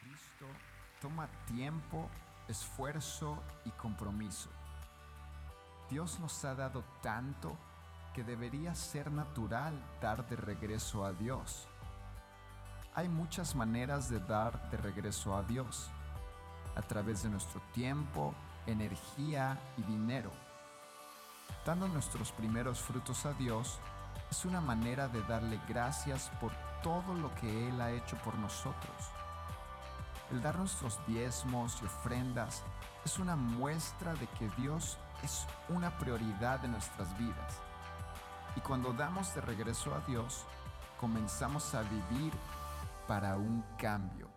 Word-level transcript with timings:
Cristo 0.00 0.46
toma 1.00 1.28
tiempo, 1.46 2.08
esfuerzo 2.48 3.38
y 3.64 3.70
compromiso. 3.70 4.48
Dios 5.90 6.18
nos 6.20 6.44
ha 6.44 6.54
dado 6.54 6.84
tanto 7.02 7.56
que 8.14 8.24
debería 8.24 8.74
ser 8.74 9.10
natural 9.10 9.74
dar 10.00 10.28
de 10.28 10.36
regreso 10.36 11.04
a 11.04 11.12
Dios. 11.12 11.68
Hay 12.94 13.08
muchas 13.08 13.54
maneras 13.54 14.08
de 14.08 14.20
dar 14.20 14.70
de 14.70 14.76
regreso 14.76 15.36
a 15.36 15.42
Dios, 15.42 15.90
a 16.74 16.82
través 16.82 17.22
de 17.22 17.30
nuestro 17.30 17.60
tiempo, 17.72 18.34
energía 18.66 19.58
y 19.76 19.82
dinero. 19.82 20.30
Dando 21.64 21.88
nuestros 21.88 22.32
primeros 22.32 22.80
frutos 22.80 23.26
a 23.26 23.32
Dios 23.34 23.78
es 24.30 24.44
una 24.44 24.60
manera 24.60 25.08
de 25.08 25.22
darle 25.22 25.60
gracias 25.68 26.30
por 26.40 26.52
todo 26.82 27.14
lo 27.14 27.34
que 27.36 27.68
Él 27.68 27.80
ha 27.80 27.90
hecho 27.90 28.16
por 28.18 28.34
nosotros. 28.36 29.19
El 30.30 30.40
dar 30.40 30.56
nuestros 30.56 30.98
diezmos 31.06 31.78
y 31.82 31.86
ofrendas 31.86 32.62
es 33.04 33.18
una 33.18 33.34
muestra 33.34 34.14
de 34.14 34.26
que 34.38 34.48
Dios 34.60 34.96
es 35.24 35.46
una 35.68 35.96
prioridad 35.98 36.60
de 36.60 36.68
nuestras 36.68 37.16
vidas. 37.18 37.60
Y 38.56 38.60
cuando 38.60 38.92
damos 38.92 39.34
de 39.34 39.40
regreso 39.40 39.94
a 39.94 40.00
Dios, 40.08 40.44
comenzamos 40.98 41.74
a 41.74 41.82
vivir 41.82 42.32
para 43.08 43.36
un 43.36 43.64
cambio. 43.78 44.28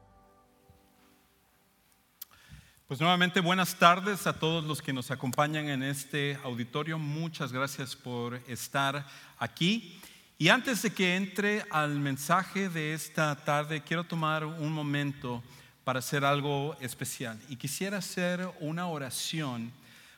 Pues 2.87 2.99
nuevamente 2.99 3.39
buenas 3.39 3.75
tardes 3.75 4.27
a 4.27 4.37
todos 4.39 4.63
los 4.63 4.81
que 4.81 4.93
nos 4.93 5.11
acompañan 5.11 5.69
en 5.69 5.83
este 5.83 6.39
auditorio. 6.43 6.97
Muchas 6.97 7.51
gracias 7.51 7.95
por 7.95 8.35
estar 8.47 9.05
aquí. 9.37 10.01
Y 10.37 10.49
antes 10.49 10.81
de 10.81 10.91
que 10.91 11.15
entre 11.15 11.65
al 11.71 11.99
mensaje 11.99 12.69
de 12.69 12.93
esta 12.93 13.35
tarde, 13.35 13.81
quiero 13.81 14.03
tomar 14.03 14.45
un 14.45 14.71
momento 14.73 15.43
para 15.83 15.99
hacer 15.99 16.23
algo 16.23 16.75
especial. 16.79 17.39
Y 17.49 17.57
quisiera 17.57 17.97
hacer 17.97 18.49
una 18.59 18.87
oración 18.87 19.71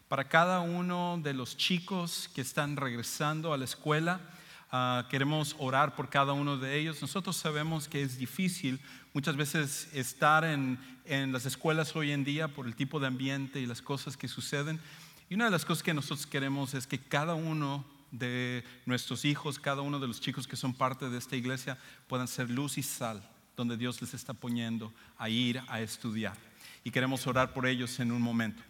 para 0.08 0.28
cada 0.28 0.62
uno 0.62 1.20
de 1.22 1.34
los 1.34 1.58
chicos 1.58 2.30
que 2.34 2.42
están 2.42 2.78
regresando 2.78 3.54
a 3.54 3.58
la 3.58 3.66
escuela. 3.66 4.22
Ah, 4.72 5.08
queremos 5.10 5.56
orar 5.58 5.96
por 5.96 6.10
cada 6.10 6.34
uno 6.34 6.58
de 6.58 6.78
ellos. 6.78 7.02
Nosotros 7.02 7.36
sabemos 7.36 7.88
que 7.88 8.04
es 8.04 8.18
difícil 8.18 8.80
muchas 9.14 9.36
veces 9.36 9.90
estar 9.94 10.44
en, 10.44 10.80
en 11.06 11.32
las 11.32 11.46
escuelas 11.46 11.96
hoy 11.96 12.12
en 12.12 12.24
día 12.24 12.48
por 12.48 12.68
el 12.68 12.76
tipo 12.76 13.00
de 13.00 13.08
ambiente 13.08 13.60
y 13.60 13.66
las 13.66 13.82
cosas 13.82 14.18
que 14.18 14.28
suceden. 14.28 14.80
Y 15.30 15.36
una 15.36 15.46
de 15.46 15.52
las 15.52 15.66
cosas 15.66 15.82
que 15.82 15.94
nosotros 15.94 16.28
queremos 16.28 16.76
es 16.76 16.86
que 16.86 17.00
cada 17.00 17.34
uno 17.34 17.84
de 18.12 18.64
nuestros 18.86 19.26
hijos, 19.26 19.58
cada 19.58 19.82
uno 19.82 20.00
de 20.00 20.08
los 20.08 20.22
chicos 20.22 20.48
que 20.48 20.56
son 20.56 20.76
parte 20.76 21.10
de 21.10 21.18
esta 21.18 21.36
iglesia 21.36 21.80
puedan 22.08 22.28
ser 22.28 22.52
luz 22.52 22.78
y 22.78 22.84
sal 22.84 23.28
donde 23.56 23.78
Dios 23.78 24.02
les 24.02 24.14
está 24.14 24.34
poniendo 24.34 24.94
a 25.18 25.30
ir 25.30 25.62
a 25.68 25.82
estudiar. 25.82 26.36
Y 26.84 26.92
queremos 26.92 27.26
orar 27.28 27.54
por 27.54 27.66
ellos 27.66 28.00
en 28.00 28.12
un 28.12 28.22
momento. 28.22 28.62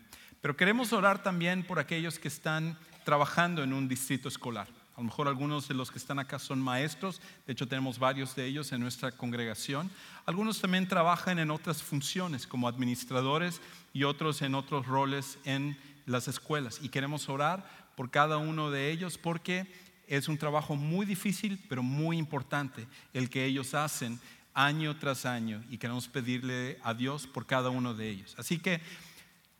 Pero 0.42 0.56
queremos 0.56 0.94
orar 0.94 1.24
también 1.24 1.64
por 1.64 1.80
aquellos 1.80 2.20
que 2.20 2.28
están 2.28 2.78
trabajando 3.04 3.64
en 3.64 3.74
un 3.74 3.88
distrito 3.88 4.28
escolar. 4.28 4.68
A 4.96 5.02
lo 5.02 5.06
mejor 5.06 5.28
algunos 5.28 5.68
de 5.68 5.74
los 5.74 5.92
que 5.92 5.98
están 5.98 6.20
acá 6.20 6.40
son 6.40 6.62
maestros, 6.62 7.22
de 7.46 7.52
hecho 7.52 7.68
tenemos 7.68 8.00
varios 8.00 8.34
de 8.34 8.46
ellos 8.46 8.72
en 8.72 8.80
nuestra 8.80 9.12
congregación. 9.12 9.92
Algunos 10.26 10.62
también 10.62 10.88
trabajan 10.88 11.38
en 11.38 11.52
otras 11.52 11.84
funciones 11.84 12.48
como 12.48 12.68
administradores 12.70 13.62
y 13.94 14.06
otros 14.06 14.42
en 14.42 14.56
otros 14.56 14.86
roles 14.86 15.38
en 15.44 15.78
las 16.06 16.30
escuelas. 16.30 16.80
Y 16.82 16.90
queremos 16.90 17.28
orar 17.28 17.66
por 17.98 18.10
cada 18.10 18.38
uno 18.38 18.72
de 18.72 18.90
ellos 18.92 19.18
porque 19.18 19.68
es 20.08 20.30
un 20.30 20.38
trabajo 20.38 20.76
muy 20.76 21.06
difícil, 21.06 21.62
pero 21.68 21.84
muy 21.84 22.18
importante 22.18 22.88
el 23.14 23.30
que 23.30 23.46
ellos 23.46 23.74
hacen 23.74 24.20
año 24.56 24.98
tras 24.98 25.26
año 25.26 25.64
y 25.70 25.78
queremos 25.78 26.08
pedirle 26.08 26.80
a 26.82 26.96
Dios 26.96 27.28
por 27.28 27.46
cada 27.46 27.70
uno 27.70 27.94
de 27.94 28.10
ellos. 28.10 28.34
Así 28.40 28.58
que 28.58 28.82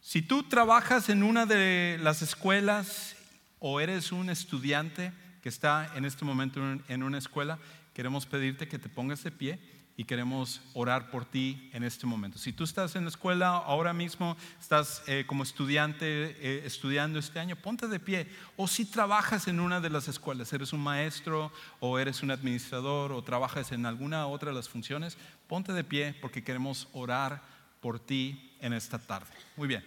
si 0.02 0.22
tú 0.22 0.44
trabajas 0.44 1.10
en 1.10 1.22
una 1.22 1.46
de 1.46 2.00
las 2.02 2.22
escuelas 2.22 3.16
o 3.60 3.80
eres 3.80 4.12
un 4.12 4.30
estudiante 4.30 5.12
que 5.44 5.50
está 5.50 5.92
en 5.96 6.06
este 6.06 6.26
momento 6.26 6.62
en 6.88 7.04
una 7.04 7.18
escuela, 7.20 7.60
queremos 7.94 8.26
pedirte 8.26 8.68
que 8.68 8.80
te 8.80 8.90
pongas 8.90 9.24
de 9.24 9.32
pie 9.32 9.75
y 9.98 10.04
queremos 10.04 10.62
orar 10.74 11.10
por 11.10 11.26
ti 11.26 11.70
en 11.72 11.84
este 11.84 12.06
momento. 12.06 12.38
Si 12.38 12.52
tú 12.52 12.66
estás 12.66 12.96
en 12.96 13.04
la 13.04 13.10
escuela 13.10 13.50
ahora 13.50 13.94
mismo, 13.94 14.36
estás 14.60 15.04
eh, 15.08 15.24
como 15.26 15.44
estudiante 15.44 16.06
eh, 16.06 16.64
estudiando 16.66 17.18
este 17.18 17.40
año, 17.40 17.56
ponte 17.56 17.88
de 17.88 18.00
pie. 18.00 18.28
O 18.58 18.68
si 18.68 18.86
trabajas 18.86 19.48
en 19.48 19.60
una 19.60 19.80
de 19.80 19.90
las 19.90 20.08
escuelas, 20.08 20.52
eres 20.52 20.74
un 20.74 20.82
maestro 20.82 21.52
o 21.80 21.98
eres 21.98 22.24
un 22.24 22.32
administrador 22.32 23.14
o 23.14 23.24
trabajas 23.24 23.72
en 23.72 23.86
alguna 23.86 24.28
otra 24.28 24.50
de 24.50 24.56
las 24.56 24.68
funciones, 24.68 25.18
ponte 25.48 25.72
de 25.72 25.84
pie 25.84 26.16
porque 26.20 26.44
queremos 26.44 26.90
orar 26.92 27.42
por 27.80 28.00
ti 28.00 28.54
en 28.60 28.74
esta 28.74 29.00
tarde. 29.00 29.32
Muy 29.56 29.68
bien. 29.68 29.86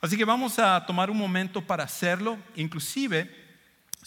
Así 0.00 0.16
que 0.16 0.24
vamos 0.24 0.58
a 0.58 0.84
tomar 0.86 1.10
un 1.10 1.16
momento 1.16 1.60
para 1.66 1.84
hacerlo. 1.84 2.38
Inclusive, 2.54 3.47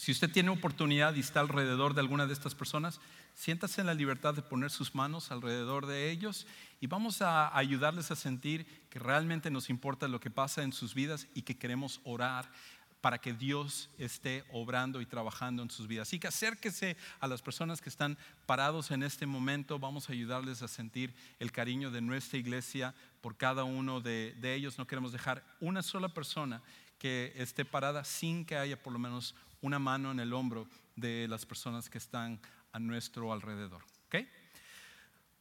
si 0.01 0.11
usted 0.11 0.31
tiene 0.31 0.49
oportunidad 0.49 1.13
y 1.13 1.19
está 1.19 1.41
alrededor 1.41 1.93
de 1.93 1.99
alguna 1.99 2.25
de 2.25 2.33
estas 2.33 2.55
personas, 2.55 2.99
siéntase 3.35 3.81
en 3.81 3.85
la 3.85 3.93
libertad 3.93 4.33
de 4.33 4.41
poner 4.41 4.71
sus 4.71 4.95
manos 4.95 5.29
alrededor 5.29 5.85
de 5.85 6.09
ellos 6.09 6.47
y 6.79 6.87
vamos 6.87 7.21
a 7.21 7.55
ayudarles 7.55 8.09
a 8.09 8.15
sentir 8.15 8.65
que 8.89 8.97
realmente 8.97 9.51
nos 9.51 9.69
importa 9.69 10.07
lo 10.07 10.19
que 10.19 10.31
pasa 10.31 10.63
en 10.63 10.73
sus 10.73 10.95
vidas 10.95 11.27
y 11.35 11.43
que 11.43 11.55
queremos 11.55 12.01
orar 12.03 12.51
para 12.99 13.19
que 13.19 13.33
Dios 13.33 13.91
esté 13.99 14.43
obrando 14.51 15.01
y 15.01 15.05
trabajando 15.05 15.61
en 15.61 15.69
sus 15.69 15.87
vidas. 15.87 16.07
Así 16.07 16.17
que 16.17 16.29
acérquese 16.29 16.97
a 17.19 17.27
las 17.27 17.43
personas 17.43 17.79
que 17.79 17.89
están 17.89 18.17
parados 18.47 18.89
en 18.89 19.03
este 19.03 19.27
momento. 19.27 19.77
Vamos 19.77 20.09
a 20.09 20.13
ayudarles 20.13 20.63
a 20.63 20.67
sentir 20.67 21.13
el 21.37 21.51
cariño 21.51 21.91
de 21.91 22.01
nuestra 22.01 22.39
iglesia 22.39 22.95
por 23.21 23.37
cada 23.37 23.65
uno 23.65 24.01
de, 24.01 24.35
ellos. 24.41 24.79
No 24.79 24.87
queremos 24.87 25.11
dejar 25.11 25.43
una 25.59 25.83
sola 25.83 26.09
persona 26.09 26.63
que 26.97 27.33
esté 27.35 27.65
parada 27.65 28.03
sin 28.03 28.45
que 28.45 28.57
haya 28.57 28.81
por 28.81 28.93
lo 28.93 28.97
menos 28.97 29.35
una 29.61 29.79
mano 29.79 30.11
en 30.11 30.19
el 30.19 30.33
hombro 30.33 30.67
de 30.95 31.27
las 31.27 31.45
personas 31.45 31.89
que 31.89 31.97
están 31.97 32.39
a 32.71 32.79
nuestro 32.79 33.31
alrededor. 33.31 33.83
¿Ok? 34.07 34.27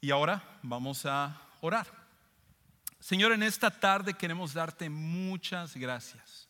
Y 0.00 0.10
ahora 0.10 0.58
vamos 0.62 1.04
a 1.06 1.40
orar. 1.60 1.86
Señor, 2.98 3.32
en 3.32 3.42
esta 3.42 3.70
tarde 3.70 4.14
queremos 4.14 4.52
darte 4.52 4.90
muchas 4.90 5.76
gracias 5.76 6.48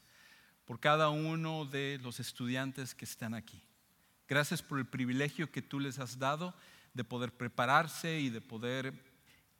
por 0.64 0.80
cada 0.80 1.08
uno 1.08 1.64
de 1.64 1.98
los 2.02 2.20
estudiantes 2.20 2.94
que 2.94 3.04
están 3.04 3.34
aquí. 3.34 3.62
Gracias 4.28 4.62
por 4.62 4.78
el 4.78 4.86
privilegio 4.86 5.50
que 5.50 5.62
tú 5.62 5.80
les 5.80 5.98
has 5.98 6.18
dado 6.18 6.54
de 6.94 7.04
poder 7.04 7.32
prepararse 7.32 8.20
y 8.20 8.30
de 8.30 8.40
poder 8.40 8.92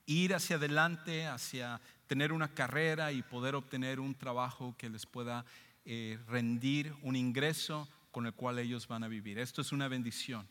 ir 0.07 0.35
hacia 0.35 0.57
adelante, 0.57 1.27
hacia 1.27 1.81
tener 2.07 2.33
una 2.33 2.55
carrera 2.55 3.13
y 3.13 3.23
poder 3.23 3.55
obtener 3.55 4.01
un 4.01 4.15
trabajo 4.15 4.75
que 4.77 4.89
les 4.89 5.07
pueda 5.07 5.45
eh, 5.85 6.19
rendir 6.27 6.95
un 7.03 7.17
ingreso 7.17 7.89
con 8.11 8.27
el 8.27 8.35
cual 8.35 8.59
ellos 8.59 8.89
van 8.89 9.05
a 9.05 9.09
vivir. 9.09 9.39
Esto 9.39 9.61
es 9.61 9.73
una 9.73 9.89
bendición. 9.89 10.49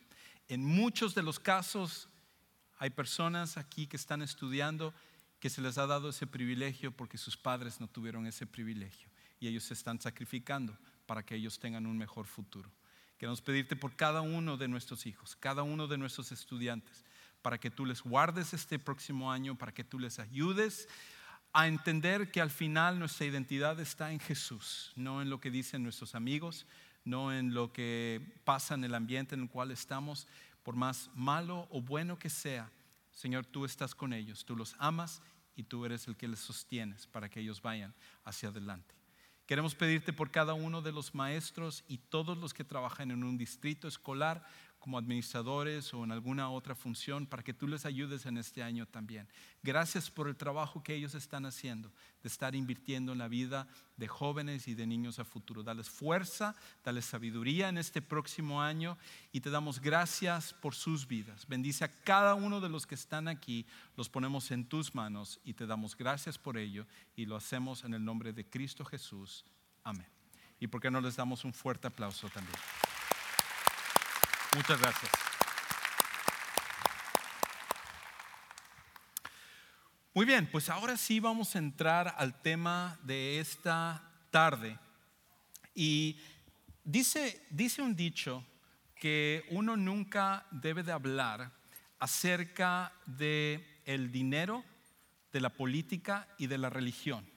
En 0.47 0.64
muchos 0.64 1.16
de 1.16 1.24
los 1.24 1.40
casos 1.40 2.09
hay 2.78 2.90
personas 2.90 3.58
aquí 3.58 3.88
que 3.88 3.97
están 3.97 4.22
estudiando 4.22 4.94
que 5.40 5.50
se 5.50 5.62
les 5.62 5.78
ha 5.78 5.88
dado 5.88 6.09
ese 6.09 6.28
privilegio 6.28 6.92
porque 6.92 7.18
sus 7.18 7.38
padres 7.38 7.80
no 7.80 7.88
tuvieron 7.88 8.25
ese 8.25 8.46
privilegio 8.46 9.09
y 9.40 9.48
ellos 9.48 9.64
se 9.64 9.74
están 9.74 10.02
sacrificando 10.02 10.78
para 11.06 11.24
que 11.24 11.36
ellos 11.36 11.59
tengan 11.59 11.86
un 11.86 11.98
mejor 11.98 12.25
futuro. 12.25 12.72
Queremos 13.18 13.42
pedirte 13.42 13.75
por 13.75 13.96
cada 13.96 14.22
uno 14.22 14.58
de 14.58 14.68
nuestros 14.68 15.06
hijos, 15.06 15.36
cada 15.36 15.64
uno 15.64 15.88
de 15.88 15.98
nuestros 15.98 16.31
estudiantes, 16.31 17.03
para 17.42 17.58
que 17.58 17.69
tú 17.69 17.86
les 17.86 18.02
guardes 18.02 18.53
este 18.53 18.80
próximo 18.80 19.31
año, 19.31 19.58
para 19.58 19.74
que 19.74 19.84
tú 19.84 20.00
les 20.00 20.19
ayudes 20.19 20.88
a 21.52 21.68
entender 21.68 22.31
que 22.31 22.42
al 22.42 22.52
final 22.52 23.00
nuestra 23.00 23.25
identidad 23.25 23.80
está 23.80 24.12
en 24.12 24.19
Jesús, 24.19 24.92
no 24.96 25.22
en 25.22 25.30
lo 25.30 25.40
que 25.40 25.52
dicen 25.52 25.84
nuestros 25.84 26.16
amigos, 26.16 26.66
no 27.04 27.34
en 27.34 27.54
lo 27.54 27.72
que 27.72 28.22
pasa 28.44 28.76
en 28.76 28.84
el 28.84 28.96
ambiente 28.96 29.36
en 29.36 29.42
el 29.42 29.50
cual 29.50 29.72
estamos, 29.72 30.28
por 30.64 30.76
más 30.76 31.10
malo 31.16 31.68
o 31.72 31.82
bueno 31.82 32.20
que 32.20 32.30
sea. 32.30 32.72
Señor, 33.12 33.46
tú 33.46 33.66
estás 33.66 33.96
con 33.96 34.14
ellos, 34.14 34.46
tú 34.46 34.56
los 34.56 34.76
amas 34.80 35.22
y 35.56 35.63
tú 35.63 35.86
eres 35.86 36.07
el 36.07 36.16
que 36.16 36.28
les 36.28 36.40
sostienes 36.40 37.07
para 37.07 37.30
que 37.30 37.40
ellos 37.40 37.62
vayan 37.62 37.94
hacia 38.24 38.50
adelante. 38.50 38.96
Queremos 39.46 39.74
pedirte 39.74 40.13
por 40.13 40.30
cada 40.30 40.54
uno 40.54 40.81
de 40.81 40.92
los 40.92 41.16
maestros 41.16 41.84
y 41.88 41.98
todos 41.98 42.38
los 42.38 42.54
que 42.54 42.63
trabajan 42.63 43.10
en 43.10 43.24
un 43.24 43.36
distrito 43.36 43.88
escolar 43.88 44.45
como 44.80 44.98
administradores 44.98 45.94
o 45.94 46.04
en 46.04 46.12
alguna 46.12 46.50
otra 46.50 46.74
función 46.74 47.28
para 47.28 47.44
que 47.44 47.54
tú 47.54 47.68
les 47.68 47.86
ayudes 47.86 48.26
en 48.26 48.38
este 48.38 48.64
año 48.64 48.86
también. 48.86 49.28
Gracias 49.62 50.10
por 50.10 50.28
el 50.28 50.38
trabajo 50.38 50.81
que 50.81 50.96
ellos 50.96 51.16
están 51.16 51.46
haciendo, 51.46 51.92
de 52.24 52.30
estar 52.30 52.56
invirtiendo 52.56 53.12
en 53.12 53.18
la 53.18 53.28
vida 53.28 53.68
de 53.98 54.08
jóvenes 54.08 54.68
y 54.68 54.76
de 54.76 54.88
niños 54.88 55.20
a 55.20 55.26
futuro. 55.26 55.64
Dales 55.64 55.90
fuerza, 55.90 56.56
dales 56.84 57.06
sabiduría 57.06 57.68
en 57.70 57.78
este 57.78 58.02
próximo 58.02 58.62
año 58.62 58.98
y 59.31 59.42
te 59.42 59.50
damos 59.50 59.81
gracias 59.81 60.54
por 60.54 60.74
sus 60.74 61.08
vidas. 61.08 61.46
Bendice 61.48 61.84
a 61.84 61.94
cada 61.94 62.36
uno 62.36 62.62
de 62.62 62.70
los 62.70 62.88
que 62.88 62.96
están 62.96 63.28
aquí, 63.28 63.66
los 63.98 64.10
ponemos 64.10 64.50
en 64.52 64.66
tus 64.66 64.96
manos 64.96 65.40
y 65.44 65.54
te 65.54 65.68
damos 65.68 65.96
gracias 65.96 66.38
por 66.38 66.58
ello 66.58 66.88
y 67.16 67.26
lo 67.26 67.36
hacemos 67.36 67.84
en 67.84 67.94
el 67.94 68.04
nombre 68.04 68.31
de 68.31 68.50
Cristo 68.50 68.86
Jesús. 68.86 69.44
Amén. 69.84 70.08
¿Y 70.60 70.68
por 70.68 70.81
qué 70.81 70.90
no 70.90 71.02
les 71.02 71.16
damos 71.16 71.44
un 71.46 71.54
fuerte 71.54 71.88
aplauso 71.88 72.30
también? 72.30 72.56
Muchas 74.56 74.81
gracias. 74.81 75.12
Muy 80.13 80.25
bien, 80.25 80.50
pues 80.51 80.69
ahora 80.69 80.98
sí 80.98 81.19
vamos 81.19 81.56
a 81.56 81.60
entrar 81.60 82.16
al 82.18 82.42
tema 82.42 83.00
de 83.04 83.40
esta 83.40 84.04
tarde. 84.31 84.78
Y 85.75 86.19
dice, 86.84 87.46
dice 87.51 87.81
un 87.84 87.96
dicho 87.96 88.44
que 88.96 89.46
uno 89.51 89.78
nunca 89.78 90.46
debe 90.52 90.81
de 90.84 90.92
hablar 90.92 91.52
acerca 92.00 92.92
de 93.06 93.81
el 93.86 94.12
dinero, 94.12 94.66
de 95.31 95.42
la 95.42 95.50
política 95.52 96.28
y 96.40 96.48
de 96.48 96.57
la 96.57 96.69
religión. 96.69 97.30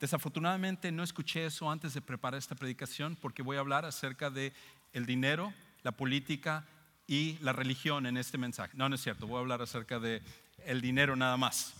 Desafortunadamente 0.00 0.90
no 0.92 1.02
escuché 1.02 1.44
eso 1.44 1.70
antes 1.70 1.92
de 1.92 2.00
preparar 2.00 2.38
esta 2.38 2.54
predicación 2.54 3.16
porque 3.16 3.42
voy 3.42 3.58
a 3.58 3.60
hablar 3.60 3.84
acerca 3.84 4.30
de 4.30 4.54
el 4.92 5.04
dinero, 5.04 5.52
la 5.82 5.92
política 5.92 6.66
y 7.06 7.38
la 7.40 7.52
religión 7.52 8.06
en 8.06 8.16
este 8.16 8.38
mensaje. 8.38 8.76
No, 8.76 8.88
no 8.88 8.94
es 8.94 9.02
cierto, 9.02 9.26
voy 9.26 9.36
a 9.36 9.40
hablar 9.40 9.62
acerca 9.62 9.98
de 9.98 10.22
el 10.64 10.80
dinero 10.80 11.16
nada 11.16 11.36
más. 11.36 11.74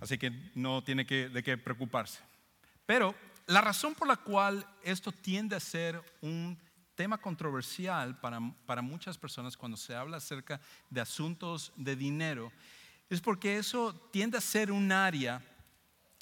Así 0.00 0.18
que 0.18 0.30
no 0.54 0.82
tiene 0.82 1.06
que, 1.06 1.28
de 1.28 1.42
qué 1.42 1.56
preocuparse. 1.56 2.20
Pero 2.86 3.14
la 3.46 3.60
razón 3.60 3.94
por 3.94 4.08
la 4.08 4.16
cual 4.16 4.66
esto 4.82 5.12
tiende 5.12 5.56
a 5.56 5.60
ser 5.60 6.02
un 6.20 6.58
tema 6.94 7.18
controversial 7.18 8.18
para, 8.20 8.40
para 8.64 8.82
muchas 8.82 9.18
personas 9.18 9.56
cuando 9.56 9.76
se 9.76 9.94
habla 9.94 10.16
acerca 10.16 10.60
de 10.90 11.00
asuntos 11.00 11.72
de 11.76 11.94
dinero 11.94 12.50
es 13.08 13.20
porque 13.20 13.58
eso 13.58 13.94
tiende 14.10 14.38
a 14.38 14.40
ser 14.40 14.72
un 14.72 14.90
área 14.90 15.42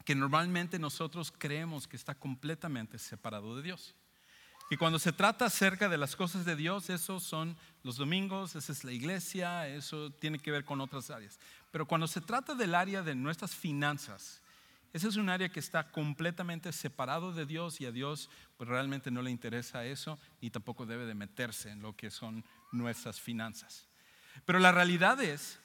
que 0.05 0.15
normalmente 0.15 0.79
nosotros 0.79 1.33
creemos 1.37 1.89
que 1.89 1.97
está 1.97 2.15
completamente 2.15 2.99
separado 2.99 3.57
de 3.57 3.63
Dios. 3.63 3.95
Y 4.75 4.77
cuando 4.77 4.99
se 4.99 5.13
trata 5.13 5.45
acerca 5.45 5.89
de 5.89 5.97
las 5.97 6.17
cosas 6.17 6.45
de 6.45 6.57
Dios, 6.57 6.91
eso 6.91 7.21
son 7.21 7.57
los 7.85 7.97
domingos, 7.97 8.57
esa 8.57 8.73
es 8.73 8.83
la 8.83 8.91
iglesia, 8.91 9.69
eso 9.69 10.11
tiene 10.11 10.41
que 10.41 10.51
ver 10.51 10.65
con 10.65 10.81
otras 10.81 11.11
áreas. 11.11 11.39
Pero 11.71 11.87
cuando 11.87 12.09
se 12.09 12.21
trata 12.21 12.57
del 12.57 12.75
área 12.75 13.01
de 13.01 13.15
nuestras 13.15 13.55
finanzas, 13.55 14.43
ese 14.93 15.07
es 15.07 15.15
un 15.15 15.29
área 15.29 15.49
que 15.49 15.61
está 15.61 15.93
completamente 15.93 16.73
separado 16.73 17.33
de 17.33 17.47
Dios 17.47 17.81
y 17.81 17.87
a 17.87 17.93
Dios 17.93 18.29
pues 18.57 18.69
realmente 18.69 19.13
no 19.13 19.23
le 19.23 19.31
interesa 19.31 19.87
eso 19.87 20.19
y 20.41 20.51
tampoco 20.51 20.87
debe 20.87 21.07
de 21.07 21.15
meterse 21.15 21.71
en 21.71 21.81
lo 21.81 21.95
que 21.95 22.11
son 22.11 22.45
nuestras 22.73 23.21
finanzas. 23.21 23.87
Pero 24.45 24.59
la 24.59 24.73
realidad 24.73 25.23
es 25.23 25.61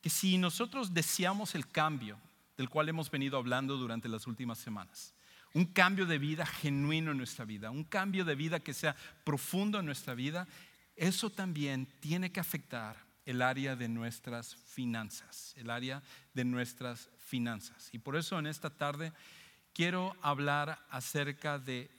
que 0.00 0.08
si 0.08 0.38
nosotros 0.38 0.94
deseamos 0.94 1.56
el 1.56 1.66
cambio 1.66 2.16
del 2.56 2.68
cual 2.68 2.88
hemos 2.88 3.10
venido 3.10 3.38
hablando 3.38 3.76
durante 3.76 4.08
las 4.08 4.28
últimas 4.28 4.58
semanas. 4.58 5.15
Un 5.56 5.64
cambio 5.64 6.04
de 6.04 6.18
vida 6.18 6.44
genuino 6.44 7.12
en 7.12 7.16
nuestra 7.16 7.46
vida, 7.46 7.70
un 7.70 7.84
cambio 7.84 8.26
de 8.26 8.34
vida 8.34 8.60
que 8.60 8.74
sea 8.74 8.94
profundo 9.24 9.78
en 9.78 9.86
nuestra 9.86 10.14
vida, 10.14 10.46
eso 10.96 11.30
también 11.30 11.88
tiene 11.98 12.30
que 12.30 12.40
afectar 12.40 12.94
el 13.24 13.40
área 13.40 13.74
de 13.74 13.88
nuestras 13.88 14.54
finanzas, 14.54 15.54
el 15.56 15.70
área 15.70 16.02
de 16.34 16.44
nuestras 16.44 17.08
finanzas. 17.16 17.88
Y 17.92 17.98
por 17.98 18.16
eso 18.16 18.38
en 18.38 18.46
esta 18.46 18.68
tarde 18.68 19.14
quiero 19.72 20.14
hablar 20.20 20.78
acerca 20.90 21.58
de 21.58 21.90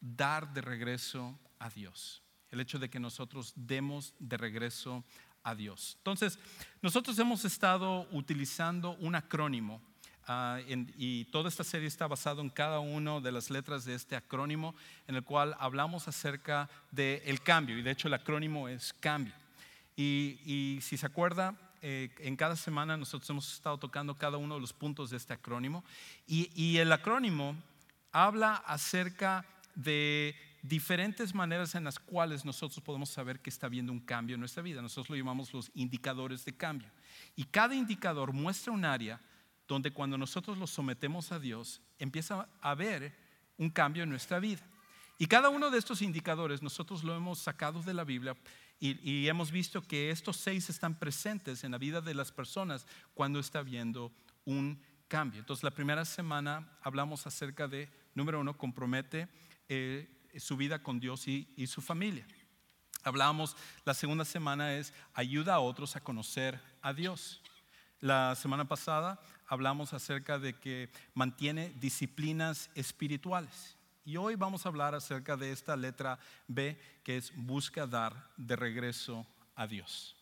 dar 0.00 0.54
de 0.54 0.60
regreso 0.60 1.36
a 1.58 1.68
Dios, 1.68 2.22
el 2.52 2.60
hecho 2.60 2.78
de 2.78 2.90
que 2.90 3.00
nosotros 3.00 3.52
demos 3.56 4.14
de 4.20 4.36
regreso 4.36 5.04
a 5.42 5.56
Dios. 5.56 5.94
Entonces, 5.98 6.38
nosotros 6.80 7.18
hemos 7.18 7.44
estado 7.44 8.06
utilizando 8.12 8.92
un 9.00 9.16
acrónimo 9.16 9.82
Ah, 10.32 10.60
y 10.68 11.24
toda 11.24 11.48
esta 11.48 11.64
serie 11.64 11.88
está 11.88 12.06
basada 12.06 12.40
en 12.40 12.50
cada 12.50 12.78
una 12.78 13.18
de 13.18 13.32
las 13.32 13.50
letras 13.50 13.84
de 13.84 13.96
este 13.96 14.14
acrónimo, 14.14 14.76
en 15.08 15.16
el 15.16 15.24
cual 15.24 15.56
hablamos 15.58 16.06
acerca 16.06 16.70
del 16.92 17.40
cambio, 17.42 17.76
y 17.76 17.82
de 17.82 17.90
hecho 17.90 18.06
el 18.06 18.14
acrónimo 18.14 18.68
es 18.68 18.92
cambio. 18.92 19.32
Y, 19.96 20.78
si 20.82 20.96
se 20.96 21.04
acuerda, 21.04 21.56
eh, 21.82 22.14
en 22.20 22.36
cada 22.36 22.54
semana 22.54 22.96
nosotros 22.96 23.28
hemos 23.28 23.52
estado 23.52 23.78
tocando 23.78 24.14
cada 24.14 24.36
uno 24.36 24.54
de 24.54 24.60
los 24.60 24.72
puntos 24.72 25.10
de 25.10 25.16
este 25.16 25.32
acrónimo, 25.32 25.84
y, 26.28 26.48
y 26.54 26.76
el 26.76 26.92
acrónimo 26.92 27.56
habla 28.12 28.54
acerca 28.54 29.44
de 29.74 30.36
diferentes 30.62 31.34
maneras 31.34 31.74
en 31.74 31.82
las 31.82 31.98
cuales 31.98 32.44
nosotros 32.44 32.80
podemos 32.84 33.10
saber 33.10 33.40
que 33.40 33.50
está 33.50 33.66
habiendo 33.66 33.90
un 33.90 33.98
cambio 33.98 34.34
en 34.34 34.40
nuestra 34.40 34.62
vida. 34.62 34.80
Nosotros 34.80 35.10
lo 35.10 35.16
llamamos 35.16 35.52
los 35.52 35.72
indicadores 35.74 36.44
de 36.44 36.56
cambio. 36.56 36.88
Y 37.34 37.46
cada 37.46 37.74
indicador 37.74 38.32
muestra 38.32 38.72
un 38.72 38.84
área 38.84 39.18
donde 39.70 39.92
cuando 39.92 40.18
nosotros 40.18 40.58
los 40.58 40.68
sometemos 40.70 41.30
a 41.30 41.38
Dios, 41.38 41.80
empieza 42.00 42.48
a 42.60 42.70
haber 42.72 43.14
un 43.56 43.70
cambio 43.70 44.02
en 44.02 44.08
nuestra 44.10 44.40
vida. 44.40 44.66
Y 45.16 45.26
cada 45.26 45.48
uno 45.48 45.70
de 45.70 45.78
estos 45.78 46.02
indicadores 46.02 46.60
nosotros 46.60 47.04
lo 47.04 47.14
hemos 47.14 47.38
sacado 47.38 47.80
de 47.80 47.94
la 47.94 48.02
Biblia 48.02 48.36
y, 48.80 49.28
hemos 49.28 49.52
visto 49.52 49.80
que 49.82 50.10
estos 50.10 50.38
seis 50.38 50.70
están 50.70 50.98
presentes 50.98 51.62
en 51.62 51.70
la 51.70 51.78
vida 51.78 52.00
de 52.00 52.14
las 52.14 52.32
personas 52.32 52.84
cuando 53.14 53.38
está 53.38 53.60
habiendo 53.60 54.10
un 54.44 54.82
cambio. 55.06 55.38
Entonces 55.38 55.62
la 55.62 55.70
primera 55.70 56.04
semana 56.04 56.68
hablamos 56.82 57.28
acerca 57.28 57.68
de, 57.68 57.88
número 58.14 58.40
uno, 58.40 58.58
compromete 58.58 59.28
eh, 59.68 60.08
su 60.36 60.56
vida 60.56 60.82
con 60.82 60.98
Dios 60.98 61.28
y, 61.28 61.52
y 61.56 61.68
su 61.68 61.80
familia. 61.80 62.26
Hablamos, 63.04 63.56
la 63.84 63.94
segunda 63.94 64.24
semana 64.24 64.74
es 64.74 64.92
ayuda 65.14 65.54
a 65.54 65.60
otros 65.60 65.94
a 65.94 66.00
conocer 66.00 66.60
a 66.82 66.92
Dios. 66.92 67.40
La 68.00 68.34
semana 68.34 68.66
pasada 68.66 69.20
hablamos 69.50 69.92
acerca 69.92 70.38
de 70.38 70.54
que 70.54 70.88
mantiene 71.12 71.74
disciplinas 71.80 72.70
espirituales. 72.76 73.76
Y 74.04 74.16
hoy 74.16 74.36
vamos 74.36 74.64
a 74.64 74.68
hablar 74.68 74.94
acerca 74.94 75.36
de 75.36 75.50
esta 75.50 75.76
letra 75.76 76.20
B, 76.46 76.80
que 77.02 77.16
es 77.16 77.32
busca 77.34 77.84
dar 77.86 78.30
de 78.36 78.54
regreso 78.54 79.26
a 79.56 79.66
Dios. 79.66 80.16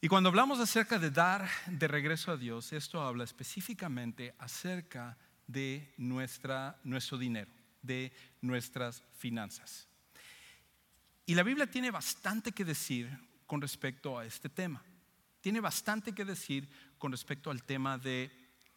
Y 0.00 0.06
cuando 0.06 0.28
hablamos 0.28 0.60
acerca 0.60 0.98
de 0.98 1.10
dar 1.10 1.48
de 1.66 1.88
regreso 1.88 2.30
a 2.30 2.36
Dios, 2.36 2.72
esto 2.72 3.02
habla 3.02 3.24
específicamente 3.24 4.32
acerca 4.38 5.18
de 5.48 5.92
nuestra, 5.96 6.78
nuestro 6.84 7.18
dinero, 7.18 7.50
de 7.82 8.12
nuestras 8.40 9.02
finanzas. 9.18 9.88
Y 11.26 11.34
la 11.34 11.42
Biblia 11.42 11.66
tiene 11.68 11.90
bastante 11.90 12.52
que 12.52 12.64
decir 12.64 13.10
con 13.46 13.60
respecto 13.60 14.16
a 14.16 14.24
este 14.24 14.48
tema. 14.48 14.82
Tiene 15.40 15.60
bastante 15.60 16.14
que 16.14 16.24
decir 16.24 16.68
con 17.04 17.12
respecto 17.12 17.50
al 17.50 17.62
tema 17.62 17.98
de 17.98 18.30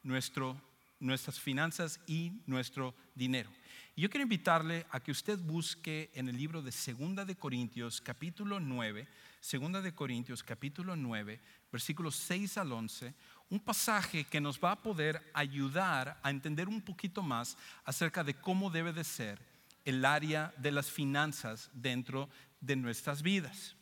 nuestro, 0.04 0.62
nuestras 1.00 1.40
finanzas 1.40 1.98
y 2.08 2.34
nuestro 2.46 2.94
dinero. 3.16 3.50
Yo 3.96 4.10
quiero 4.10 4.24
invitarle 4.24 4.86
a 4.92 5.00
que 5.00 5.12
usted 5.12 5.40
busque 5.40 6.12
en 6.14 6.28
el 6.28 6.36
libro 6.36 6.62
de 6.62 6.74
Segunda 6.74 7.24
de 7.24 7.38
Corintios 7.38 8.02
capítulo 8.02 8.60
9, 8.60 9.08
Segunda 9.40 9.82
de 9.82 9.96
Corintios 9.96 10.44
capítulo 10.44 10.98
9, 10.98 11.40
versículos 11.72 12.18
6 12.18 12.58
al 12.58 12.74
11, 12.74 13.14
un 13.50 13.62
pasaje 13.62 14.26
que 14.26 14.42
nos 14.42 14.60
va 14.60 14.74
a 14.74 14.82
poder 14.84 15.24
ayudar 15.34 16.20
a 16.22 16.30
entender 16.30 16.68
un 16.68 16.82
poquito 16.82 17.24
más 17.24 17.56
acerca 17.86 18.26
de 18.26 18.34
cómo 18.34 18.70
debe 18.70 18.92
de 18.92 19.06
ser 19.06 19.40
el 19.86 20.04
área 20.04 20.54
de 20.58 20.74
las 20.74 20.92
finanzas 20.92 21.70
dentro 21.72 22.28
de 22.60 22.76
nuestras 22.76 23.22
vidas. 23.22 23.78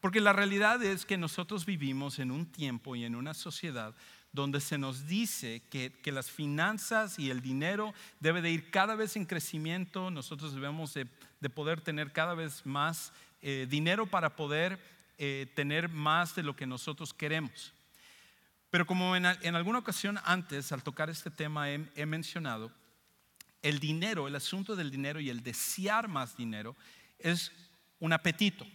Porque 0.00 0.20
la 0.20 0.32
realidad 0.32 0.82
es 0.82 1.06
que 1.06 1.16
nosotros 1.16 1.66
vivimos 1.66 2.18
en 2.18 2.30
un 2.30 2.46
tiempo 2.46 2.96
y 2.96 3.04
en 3.04 3.14
una 3.14 3.34
sociedad 3.34 3.94
donde 4.32 4.60
se 4.60 4.78
nos 4.78 5.06
dice 5.06 5.62
que, 5.70 5.92
las 6.10 6.30
finanzas 6.30 7.18
y 7.18 7.30
el 7.30 7.40
dinero 7.40 7.94
debe 8.18 8.42
de 8.42 8.50
ir 8.50 8.70
cada 8.70 8.96
vez 8.96 9.16
en 9.16 9.26
crecimiento, 9.26 10.10
nosotros 10.10 10.52
debemos 10.54 10.92
de, 10.94 11.06
poder 11.50 11.80
tener 11.80 12.12
cada 12.12 12.34
vez 12.34 12.66
más 12.66 13.12
eh, 13.42 13.66
dinero 13.70 14.06
para 14.06 14.34
poder 14.34 14.80
eh, 15.18 15.46
tener 15.54 15.88
más 15.88 16.34
de 16.34 16.42
lo 16.42 16.56
que 16.56 16.66
nosotros 16.66 17.14
queremos. 17.14 17.72
Pero 18.70 18.86
como 18.86 19.14
en, 19.14 19.24
alguna 19.24 19.78
ocasión 19.78 20.18
antes, 20.24 20.72
al 20.72 20.82
tocar 20.82 21.08
este 21.08 21.30
tema, 21.30 21.70
he 21.70 22.06
mencionado, 22.06 22.72
el 23.62 23.78
dinero, 23.78 24.28
el 24.28 24.34
asunto 24.34 24.74
del 24.74 24.90
dinero 24.90 25.20
y 25.20 25.30
el 25.30 25.42
desear 25.42 26.06
más 26.06 26.36
dinero 26.36 26.76
es 27.18 27.52
un 27.98 28.12
apetito. 28.12 28.66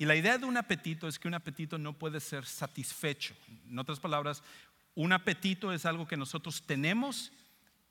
Y 0.00 0.06
la 0.06 0.16
idea 0.16 0.38
de 0.38 0.46
un 0.46 0.56
apetito 0.56 1.06
es 1.08 1.18
que 1.18 1.28
un 1.28 1.34
apetito 1.34 1.76
no 1.76 1.92
puede 1.92 2.20
ser 2.20 2.46
satisfecho. 2.46 3.34
En 3.68 3.78
otras 3.78 4.00
palabras, 4.00 4.42
un 4.94 5.12
apetito 5.12 5.74
es 5.74 5.84
algo 5.84 6.08
que 6.08 6.16
nosotros 6.16 6.62
tenemos 6.62 7.30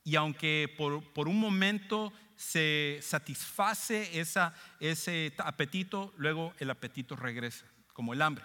y 0.04 0.16
aunque 0.16 0.74
por, 0.76 1.28
un 1.28 1.40
momento 1.40 2.12
se 2.36 2.98
satisface 3.04 4.20
ese 4.20 5.34
apetito, 5.38 6.12
luego 6.18 6.56
el 6.58 6.72
apetito 6.72 7.16
regresa, 7.16 7.68
como 7.94 8.14
el 8.14 8.24
hambre. 8.24 8.44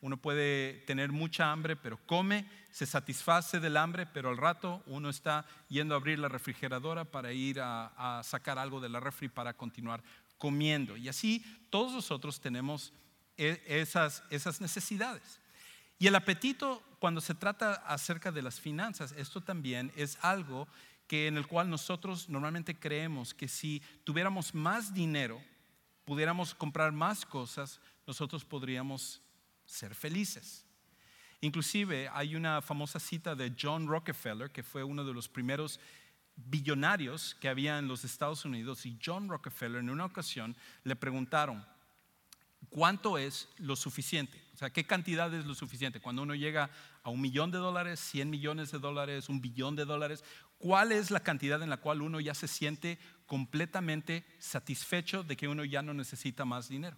Uno 0.00 0.16
puede 0.16 0.74
tener 0.86 1.10
mucha 1.10 1.50
hambre, 1.50 1.74
pero 1.74 1.98
come, 2.06 2.48
se 2.70 2.86
satisface 2.86 3.58
del 3.58 3.76
hambre, 3.76 4.06
pero 4.06 4.28
al 4.28 4.36
rato 4.36 4.84
uno 4.86 5.10
está 5.10 5.44
yendo 5.68 5.94
a 5.94 5.98
abrir 5.98 6.20
la 6.20 6.28
refrigeradora 6.28 7.04
para 7.04 7.32
ir 7.32 7.58
a, 7.60 8.18
a 8.18 8.22
sacar 8.22 8.56
algo 8.56 8.80
de 8.80 8.88
la 8.88 9.00
refri 9.00 9.28
para 9.28 9.52
continuar 9.54 10.00
comiendo. 10.40 10.96
Y 10.96 11.08
así 11.08 11.44
todos 11.68 11.92
nosotros 11.92 12.40
tenemos 12.40 12.92
e, 13.36 13.62
esas, 13.66 14.24
esas 14.30 14.60
necesidades. 14.60 15.38
Y 16.00 16.06
el 16.06 16.16
apetito, 16.16 16.82
cuando 16.98 17.20
se 17.20 17.34
trata 17.34 17.74
acerca 17.74 18.32
de 18.32 18.42
las 18.42 18.58
finanzas, 18.58 19.12
esto 19.12 19.42
también 19.42 19.92
es 19.94 20.18
algo 20.22 20.66
que 21.06 21.26
en 21.26 21.36
el 21.36 21.46
cual 21.46 21.68
nosotros 21.68 22.28
normalmente 22.28 22.78
creemos 22.78 23.34
que 23.34 23.48
si 23.48 23.82
tuviéramos 24.02 24.54
más 24.54 24.94
dinero, 24.94 25.40
pudiéramos 26.04 26.54
comprar 26.54 26.90
más 26.90 27.26
cosas, 27.26 27.80
nosotros 28.06 28.44
podríamos 28.44 29.20
ser 29.66 29.94
felices. 29.94 30.64
Inclusive 31.42 32.08
hay 32.12 32.34
una 32.34 32.62
famosa 32.62 32.98
cita 32.98 33.34
de 33.34 33.54
John 33.60 33.86
Rockefeller, 33.86 34.50
que 34.50 34.62
fue 34.62 34.84
uno 34.84 35.04
de 35.04 35.12
los 35.12 35.28
primeros 35.28 35.80
billonarios 36.36 37.36
que 37.40 37.48
había 37.48 37.78
en 37.78 37.88
los 37.88 38.04
Estados 38.04 38.44
Unidos, 38.44 38.86
y 38.86 38.98
John 39.04 39.28
Rockefeller 39.28 39.80
en 39.80 39.90
una 39.90 40.04
ocasión 40.04 40.56
le 40.84 40.96
preguntaron, 40.96 41.64
¿cuánto 42.68 43.18
es 43.18 43.48
lo 43.58 43.76
suficiente? 43.76 44.42
O 44.54 44.56
sea, 44.56 44.70
¿qué 44.70 44.84
cantidad 44.84 45.32
es 45.34 45.46
lo 45.46 45.54
suficiente? 45.54 46.00
Cuando 46.00 46.22
uno 46.22 46.34
llega 46.34 46.70
a 47.02 47.10
un 47.10 47.20
millón 47.20 47.50
de 47.50 47.58
dólares, 47.58 48.00
100 48.00 48.28
millones 48.30 48.70
de 48.70 48.78
dólares, 48.78 49.28
un 49.28 49.40
billón 49.40 49.76
de 49.76 49.84
dólares, 49.84 50.24
¿cuál 50.58 50.92
es 50.92 51.10
la 51.10 51.20
cantidad 51.20 51.62
en 51.62 51.70
la 51.70 51.78
cual 51.78 52.02
uno 52.02 52.20
ya 52.20 52.34
se 52.34 52.48
siente 52.48 52.98
completamente 53.26 54.26
satisfecho 54.38 55.22
de 55.22 55.36
que 55.36 55.48
uno 55.48 55.64
ya 55.64 55.82
no 55.82 55.94
necesita 55.94 56.44
más 56.44 56.68
dinero? 56.68 56.96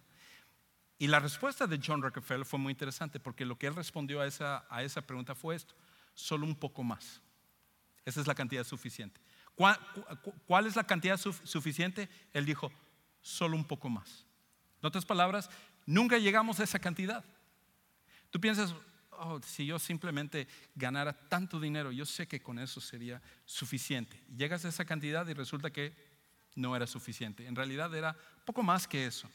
Y 0.99 1.07
la 1.07 1.19
respuesta 1.19 1.67
de 1.67 1.79
John 1.85 2.01
Rockefeller 2.01 2.45
fue 2.45 2.59
muy 2.59 2.71
interesante 2.71 3.19
porque 3.19 3.45
lo 3.45 3.57
que 3.57 3.67
él 3.67 3.75
respondió 3.75 4.21
a 4.21 4.27
esa, 4.27 4.65
a 4.69 4.83
esa 4.83 5.01
pregunta 5.01 5.35
fue 5.35 5.55
esto, 5.55 5.75
solo 6.13 6.45
un 6.45 6.55
poco 6.55 6.83
más. 6.83 7.21
Esa 8.05 8.21
es 8.21 8.27
la 8.27 8.35
cantidad 8.35 8.63
suficiente. 8.63 9.19
¿Cuál, 9.55 10.65
es 10.65 10.75
la 10.75 10.85
cantidad 10.85 11.17
suficiente? 11.17 12.09
Él 12.33 12.45
dijo, 12.45 12.71
solo 13.21 13.55
un 13.55 13.65
poco 13.65 13.89
más. 13.89 14.25
En 14.81 14.87
otras 14.87 15.05
palabras, 15.05 15.49
nunca 15.85 16.17
llegamos 16.17 16.59
a 16.59 16.63
esa 16.63 16.79
cantidad. 16.79 17.23
Tú 18.31 18.41
piensas, 18.41 18.73
oh, 19.11 19.39
si 19.45 19.65
yo 19.65 19.77
simplemente 19.77 20.47
ganara 20.75 21.13
tanto 21.13 21.59
dinero, 21.59 21.91
yo 21.91 22.05
sé 22.05 22.27
que 22.27 22.41
con 22.41 22.57
eso 22.57 22.81
sería 22.81 23.21
suficiente. 23.45 24.21
Llegas 24.35 24.65
a 24.65 24.69
esa 24.69 24.85
cantidad 24.85 25.27
y 25.27 25.33
resulta 25.33 25.71
que 25.71 25.93
no 26.55 26.75
era 26.75 26.87
suficiente. 26.87 27.45
En 27.47 27.55
realidad 27.55 27.93
era 27.95 28.15
poco 28.45 28.63
más 28.63 28.87
que 28.87 29.05
eso. 29.05 29.29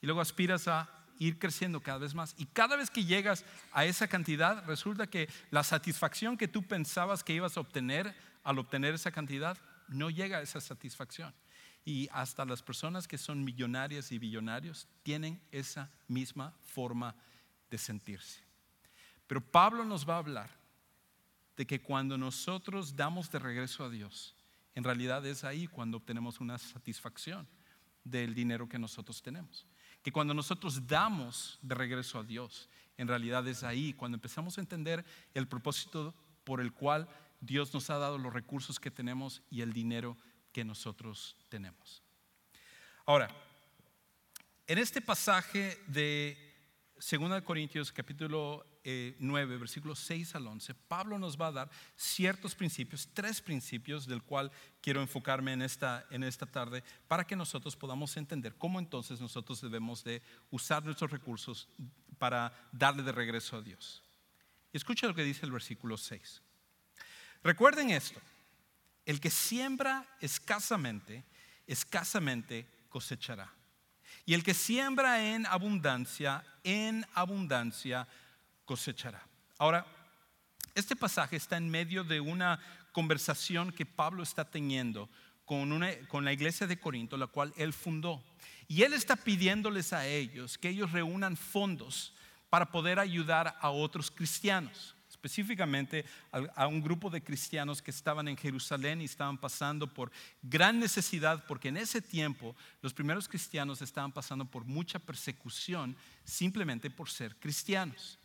Y 0.00 0.06
luego 0.06 0.20
aspiras 0.20 0.68
a 0.68 0.88
ir 1.18 1.38
creciendo 1.38 1.80
cada 1.80 1.98
vez 1.98 2.14
más. 2.14 2.34
Y 2.36 2.46
cada 2.46 2.76
vez 2.76 2.90
que 2.90 3.04
llegas 3.04 3.44
a 3.72 3.84
esa 3.84 4.08
cantidad, 4.08 4.64
resulta 4.66 5.06
que 5.06 5.28
la 5.50 5.62
satisfacción 5.62 6.36
que 6.36 6.48
tú 6.48 6.62
pensabas 6.62 7.22
que 7.22 7.34
ibas 7.34 7.56
a 7.56 7.60
obtener 7.60 8.14
al 8.42 8.58
obtener 8.58 8.94
esa 8.94 9.10
cantidad, 9.10 9.58
no 9.88 10.10
llega 10.10 10.38
a 10.38 10.42
esa 10.42 10.60
satisfacción. 10.60 11.34
Y 11.84 12.08
hasta 12.12 12.44
las 12.44 12.62
personas 12.62 13.08
que 13.08 13.18
son 13.18 13.42
millonarias 13.42 14.12
y 14.12 14.18
billonarios 14.18 14.86
tienen 15.02 15.40
esa 15.50 15.90
misma 16.06 16.54
forma 16.62 17.14
de 17.70 17.78
sentirse. 17.78 18.40
Pero 19.26 19.40
Pablo 19.40 19.84
nos 19.84 20.08
va 20.08 20.14
a 20.14 20.18
hablar 20.18 20.50
de 21.56 21.66
que 21.66 21.80
cuando 21.80 22.16
nosotros 22.16 22.94
damos 22.94 23.30
de 23.30 23.38
regreso 23.38 23.84
a 23.84 23.90
Dios, 23.90 24.34
en 24.74 24.84
realidad 24.84 25.24
es 25.26 25.44
ahí 25.44 25.66
cuando 25.66 25.98
obtenemos 25.98 26.40
una 26.40 26.58
satisfacción 26.58 27.46
del 28.04 28.34
dinero 28.34 28.68
que 28.68 28.78
nosotros 28.78 29.22
tenemos. 29.22 29.66
Que 30.02 30.12
cuando 30.12 30.34
nosotros 30.34 30.86
damos 30.86 31.58
de 31.62 31.74
regreso 31.74 32.18
a 32.18 32.24
Dios, 32.24 32.68
en 32.96 33.08
realidad 33.08 33.46
es 33.48 33.62
ahí 33.62 33.92
cuando 33.92 34.16
empezamos 34.16 34.58
a 34.58 34.60
entender 34.60 35.04
el 35.34 35.46
propósito 35.48 36.14
por 36.44 36.60
el 36.60 36.72
cual 36.72 37.08
Dios 37.42 37.74
nos 37.74 37.90
ha 37.90 37.98
dado 37.98 38.18
los 38.18 38.32
recursos 38.32 38.78
que 38.78 38.92
tenemos 38.92 39.42
y 39.50 39.62
el 39.62 39.72
dinero 39.72 40.16
que 40.52 40.64
nosotros 40.64 41.36
tenemos. 41.48 42.02
Ahora, 43.04 43.28
en 44.68 44.78
este 44.78 45.00
pasaje 45.00 45.76
de 45.88 46.38
2 46.94 47.42
Corintios 47.42 47.90
capítulo 47.90 48.64
9, 48.84 49.54
eh, 49.54 49.58
versículos 49.58 49.98
6 49.98 50.36
al 50.36 50.46
11, 50.46 50.72
Pablo 50.86 51.18
nos 51.18 51.36
va 51.36 51.48
a 51.48 51.52
dar 51.52 51.70
ciertos 51.96 52.54
principios, 52.54 53.08
tres 53.12 53.40
principios 53.40 54.06
del 54.06 54.22
cual 54.22 54.52
quiero 54.80 55.02
enfocarme 55.02 55.52
en 55.52 55.62
esta, 55.62 56.06
en 56.10 56.22
esta 56.22 56.46
tarde 56.46 56.84
para 57.08 57.26
que 57.26 57.34
nosotros 57.34 57.74
podamos 57.74 58.16
entender 58.16 58.54
cómo 58.54 58.78
entonces 58.78 59.20
nosotros 59.20 59.60
debemos 59.60 60.04
de 60.04 60.22
usar 60.50 60.84
nuestros 60.84 61.10
recursos 61.10 61.68
para 62.18 62.52
darle 62.70 63.02
de 63.02 63.10
regreso 63.10 63.56
a 63.56 63.62
Dios. 63.62 64.00
Escucha 64.72 65.08
lo 65.08 65.14
que 65.14 65.24
dice 65.24 65.44
el 65.44 65.50
versículo 65.50 65.96
6. 65.96 66.40
Recuerden 67.42 67.90
esto, 67.90 68.20
el 69.04 69.20
que 69.20 69.30
siembra 69.30 70.06
escasamente, 70.20 71.24
escasamente 71.66 72.66
cosechará. 72.88 73.52
Y 74.24 74.34
el 74.34 74.44
que 74.44 74.54
siembra 74.54 75.34
en 75.34 75.46
abundancia, 75.46 76.44
en 76.62 77.04
abundancia 77.14 78.06
cosechará. 78.64 79.26
Ahora, 79.58 79.84
este 80.74 80.94
pasaje 80.94 81.36
está 81.36 81.56
en 81.56 81.68
medio 81.68 82.04
de 82.04 82.20
una 82.20 82.60
conversación 82.92 83.72
que 83.72 83.86
Pablo 83.86 84.22
está 84.22 84.44
teniendo 84.44 85.10
con, 85.44 85.84
con 86.08 86.24
la 86.24 86.32
iglesia 86.32 86.66
de 86.66 86.78
Corinto, 86.78 87.16
la 87.16 87.26
cual 87.26 87.52
él 87.56 87.72
fundó. 87.72 88.22
Y 88.68 88.82
él 88.82 88.92
está 88.92 89.16
pidiéndoles 89.16 89.92
a 89.92 90.06
ellos 90.06 90.56
que 90.56 90.68
ellos 90.68 90.92
reúnan 90.92 91.36
fondos 91.36 92.14
para 92.48 92.70
poder 92.70 93.00
ayudar 93.00 93.56
a 93.60 93.70
otros 93.70 94.10
cristianos 94.10 94.94
específicamente 95.22 96.04
a, 96.56 96.66
un 96.66 96.82
grupo 96.82 97.08
de 97.08 97.22
cristianos 97.22 97.80
que 97.80 97.92
estaban 97.92 98.26
en 98.26 98.36
Jerusalén 98.36 99.00
y 99.00 99.04
estaban 99.04 99.38
pasando 99.38 99.86
por 99.86 100.10
gran 100.42 100.80
necesidad, 100.80 101.44
porque 101.46 101.68
en 101.68 101.76
ese 101.76 102.02
tiempo 102.02 102.56
los 102.80 102.92
primeros 102.92 103.28
cristianos 103.28 103.80
estaban 103.82 104.10
pasando 104.10 104.44
por 104.44 104.64
mucha 104.64 104.98
persecución 104.98 105.96
simplemente 106.24 106.90
por 106.90 107.08
ser 107.08 107.36
cristianos. 107.36 108.18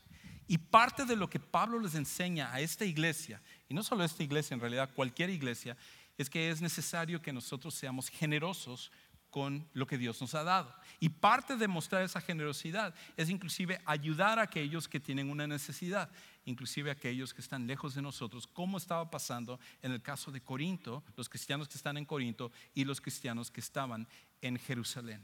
Y 0.47 0.57
parte 0.57 1.05
de 1.05 1.15
lo 1.15 1.29
que 1.29 1.39
Pablo 1.39 1.79
les 1.79 1.93
enseña 1.93 2.51
a 2.51 2.61
esta 2.61 2.83
iglesia, 2.83 3.43
y 3.69 3.75
no 3.75 3.83
solo 3.83 4.01
a 4.01 4.07
esta 4.07 4.23
iglesia, 4.23 4.55
en 4.55 4.61
realidad 4.61 4.89
cualquier 4.95 5.29
iglesia, 5.29 5.77
es 6.17 6.31
que 6.31 6.49
es 6.49 6.61
necesario 6.61 7.21
que 7.21 7.31
nosotros 7.31 7.75
seamos 7.75 8.09
generosos 8.09 8.91
con 9.29 9.69
lo 9.73 9.85
que 9.85 9.99
Dios 9.99 10.19
nos 10.19 10.33
ha 10.33 10.43
dado. 10.43 10.73
Y 10.99 11.09
parte 11.09 11.55
de 11.55 11.67
mostrar 11.67 12.01
esa 12.01 12.21
generosidad 12.21 12.93
es 13.15 13.29
inclusive 13.29 13.79
ayudar 13.85 14.39
a 14.39 14.43
aquellos 14.43 14.87
que 14.87 14.99
tienen 14.99 15.29
una 15.29 15.45
necesidad, 15.45 16.09
inclusive 16.45 16.89
a 16.89 16.93
aquellos 16.93 17.33
que 17.33 17.41
están 17.41 17.67
lejos 17.67 17.93
de 17.93 18.01
nosotros, 18.01 18.47
como 18.47 18.77
estaba 18.77 19.09
pasando 19.09 19.59
en 19.81 19.91
el 19.91 20.01
caso 20.01 20.31
de 20.31 20.41
Corinto, 20.41 21.03
los 21.15 21.29
cristianos 21.29 21.67
que 21.67 21.77
están 21.77 21.97
en 21.97 22.05
Corinto 22.05 22.51
y 22.73 22.83
los 22.83 22.99
cristianos 22.99 23.51
que 23.51 23.59
estaban 23.59 24.07
en 24.41 24.57
Jerusalén. 24.57 25.23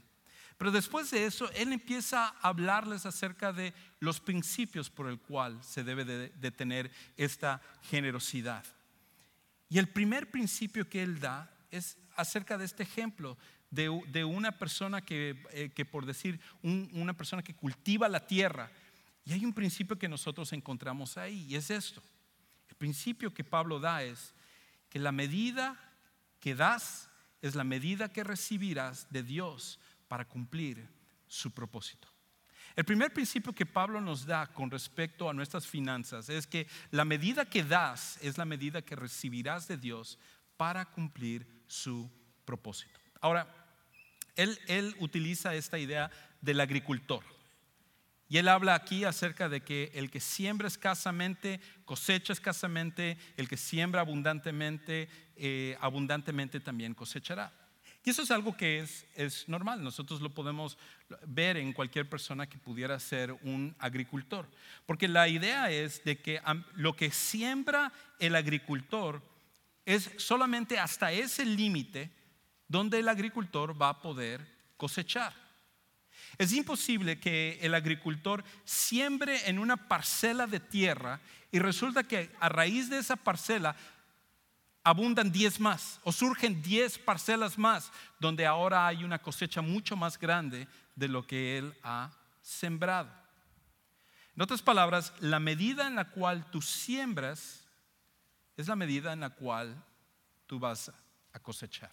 Pero 0.56 0.70
después 0.70 1.10
de 1.10 1.26
eso, 1.26 1.50
él 1.52 1.72
empieza 1.72 2.26
a 2.26 2.48
hablarles 2.48 3.06
acerca 3.06 3.52
de 3.52 3.74
los 3.98 4.20
principios 4.20 4.88
por 4.88 5.08
el 5.08 5.18
cual 5.18 5.62
se 5.62 5.82
debe 5.82 6.04
de, 6.04 6.50
tener 6.52 6.92
esta 7.16 7.60
generosidad. 7.82 8.64
Y 9.68 9.78
el 9.78 9.88
primer 9.88 10.30
principio 10.30 10.88
que 10.88 11.02
él 11.02 11.18
da 11.18 11.50
es 11.76 11.96
acerca 12.16 12.56
de 12.58 12.64
este 12.64 12.82
ejemplo 12.82 13.36
de, 13.70 14.24
una 14.24 14.52
persona 14.52 15.00
que, 15.00 15.42
eh, 15.50 15.70
que 15.74 15.84
por 15.84 16.06
decir, 16.06 16.40
una 16.62 17.16
persona 17.16 17.42
que 17.42 17.54
cultiva 17.54 18.08
la 18.08 18.26
tierra. 18.26 18.70
Y 19.24 19.32
hay 19.32 19.44
un 19.44 19.52
principio 19.52 19.98
que 19.98 20.08
nosotros 20.08 20.52
encontramos 20.52 21.16
ahí, 21.16 21.46
y 21.48 21.56
es 21.56 21.70
esto. 21.70 22.02
El 22.68 22.76
principio 22.76 23.34
que 23.34 23.42
Pablo 23.42 23.80
da 23.80 24.02
es 24.02 24.32
que 24.88 24.98
la 24.98 25.12
medida 25.12 25.76
que 26.40 26.54
das 26.54 27.08
es 27.42 27.54
la 27.54 27.64
medida 27.64 28.12
que 28.12 28.22
recibirás 28.22 29.10
de 29.10 29.22
Dios 29.22 29.80
para 30.08 30.26
cumplir 30.26 30.86
su 31.26 31.50
propósito. 31.50 32.08
El 32.76 32.84
primer 32.84 33.12
principio 33.12 33.54
que 33.54 33.66
Pablo 33.66 34.00
nos 34.00 34.26
da 34.26 34.46
con 34.46 34.70
respecto 34.70 35.28
a 35.28 35.32
nuestras 35.32 35.66
finanzas 35.66 36.28
es 36.28 36.46
que 36.46 36.66
la 36.90 37.04
medida 37.04 37.44
que 37.44 37.62
das 37.62 38.18
es 38.20 38.36
la 38.36 38.44
medida 38.44 38.82
que 38.82 38.96
recibirás 38.96 39.68
de 39.68 39.76
Dios 39.76 40.18
para 40.56 40.84
cumplir 40.84 41.46
su 41.66 42.10
propósito. 42.44 42.98
Ahora, 43.20 43.48
él, 44.36 44.94
utiliza 44.98 45.54
esta 45.54 45.78
idea 45.78 46.10
del 46.40 46.60
agricultor. 46.60 47.24
Y 48.28 48.38
él 48.38 48.48
habla 48.48 48.74
aquí 48.74 49.04
acerca 49.04 49.48
de 49.48 49.60
que 49.60 49.92
el 49.94 50.10
que 50.10 50.20
siembra 50.20 50.66
escasamente, 50.66 51.60
cosecha 51.84 52.32
escasamente, 52.32 53.16
el 53.36 53.48
que 53.48 53.56
siembra 53.56 54.00
abundantemente, 54.00 55.08
eh, 55.36 55.76
abundantemente 55.80 56.58
también 56.58 56.94
cosechará. 56.94 57.52
Y 58.04 58.10
eso 58.10 58.22
es 58.22 58.30
algo 58.30 58.56
que 58.56 58.80
es, 58.80 59.06
es, 59.14 59.48
normal, 59.48 59.82
nosotros 59.82 60.20
lo 60.20 60.30
podemos 60.30 60.76
ver 61.26 61.56
en 61.56 61.72
cualquier 61.72 62.08
persona 62.08 62.46
que 62.46 62.58
pudiera 62.58 62.98
ser 63.00 63.32
un 63.42 63.74
agricultor. 63.78 64.46
Porque 64.84 65.08
la 65.08 65.28
idea 65.28 65.70
es 65.70 66.04
de 66.04 66.18
que 66.18 66.40
lo 66.74 66.94
que 66.96 67.10
siembra 67.10 67.92
el 68.18 68.36
agricultor 68.36 69.22
es 69.84 70.10
solamente 70.16 70.78
hasta 70.78 71.12
ese 71.12 71.44
límite 71.44 72.10
donde 72.68 73.00
el 73.00 73.08
agricultor 73.08 73.80
va 73.80 73.90
a 73.90 74.00
poder 74.00 74.46
cosechar. 74.76 75.32
Es 76.38 76.52
imposible 76.52 77.20
que 77.20 77.58
el 77.60 77.74
agricultor 77.74 78.44
siembre 78.64 79.48
en 79.48 79.58
una 79.58 79.76
parcela 79.76 80.46
de 80.46 80.60
tierra 80.60 81.20
y 81.52 81.58
resulta 81.58 82.04
que 82.04 82.30
a 82.40 82.48
raíz 82.48 82.90
de 82.90 82.98
esa 82.98 83.16
parcela 83.16 83.76
abundan 84.82 85.32
10 85.32 85.60
más 85.60 86.00
o 86.04 86.12
surgen 86.12 86.60
10 86.62 86.98
parcelas 86.98 87.56
más 87.56 87.90
donde 88.20 88.46
ahora 88.46 88.86
hay 88.86 89.04
una 89.04 89.18
cosecha 89.18 89.62
mucho 89.62 89.96
más 89.96 90.18
grande 90.18 90.66
de 90.94 91.08
lo 91.08 91.26
que 91.26 91.58
él 91.58 91.74
ha 91.82 92.10
sembrado. 92.42 93.10
En 94.36 94.42
otras 94.42 94.62
palabras, 94.62 95.12
la 95.20 95.38
medida 95.38 95.86
en 95.86 95.94
la 95.94 96.10
cual 96.10 96.50
tú 96.50 96.60
siembras 96.60 97.63
es 98.56 98.68
la 98.68 98.76
medida 98.76 99.12
en 99.12 99.20
la 99.20 99.30
cual 99.30 99.82
tú 100.46 100.58
vas 100.58 100.92
a 101.32 101.38
cosechar. 101.40 101.90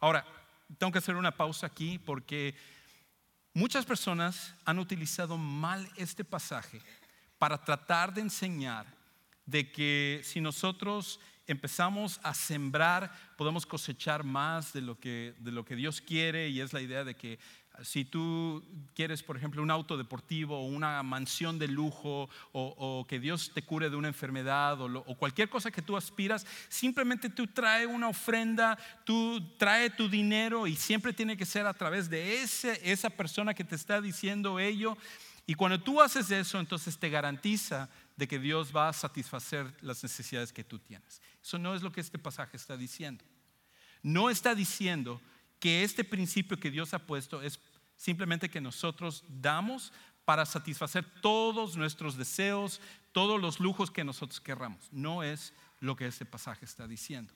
Ahora, 0.00 0.26
tengo 0.78 0.92
que 0.92 0.98
hacer 0.98 1.16
una 1.16 1.36
pausa 1.36 1.66
aquí 1.66 1.98
porque 1.98 2.54
muchas 3.54 3.84
personas 3.84 4.54
han 4.64 4.78
utilizado 4.78 5.36
mal 5.36 5.88
este 5.96 6.24
pasaje 6.24 6.80
para 7.38 7.62
tratar 7.62 8.12
de 8.12 8.20
enseñar 8.22 8.86
de 9.46 9.70
que 9.70 10.20
si 10.24 10.40
nosotros 10.40 11.20
empezamos 11.46 12.20
a 12.22 12.32
sembrar, 12.32 13.12
podemos 13.36 13.66
cosechar 13.66 14.22
más 14.22 14.72
de 14.72 14.82
lo 14.82 14.98
que, 14.98 15.34
de 15.38 15.50
lo 15.50 15.64
que 15.64 15.74
Dios 15.74 16.00
quiere 16.00 16.48
y 16.48 16.60
es 16.60 16.72
la 16.72 16.80
idea 16.80 17.02
de 17.02 17.16
que 17.16 17.38
si 17.82 18.04
tú 18.04 18.64
quieres, 18.94 19.22
por 19.22 19.36
ejemplo, 19.36 19.62
un 19.62 19.70
auto 19.70 19.96
deportivo 19.96 20.58
o 20.58 20.66
una 20.66 21.02
mansión 21.02 21.58
de 21.58 21.68
lujo 21.68 22.28
o, 22.52 23.06
que 23.08 23.20
Dios 23.20 23.52
te 23.54 23.62
cure 23.62 23.90
de 23.90 23.96
una 23.96 24.08
enfermedad 24.08 24.80
o, 24.80 24.86
o, 24.86 25.14
cualquier 25.16 25.48
cosa 25.48 25.70
que 25.70 25.82
tú 25.82 25.96
aspiras, 25.96 26.46
simplemente 26.68 27.30
tú 27.30 27.46
trae 27.46 27.86
una 27.86 28.08
ofrenda, 28.08 28.78
tú 29.04 29.40
trae 29.56 29.90
tu 29.90 30.08
dinero 30.08 30.66
y 30.66 30.76
siempre 30.76 31.12
tiene 31.12 31.36
que 31.36 31.46
ser 31.46 31.66
a 31.66 31.74
través 31.74 32.10
de 32.10 32.42
ese, 32.42 32.80
esa 32.82 33.10
persona 33.10 33.54
que 33.54 33.64
te 33.64 33.74
está 33.74 34.00
diciendo 34.00 34.58
ello. 34.58 34.96
Y 35.46 35.54
cuando 35.54 35.80
tú 35.80 36.00
haces 36.00 36.30
eso, 36.30 36.60
entonces 36.60 36.98
te 36.98 37.10
garantiza 37.10 37.88
de 38.16 38.28
que 38.28 38.38
Dios 38.38 38.74
va 38.74 38.88
a 38.88 38.92
satisfacer 38.92 39.66
las 39.80 40.02
necesidades 40.02 40.52
que 40.52 40.62
tú 40.62 40.78
tienes. 40.78 41.20
Eso 41.42 41.58
no 41.58 41.74
es 41.74 41.82
lo 41.82 41.90
que 41.90 42.00
este 42.00 42.18
pasaje 42.18 42.56
está 42.56 42.76
diciendo. 42.76 43.24
No 44.02 44.30
está 44.30 44.54
diciendo 44.54 45.20
que 45.58 45.84
este 45.84 46.04
principio 46.04 46.58
que 46.58 46.70
Dios 46.70 46.94
ha 46.94 46.98
puesto 46.98 47.42
es 47.42 47.60
simplemente 48.00 48.48
que 48.48 48.62
nosotros 48.62 49.22
damos 49.28 49.92
para 50.24 50.46
satisfacer 50.46 51.04
todos 51.20 51.76
nuestros 51.76 52.16
deseos, 52.16 52.80
todos 53.12 53.38
los 53.38 53.60
lujos 53.60 53.90
que 53.90 54.04
nosotros 54.04 54.40
querramos. 54.40 54.88
No 54.90 55.22
es 55.22 55.52
lo 55.80 55.96
que 55.96 56.06
este 56.06 56.24
pasaje 56.24 56.64
está 56.64 56.88
diciendo. 56.88 57.34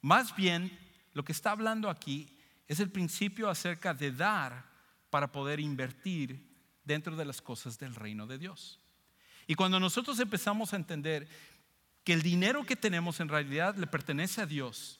Más 0.00 0.34
bien, 0.34 0.70
lo 1.12 1.22
que 1.22 1.32
está 1.32 1.50
hablando 1.50 1.90
aquí 1.90 2.34
es 2.66 2.80
el 2.80 2.90
principio 2.90 3.50
acerca 3.50 3.92
de 3.92 4.10
dar 4.10 4.64
para 5.10 5.30
poder 5.30 5.60
invertir 5.60 6.48
dentro 6.82 7.14
de 7.14 7.26
las 7.26 7.42
cosas 7.42 7.78
del 7.78 7.94
reino 7.94 8.26
de 8.26 8.38
Dios. 8.38 8.80
Y 9.46 9.54
cuando 9.54 9.78
nosotros 9.78 10.18
empezamos 10.18 10.72
a 10.72 10.76
entender 10.76 11.28
que 12.04 12.14
el 12.14 12.22
dinero 12.22 12.64
que 12.64 12.74
tenemos 12.74 13.20
en 13.20 13.28
realidad 13.28 13.76
le 13.76 13.86
pertenece 13.86 14.40
a 14.40 14.46
Dios 14.46 14.99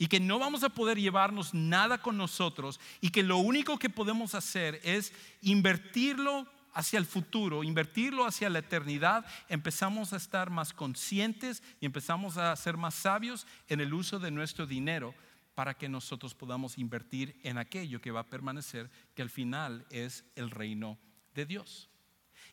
y 0.00 0.06
que 0.06 0.18
no 0.18 0.38
vamos 0.38 0.64
a 0.64 0.70
poder 0.70 0.98
llevarnos 0.98 1.52
nada 1.52 1.98
con 1.98 2.16
nosotros 2.16 2.80
y 3.02 3.10
que 3.10 3.22
lo 3.22 3.36
único 3.36 3.78
que 3.78 3.90
podemos 3.90 4.34
hacer 4.34 4.80
es 4.82 5.12
invertirlo 5.42 6.48
hacia 6.72 6.98
el 6.98 7.04
futuro, 7.04 7.62
invertirlo 7.62 8.24
hacia 8.24 8.48
la 8.48 8.60
eternidad, 8.60 9.26
empezamos 9.50 10.14
a 10.14 10.16
estar 10.16 10.48
más 10.48 10.72
conscientes 10.72 11.62
y 11.82 11.86
empezamos 11.86 12.38
a 12.38 12.56
ser 12.56 12.78
más 12.78 12.94
sabios 12.94 13.46
en 13.68 13.82
el 13.82 13.92
uso 13.92 14.18
de 14.18 14.30
nuestro 14.30 14.66
dinero 14.66 15.14
para 15.54 15.74
que 15.74 15.90
nosotros 15.90 16.34
podamos 16.34 16.78
invertir 16.78 17.38
en 17.42 17.58
aquello 17.58 18.00
que 18.00 18.10
va 18.10 18.20
a 18.20 18.30
permanecer, 18.30 18.90
que 19.14 19.20
al 19.20 19.28
final 19.28 19.84
es 19.90 20.24
el 20.34 20.50
reino 20.50 20.98
de 21.34 21.44
Dios. 21.44 21.90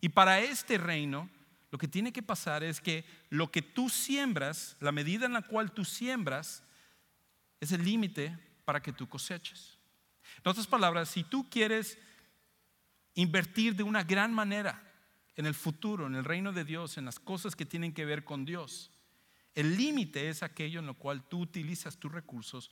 Y 0.01 0.09
para 0.09 0.41
este 0.41 0.77
reino, 0.77 1.29
lo 1.71 1.77
que 1.77 1.87
tiene 1.87 2.11
que 2.11 2.21
pasar 2.21 2.61
es 2.65 2.81
que 2.81 3.05
lo 3.29 3.51
que 3.51 3.61
tú 3.61 3.87
siembras, 3.87 4.75
la 4.81 4.91
medida 4.91 5.25
en 5.25 5.31
la 5.31 5.43
cual 5.43 5.71
tú 5.71 5.85
siembras, 5.85 6.66
es 7.59 7.71
el 7.71 7.83
límite 7.83 8.37
para 8.65 8.81
que 8.81 8.93
tú 8.93 9.07
coseches. 9.07 9.77
En 10.43 10.49
otras 10.49 10.67
palabras, 10.67 11.09
si 11.09 11.23
tú 11.23 11.49
quieres 11.49 11.97
invertir 13.15 13.75
de 13.75 13.83
una 13.83 14.03
gran 14.03 14.33
manera 14.33 14.83
en 15.35 15.45
el 15.45 15.53
futuro, 15.53 16.07
en 16.07 16.15
el 16.15 16.25
reino 16.25 16.51
de 16.51 16.63
Dios, 16.63 16.97
en 16.97 17.05
las 17.05 17.19
cosas 17.19 17.55
que 17.55 17.65
tienen 17.65 17.93
que 17.93 18.05
ver 18.05 18.23
con 18.23 18.45
Dios, 18.45 18.91
el 19.55 19.75
límite 19.75 20.29
es 20.29 20.43
aquello 20.43 20.79
en 20.79 20.85
lo 20.85 20.93
cual 20.93 21.23
tú 21.27 21.39
utilizas 21.39 21.97
tus 21.97 22.11
recursos 22.11 22.69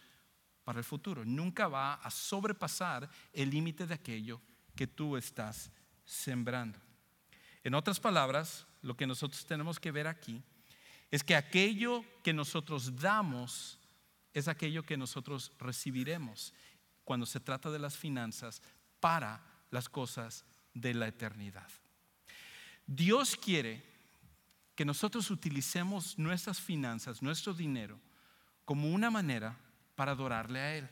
para 0.63 0.80
el 0.80 0.86
futuro. 0.86 1.25
Nunca 1.25 1.68
va 1.68 1.96
a 1.96 2.12
sobrepasar 2.12 3.10
el 3.34 3.50
límite 3.50 3.88
de 3.88 3.96
aquello 3.96 4.42
que 4.75 4.86
tú 4.86 5.18
estás 5.18 5.72
sembrando. 6.04 6.80
En 7.63 7.74
otras 7.74 8.00
palabras, 8.00 8.68
lo 8.84 8.96
que 8.96 9.08
nosotros 9.08 9.46
tenemos 9.46 9.80
que 9.80 9.92
ver 9.92 10.06
aquí 10.06 10.44
es 11.10 11.24
que 11.24 11.36
aquello 11.36 12.04
que 12.24 12.34
nosotros 12.34 12.96
damos 12.96 13.80
es 14.36 14.50
aquello 14.50 14.84
que 14.84 14.98
nosotros 14.98 15.54
recibiremos 15.58 16.54
cuando 17.06 17.26
se 17.26 17.39
trata 17.39 17.71
de 17.71 17.80
las 17.80 17.98
finanzas 17.98 18.62
para 19.00 19.41
las 19.71 19.88
cosas 19.88 20.43
de 20.74 20.93
la 20.93 21.08
eternidad. 21.08 21.69
Dios 22.86 23.38
quiere 23.38 23.82
que 24.76 24.84
nosotros 24.84 25.32
utilicemos 25.32 26.19
nuestras 26.19 26.60
finanzas, 26.60 27.21
nuestro 27.21 27.54
dinero, 27.54 27.98
como 28.65 28.91
una 28.91 29.10
manera 29.10 29.58
para 29.95 30.12
adorarle 30.12 30.60
a 30.60 30.76
Él. 30.76 30.89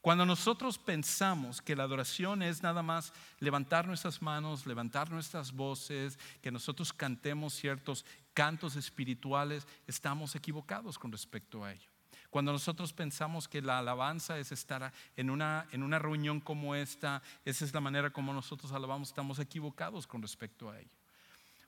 Cuando 0.00 0.24
nosotros 0.24 0.78
pensamos 0.78 1.60
que 1.60 1.74
la 1.74 1.82
adoración 1.82 2.42
es 2.42 2.62
nada 2.62 2.82
más 2.82 3.12
levantar 3.40 3.88
nuestras 3.88 4.22
manos, 4.22 4.66
levantar 4.66 5.10
nuestras 5.10 5.52
voces, 5.52 6.16
que 6.40 6.52
nosotros 6.52 6.92
cantemos 6.92 7.54
ciertos 7.54 8.04
cantos 8.34 8.76
espirituales, 8.76 9.66
estamos 9.88 10.36
equivocados 10.36 10.96
con 10.96 11.10
respecto 11.10 11.64
a 11.64 11.72
ello. 11.72 11.91
Cuando 12.32 12.50
nosotros 12.50 12.94
pensamos 12.94 13.46
que 13.46 13.60
la 13.60 13.76
alabanza 13.76 14.38
es 14.38 14.52
estar 14.52 14.90
en 15.16 15.28
una, 15.28 15.66
en 15.70 15.82
una 15.82 15.98
reunión 15.98 16.40
como 16.40 16.74
esta, 16.74 17.20
esa 17.44 17.62
es 17.62 17.74
la 17.74 17.80
manera 17.82 18.10
como 18.10 18.32
nosotros 18.32 18.72
alabamos, 18.72 19.08
estamos 19.08 19.38
equivocados 19.38 20.06
con 20.06 20.22
respecto 20.22 20.70
a 20.70 20.80
ello. 20.80 20.96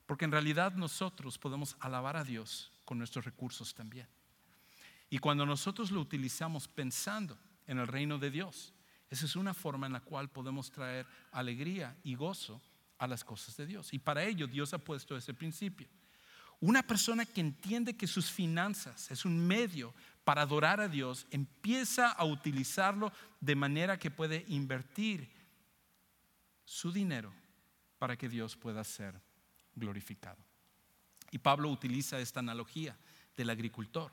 Porque 0.07 0.25
en 0.25 0.31
realidad 0.31 0.73
nosotros 0.73 1.37
podemos 1.37 1.77
alabar 1.79 2.17
a 2.17 2.23
Dios 2.23 2.71
con 2.83 2.97
nuestros 2.97 3.25
recursos 3.25 3.75
también. 3.75 4.07
Y 5.11 5.19
cuando 5.19 5.45
nosotros 5.45 5.91
lo 5.91 6.01
utilizamos 6.01 6.67
pensando 6.67 7.37
en 7.67 7.77
el 7.77 7.85
reino 7.85 8.17
de 8.17 8.31
Dios, 8.31 8.73
esa 9.11 9.27
es 9.27 9.35
una 9.35 9.53
forma 9.53 9.85
en 9.85 9.93
la 9.93 10.01
cual 10.01 10.29
podemos 10.29 10.71
traer 10.71 11.05
alegría 11.31 11.95
y 12.03 12.15
gozo 12.15 12.59
a 12.97 13.05
las 13.05 13.23
cosas 13.23 13.55
de 13.55 13.67
Dios. 13.67 13.93
Y 13.93 13.99
para 13.99 14.23
ello 14.23 14.47
Dios 14.47 14.73
ha 14.73 14.79
puesto 14.79 15.15
ese 15.15 15.35
principio. 15.35 15.87
Una 16.59 16.81
persona 16.81 17.23
que 17.25 17.41
entiende 17.41 17.95
que 17.95 18.07
sus 18.07 18.31
finanzas 18.31 19.11
es 19.11 19.25
un 19.25 19.45
medio 19.45 19.93
para 20.25 20.41
adorar 20.41 20.81
a 20.81 20.89
Dios, 20.89 21.27
empieza 21.29 22.09
a 22.09 22.25
utilizarlo 22.25 23.13
de 23.39 23.55
manera 23.55 23.97
que 23.97 24.11
puede 24.11 24.43
invertir 24.49 25.29
su 26.65 26.91
dinero 26.91 27.31
para 27.99 28.17
que 28.17 28.27
Dios 28.27 28.57
pueda 28.57 28.83
ser 28.83 29.21
glorificado. 29.75 30.43
Y 31.31 31.37
Pablo 31.37 31.69
utiliza 31.69 32.19
esta 32.19 32.39
analogía 32.39 32.97
del 33.37 33.51
agricultor 33.51 34.11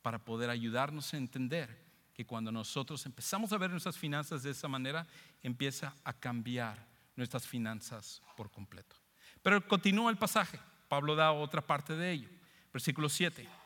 para 0.00 0.24
poder 0.24 0.48
ayudarnos 0.48 1.12
a 1.12 1.16
entender 1.16 1.88
que 2.14 2.24
cuando 2.24 2.52
nosotros 2.52 3.04
empezamos 3.04 3.52
a 3.52 3.58
ver 3.58 3.70
nuestras 3.70 3.98
finanzas 3.98 4.44
de 4.44 4.50
esa 4.50 4.68
manera, 4.68 5.06
empieza 5.42 5.92
a 6.04 6.12
cambiar 6.12 6.86
nuestras 7.16 7.46
finanzas 7.46 8.22
por 8.36 8.50
completo. 8.50 8.94
Pero 9.42 9.66
continúa 9.66 10.10
el 10.10 10.18
pasaje. 10.18 10.58
Pablo 10.88 11.16
da 11.16 11.32
otra 11.32 11.66
parte 11.66 11.96
de 11.96 12.12
ello. 12.12 12.28
Versículo 12.72 13.08
7. 13.08 13.57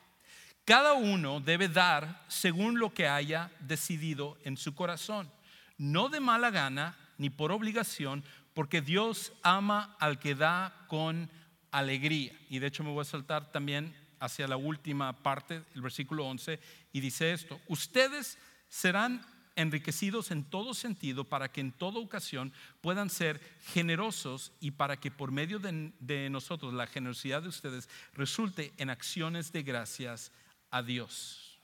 Cada 0.65 0.93
uno 0.93 1.41
debe 1.41 1.69
dar 1.69 2.25
según 2.29 2.79
lo 2.79 2.95
que 2.95 3.09
haya 3.09 3.51
decidido 3.61 4.39
en 4.45 4.57
su 4.57 4.75
corazón, 4.75 5.31
no 5.77 6.09
de 6.09 6.21
mala 6.21 6.51
gana 6.51 6.97
ni 7.19 7.31
por 7.31 7.51
obligación, 7.51 8.23
porque 8.55 8.81
Dios 8.81 9.33
ama 9.43 9.97
al 9.99 10.19
que 10.21 10.35
da 10.35 10.87
con 10.87 11.29
alegría. 11.73 12.33
Y 12.49 12.61
de 12.61 12.69
hecho 12.69 12.85
me 12.85 12.93
voy 12.93 13.03
a 13.03 13.05
saltar 13.05 13.51
también 13.51 13.95
hacia 14.21 14.47
la 14.47 14.57
última 14.57 15.13
parte, 15.23 15.65
el 15.75 15.83
versículo 15.83 16.27
11, 16.27 16.61
y 16.93 17.01
dice 17.01 17.33
esto, 17.33 17.61
ustedes 17.67 18.39
serán 18.69 19.27
enriquecidos 19.57 20.31
en 20.31 20.45
todo 20.45 20.75
sentido 20.75 21.25
para 21.25 21.51
que 21.51 21.61
en 21.61 21.73
toda 21.73 21.99
ocasión 21.99 22.53
puedan 22.81 23.11
ser 23.11 23.41
generosos 23.67 24.53
y 24.61 24.71
para 24.71 24.99
que 24.99 25.11
por 25.11 25.33
medio 25.33 25.59
de, 25.59 25.93
de 25.99 26.31
nosotros 26.31 26.73
la 26.73 26.87
generosidad 26.87 27.43
de 27.43 27.49
ustedes 27.49 27.89
resulte 28.15 28.73
en 28.79 28.91
acciones 28.91 29.53
de 29.53 29.63
gracias 29.63 30.31
a 30.73 30.83
Dios. 30.83 31.61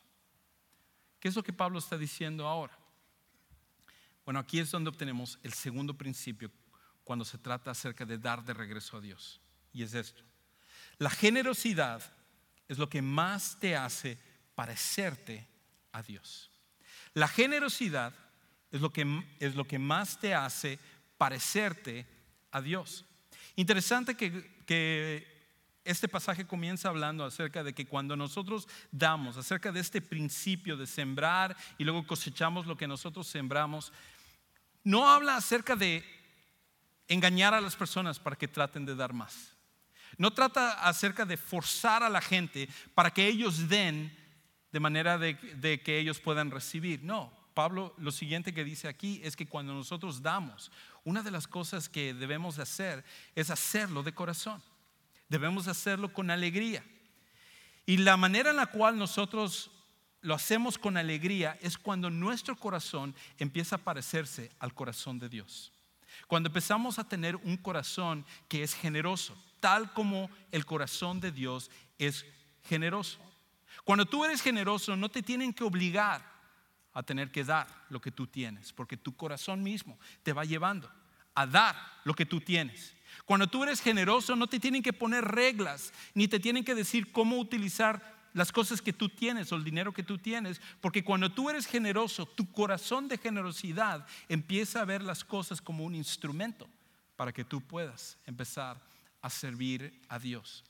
¿Qué 1.19 1.27
es 1.27 1.35
lo 1.35 1.43
que 1.43 1.53
Pablo 1.53 1.81
está 1.81 1.99
diciendo 1.99 2.47
ahora? 2.47 2.79
Bueno, 4.25 4.39
aquí 4.39 4.61
es 4.61 4.71
donde 4.71 4.91
obtenemos 4.91 5.39
el 5.43 5.53
segundo 5.55 5.95
principio 5.95 6.53
cuando 7.03 7.25
se 7.25 7.39
trata 7.39 7.73
acerca 7.73 8.05
de 8.05 8.19
dar 8.19 8.45
de 8.45 8.55
regreso 8.55 8.99
a 8.99 9.01
Dios. 9.01 9.41
Y 9.73 9.83
es 9.83 9.95
esto. 9.95 10.23
La 10.99 11.11
generosidad 11.11 12.03
es 12.69 12.79
lo 12.79 12.89
que 12.89 13.01
más 13.03 13.59
te 13.59 13.75
hace 13.75 14.19
parecerte 14.55 15.49
a 15.93 16.03
Dios. 16.03 16.51
La 17.15 17.27
generosidad 17.27 18.13
es 18.71 18.83
lo 18.83 18.93
que, 18.93 19.07
es 19.41 19.55
lo 19.55 19.65
que 19.65 19.79
más 19.79 20.21
te 20.21 20.35
hace 20.35 20.79
parecerte 21.17 22.07
a 22.51 22.61
Dios. 22.61 23.07
Interesante 23.57 24.15
que, 24.15 24.63
que 24.67 25.38
este 25.89 26.07
pasaje 26.07 26.47
comienza 26.47 26.91
hablando 26.91 27.25
acerca 27.25 27.65
de 27.65 27.73
que 27.73 27.87
cuando 27.87 28.15
nosotros 28.15 28.69
damos, 28.93 29.39
acerca 29.39 29.73
de 29.73 29.81
este 29.81 30.03
principio 30.03 30.77
de 30.77 30.87
sembrar 30.87 31.57
y 31.79 31.85
luego 31.85 32.07
cosechamos 32.07 32.67
lo 32.67 32.77
que 32.77 32.87
nosotros 32.87 33.27
sembramos, 33.27 33.91
no 34.85 35.09
habla 35.09 35.37
acerca 35.37 35.77
de 35.77 36.05
engañar 37.09 37.55
a 37.55 37.61
las 37.63 37.75
personas 37.75 38.19
para 38.19 38.37
que 38.37 38.49
traten 38.49 38.85
de 38.85 38.95
dar 38.95 39.15
más. 39.15 39.55
No 40.19 40.31
trata 40.33 40.73
acerca 40.87 41.25
de 41.25 41.39
forzar 41.39 42.03
a 42.03 42.11
la 42.11 42.21
gente 42.21 42.69
para 42.95 43.11
que 43.11 43.27
ellos 43.27 43.69
den 43.69 44.15
de 44.71 44.81
manera 44.81 45.17
de, 45.17 45.37
que 45.83 45.99
ellos 45.99 46.21
puedan 46.21 46.51
recibir. 46.51 47.03
No, 47.03 47.33
Pablo 47.55 47.95
lo 47.97 48.13
siguiente 48.13 48.53
que 48.53 48.63
dice 48.63 48.89
aquí 48.89 49.23
es 49.25 49.37
que 49.37 49.49
cuando 49.49 49.73
nosotros 49.73 50.21
damos, 50.21 50.71
una 51.05 51.23
de 51.23 51.31
las 51.31 51.47
cosas 51.47 51.89
que 51.89 52.13
debemos 52.13 52.57
de 52.57 52.63
hacer 52.65 53.05
es 53.35 53.49
hacerlo 53.49 54.03
de 54.03 54.13
corazón. 54.13 54.63
Debemos 55.29 55.69
hacerlo 55.69 56.13
con 56.13 56.31
alegría. 56.31 56.85
Y 57.87 57.99
la 57.99 58.17
manera 58.17 58.51
en 58.51 58.57
la 58.57 58.67
cual 58.67 58.99
nosotros 58.99 59.71
lo 60.21 60.35
hacemos 60.35 60.79
con 60.79 60.97
alegría 60.97 61.59
es 61.61 61.79
cuando 61.79 62.11
nuestro 62.11 62.57
corazón 62.57 63.15
empieza 63.39 63.77
a 63.77 63.85
parecerse 63.85 64.51
al 64.59 64.75
corazón 64.75 65.19
de 65.19 65.29
Dios. 65.29 65.73
Cuando 66.27 66.49
empezamos 66.49 66.99
a 66.99 67.09
tener 67.09 67.37
un 67.37 67.57
corazón 67.57 68.27
que 68.49 68.63
es 68.63 68.75
generoso, 68.75 69.37
tal 69.61 69.93
como 69.93 70.31
el 70.51 70.67
corazón 70.67 71.21
de 71.21 71.33
Dios 71.33 71.71
es 71.99 72.27
generoso. 72.65 73.19
Cuando 73.85 74.07
tú 74.07 74.25
eres 74.25 74.43
generoso, 74.43 74.97
no 74.97 75.09
te 75.09 75.23
tienen 75.23 75.53
que 75.53 75.65
obligar 75.65 76.23
a 76.93 77.03
tener 77.03 77.31
que 77.31 77.45
dar 77.45 77.67
lo 77.91 78.01
que 78.01 78.11
tú 78.11 78.27
tienes, 78.27 78.73
porque 78.73 78.97
tu 78.97 79.15
corazón 79.15 79.63
mismo 79.63 79.99
te 80.23 80.33
va 80.33 80.45
llevando 80.45 80.91
a 81.39 81.47
dar 81.47 81.77
lo 82.03 82.15
que 82.15 82.27
tú 82.27 82.41
tienes. 82.41 82.95
Cuando 83.25 83.47
tú 83.47 83.63
eres 83.63 83.81
generoso, 83.81 84.35
no 84.35 84.49
te 84.49 84.59
tienen 84.59 84.83
que 84.83 84.93
poner 84.93 85.25
reglas, 85.25 85.93
ni 86.15 86.27
te 86.27 86.41
tienen 86.41 86.65
que 86.65 86.75
decir 86.75 87.13
cómo 87.13 87.39
utilizar 87.39 88.19
las 88.35 88.51
cosas 88.51 88.83
que 88.83 88.93
tú 88.93 89.09
tienes 89.09 89.53
o 89.53 89.57
el 89.57 89.63
dinero 89.63 89.93
que 89.93 90.03
tú 90.03 90.19
tienes, 90.19 90.61
porque 90.81 91.05
cuando 91.05 91.31
tú 91.31 91.49
eres 91.49 91.67
generoso, 91.67 92.27
tu 92.27 92.51
corazón 92.51 93.07
de 93.07 93.19
generosidad 93.19 94.05
empieza 94.29 94.81
a 94.81 94.85
ver 94.85 95.03
las 95.03 95.25
cosas 95.25 95.61
como 95.61 95.85
un 95.85 95.95
instrumento 95.95 96.69
para 97.15 97.33
que 97.33 97.45
tú 97.45 97.61
puedas 97.61 98.19
empezar 98.27 98.81
a 99.23 99.31
servir 99.31 100.01
a 100.09 100.19
Dios. 100.19 100.65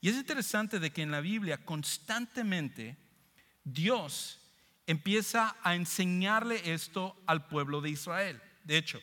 Y 0.00 0.08
es 0.08 0.16
interesante 0.16 0.80
de 0.80 0.92
que 0.92 1.02
en 1.02 1.10
la 1.10 1.20
Biblia 1.20 1.58
constantemente 1.58 2.96
Dios 3.64 4.40
empieza 4.86 5.56
a 5.62 5.74
enseñarle 5.74 6.72
esto 6.72 7.16
al 7.26 7.48
pueblo 7.48 7.82
de 7.82 7.90
Israel. 7.90 8.40
De 8.64 8.78
hecho, 8.78 9.00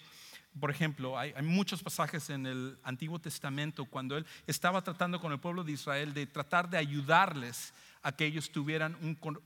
por 0.59 0.69
ejemplo, 0.69 1.17
hay, 1.17 1.33
muchos 1.41 1.81
pasajes 1.81 2.29
en 2.29 2.45
el 2.45 2.77
Antiguo 2.83 3.19
Testamento 3.19 3.85
cuando 3.85 4.17
él 4.17 4.25
estaba 4.47 4.83
tratando 4.83 5.21
con 5.21 5.31
el 5.31 5.39
pueblo 5.39 5.63
de 5.63 5.71
Israel 5.71 6.13
de 6.13 6.27
tratar 6.27 6.69
de 6.69 6.77
ayudarles 6.77 7.73
a 8.03 8.11
que 8.11 8.25
ellos 8.25 8.51
tuvieran 8.51 8.97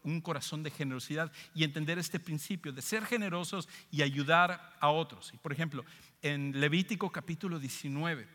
un, 0.04 0.22
corazón 0.22 0.64
de 0.64 0.72
generosidad 0.72 1.32
y 1.54 1.64
entender 1.64 2.00
este 2.00 2.20
principio 2.20 2.72
de 2.72 2.82
ser 2.82 3.06
generosos 3.06 3.68
y 3.92 4.02
ayudar 4.02 4.76
a 4.80 4.90
otros. 4.90 5.32
Y 5.34 5.38
por 5.38 5.52
ejemplo, 5.52 5.84
en 6.22 6.60
Levítico 6.60 7.12
capítulo 7.12 7.60
19, 7.60 8.28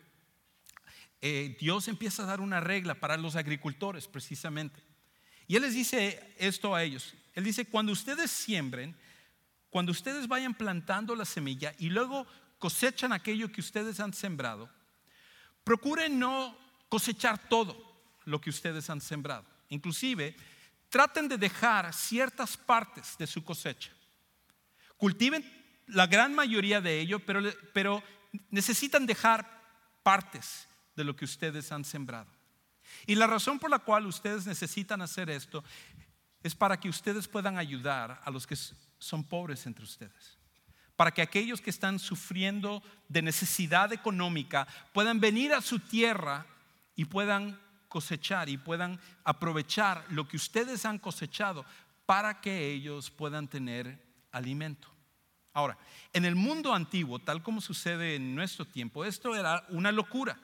eh, 1.21 1.57
Dios 1.59 1.87
empieza 1.87 2.23
a 2.23 2.27
dar 2.27 2.39
una 2.39 2.59
regla 2.59 2.95
para 2.95 3.17
los 3.17 3.35
agricultores 3.35 4.07
precisamente. 4.07 4.81
Y 5.47 5.55
Él 5.55 5.63
les 5.63 5.73
dice 5.73 6.35
esto 6.37 6.73
a 6.73 6.83
ellos. 6.83 7.15
Él 7.33 7.43
dice, 7.43 7.65
cuando 7.65 7.91
ustedes 7.91 8.31
siembren, 8.31 8.95
cuando 9.69 9.91
ustedes 9.91 10.27
vayan 10.27 10.53
plantando 10.53 11.15
la 11.15 11.25
semilla 11.25 11.73
y 11.79 11.89
luego 11.89 12.27
cosechan 12.61 13.11
aquello 13.11 13.51
que 13.51 13.59
ustedes 13.59 13.99
han 13.99 14.13
sembrado, 14.13 14.69
procuren 15.63 16.19
no 16.19 16.55
cosechar 16.87 17.49
todo 17.49 17.75
lo 18.25 18.39
que 18.39 18.51
ustedes 18.51 18.87
han 18.89 19.01
sembrado. 19.01 19.43
Inclusive, 19.69 20.35
traten 20.87 21.27
de 21.27 21.39
dejar 21.39 21.91
ciertas 21.91 22.55
partes 22.55 23.17
de 23.17 23.25
su 23.25 23.43
cosecha. 23.43 23.91
Cultiven 24.95 25.43
la 25.87 26.05
gran 26.05 26.35
mayoría 26.35 26.79
de 26.79 26.99
ello, 26.99 27.19
pero, 27.25 27.41
pero 27.73 28.03
necesitan 28.51 29.07
dejar 29.07 29.43
partes 30.03 30.67
de 30.95 31.03
lo 31.03 31.15
que 31.15 31.25
ustedes 31.25 31.71
han 31.71 31.83
sembrado. 31.83 32.29
Y 33.07 33.15
la 33.15 33.25
razón 33.25 33.57
por 33.57 33.71
la 33.71 33.79
cual 33.79 34.05
ustedes 34.05 34.45
necesitan 34.45 35.01
hacer 35.01 35.31
esto 35.31 35.63
es 36.43 36.53
para 36.53 36.79
que 36.79 36.89
ustedes 36.89 37.27
puedan 37.27 37.57
ayudar 37.57 38.21
a 38.23 38.29
los 38.29 38.45
que 38.45 38.55
son 38.99 39.23
pobres 39.23 39.65
entre 39.65 39.83
ustedes 39.83 40.40
para 41.01 41.09
que 41.09 41.23
aquellos 41.23 41.61
que 41.61 41.71
están 41.71 41.97
sufriendo 41.97 42.83
de 43.09 43.23
necesidad 43.23 43.91
económica 43.91 44.67
puedan 44.93 45.19
venir 45.19 45.51
a 45.51 45.59
su 45.59 45.79
tierra 45.79 46.45
y 46.95 47.05
puedan 47.05 47.59
cosechar 47.87 48.49
y 48.49 48.57
puedan 48.57 48.99
aprovechar 49.23 50.05
lo 50.09 50.27
que 50.27 50.37
ustedes 50.37 50.85
han 50.85 50.99
cosechado 50.99 51.65
para 52.05 52.39
que 52.39 52.69
ellos 52.69 53.09
puedan 53.09 53.47
tener 53.47 53.99
alimento. 54.31 54.89
Ahora, 55.53 55.75
en 56.13 56.23
el 56.23 56.35
mundo 56.35 56.71
antiguo, 56.71 57.17
tal 57.17 57.41
como 57.41 57.61
sucede 57.61 58.17
en 58.17 58.35
nuestro 58.35 58.65
tiempo, 58.65 59.03
esto 59.03 59.35
era 59.35 59.65
una 59.69 59.91
locura, 59.91 60.37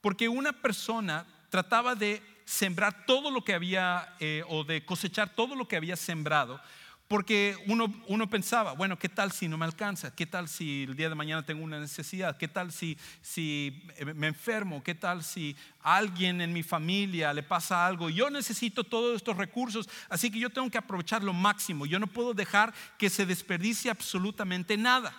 porque 0.00 0.28
una 0.28 0.52
persona 0.52 1.24
trataba 1.50 1.94
de 1.94 2.20
sembrar 2.44 3.06
todo 3.06 3.30
lo 3.30 3.44
que 3.44 3.54
había 3.54 4.16
eh, 4.18 4.42
o 4.48 4.64
de 4.64 4.84
cosechar 4.84 5.36
todo 5.36 5.54
lo 5.54 5.68
que 5.68 5.76
había 5.76 5.94
sembrado 5.94 6.60
porque 7.08 7.56
uno, 7.66 7.92
uno, 8.08 8.30
pensaba, 8.30 8.72
bueno, 8.72 8.98
¿qué 8.98 9.10
tal 9.10 9.30
si 9.30 9.46
no 9.46 9.58
me 9.58 9.66
alcanza? 9.66 10.14
¿Qué 10.14 10.24
tal 10.24 10.48
si 10.48 10.84
el 10.84 10.96
día 10.96 11.10
de 11.10 11.14
mañana 11.14 11.44
tengo 11.44 11.62
una 11.62 11.78
necesidad? 11.78 12.38
¿Qué 12.38 12.48
tal 12.48 12.72
si, 12.72 12.96
si 13.20 13.86
me 14.14 14.28
enfermo? 14.28 14.82
¿Qué 14.82 14.94
tal 14.94 15.22
si 15.22 15.54
a 15.80 15.96
alguien 15.96 16.40
en 16.40 16.52
mi 16.52 16.62
familia 16.62 17.34
le 17.34 17.42
pasa 17.42 17.86
algo? 17.86 18.08
Yo 18.08 18.30
necesito 18.30 18.84
todos 18.84 19.16
estos 19.16 19.36
recursos, 19.36 19.88
así 20.08 20.30
que 20.30 20.38
yo 20.38 20.48
tengo 20.48 20.70
que 20.70 20.78
aprovechar 20.78 21.22
lo 21.22 21.34
máximo. 21.34 21.84
Yo 21.84 21.98
no 21.98 22.06
puedo 22.06 22.32
dejar 22.32 22.72
que 22.96 23.10
se 23.10 23.26
desperdicie 23.26 23.90
absolutamente 23.90 24.78
nada. 24.78 25.14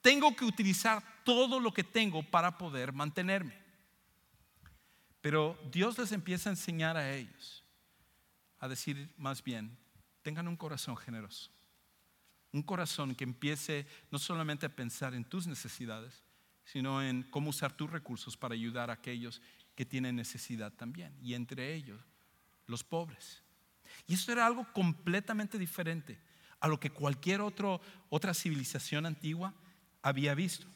Tengo 0.00 0.34
que 0.34 0.44
utilizar 0.44 1.00
todo 1.24 1.60
lo 1.60 1.72
que 1.72 1.84
tengo 1.84 2.24
para 2.24 2.58
poder 2.58 2.92
mantenerme. 2.92 3.56
Pero 5.20 5.56
Dios 5.70 5.96
les 5.96 6.10
empieza 6.10 6.50
a 6.50 6.52
enseñar 6.52 6.96
a 6.96 7.14
ellos, 7.14 7.64
a 8.58 8.68
decir 8.68 9.08
más 9.16 9.42
bien, 9.42 9.78
tengan 10.24 10.48
un 10.48 10.56
corazón 10.56 10.96
generoso. 10.96 11.50
Un 12.50 12.62
corazón 12.62 13.14
que 13.14 13.24
empiece 13.24 13.86
no 14.10 14.18
solamente 14.18 14.64
a 14.64 14.74
pensar 14.74 15.14
en 15.14 15.24
tus 15.24 15.46
necesidades, 15.46 16.24
sino 16.64 17.02
en 17.02 17.24
cómo 17.24 17.50
usar 17.50 17.76
tus 17.76 17.90
recursos 17.90 18.36
para 18.36 18.54
ayudar 18.54 18.88
a 18.88 18.94
aquellos 18.94 19.42
que 19.76 19.84
tienen 19.84 20.16
necesidad 20.16 20.72
también, 20.72 21.14
y 21.20 21.34
entre 21.34 21.74
ellos 21.74 22.00
los 22.66 22.82
pobres. 22.82 23.42
Y 24.06 24.14
eso 24.14 24.32
era 24.32 24.46
algo 24.46 24.66
completamente 24.72 25.58
diferente 25.58 26.18
a 26.58 26.68
lo 26.68 26.80
que 26.80 26.90
cualquier 26.90 27.42
otra 27.42 28.34
civilización 28.34 29.04
antigua 29.04 29.52
había 30.00 30.34
visto. 30.34 30.66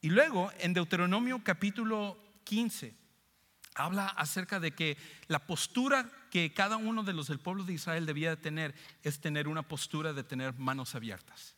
Y 0.00 0.08
luego 0.08 0.50
en 0.60 0.72
Deuteronomio 0.72 1.42
capítulo 1.44 2.16
15 2.44 3.03
habla 3.74 4.06
acerca 4.06 4.60
de 4.60 4.72
que 4.72 4.96
la 5.26 5.46
postura 5.46 6.08
que 6.30 6.52
cada 6.52 6.76
uno 6.76 7.02
de 7.02 7.12
los 7.12 7.28
del 7.28 7.38
pueblo 7.38 7.64
de 7.64 7.74
Israel 7.74 8.06
debía 8.06 8.30
de 8.30 8.36
tener 8.36 8.74
es 9.02 9.20
tener 9.20 9.48
una 9.48 9.62
postura 9.62 10.12
de 10.12 10.24
tener 10.24 10.54
manos 10.54 10.94
abiertas. 10.94 11.56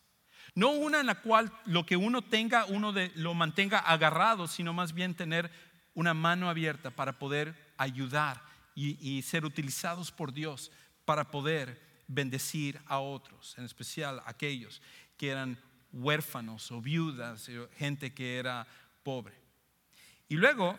No 0.54 0.70
una 0.70 1.00
en 1.00 1.06
la 1.06 1.20
cual 1.20 1.52
lo 1.66 1.84
que 1.84 1.96
uno 1.96 2.22
tenga, 2.22 2.64
uno 2.66 2.94
lo 3.16 3.34
mantenga 3.34 3.78
agarrado, 3.78 4.48
sino 4.48 4.72
más 4.72 4.92
bien 4.92 5.14
tener 5.14 5.50
una 5.94 6.14
mano 6.14 6.48
abierta 6.48 6.90
para 6.90 7.18
poder 7.18 7.74
ayudar 7.76 8.42
y, 8.74 8.96
y 9.00 9.22
ser 9.22 9.44
utilizados 9.44 10.10
por 10.10 10.32
Dios 10.32 10.70
para 11.04 11.30
poder 11.30 11.80
bendecir 12.08 12.80
a 12.86 13.00
otros, 13.00 13.56
en 13.58 13.64
especial 13.64 14.22
aquellos 14.26 14.80
que 15.16 15.28
eran 15.28 15.58
huérfanos 15.92 16.70
o 16.70 16.80
viudas, 16.80 17.48
eh, 17.48 17.68
gente 17.76 18.12
que 18.12 18.38
era 18.38 18.66
pobre. 19.02 19.34
Y 20.28 20.36
luego 20.36 20.78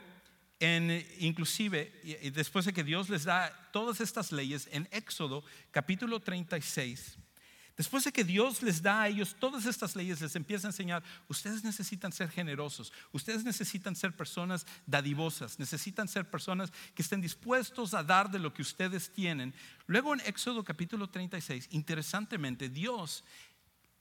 en, 0.59 1.05
inclusive, 1.19 1.91
después 2.33 2.65
de 2.65 2.73
que 2.73 2.83
Dios 2.83 3.09
les 3.09 3.25
da 3.25 3.51
todas 3.71 4.01
estas 4.01 4.31
leyes, 4.31 4.67
en 4.71 4.87
Éxodo 4.91 5.43
capítulo 5.71 6.19
36, 6.19 7.17
después 7.77 8.03
de 8.03 8.11
que 8.11 8.23
Dios 8.23 8.63
les 8.63 8.81
da 8.81 9.03
a 9.03 9.07
ellos 9.07 9.35
todas 9.39 9.67
estas 9.67 9.95
leyes, 9.95 10.19
les 10.19 10.35
empieza 10.35 10.67
a 10.67 10.71
enseñar, 10.71 11.03
ustedes 11.27 11.63
necesitan 11.63 12.11
ser 12.11 12.29
generosos, 12.29 12.91
ustedes 13.11 13.43
necesitan 13.43 13.95
ser 13.95 14.15
personas 14.15 14.65
dadivosas, 14.87 15.59
necesitan 15.59 16.07
ser 16.07 16.27
personas 16.27 16.71
que 16.95 17.03
estén 17.03 17.21
dispuestos 17.21 17.93
a 17.93 18.03
dar 18.03 18.31
de 18.31 18.39
lo 18.39 18.51
que 18.51 18.63
ustedes 18.63 19.13
tienen. 19.13 19.53
Luego 19.85 20.13
en 20.13 20.21
Éxodo 20.21 20.63
capítulo 20.63 21.07
36, 21.07 21.67
interesantemente, 21.71 22.67
Dios 22.67 23.23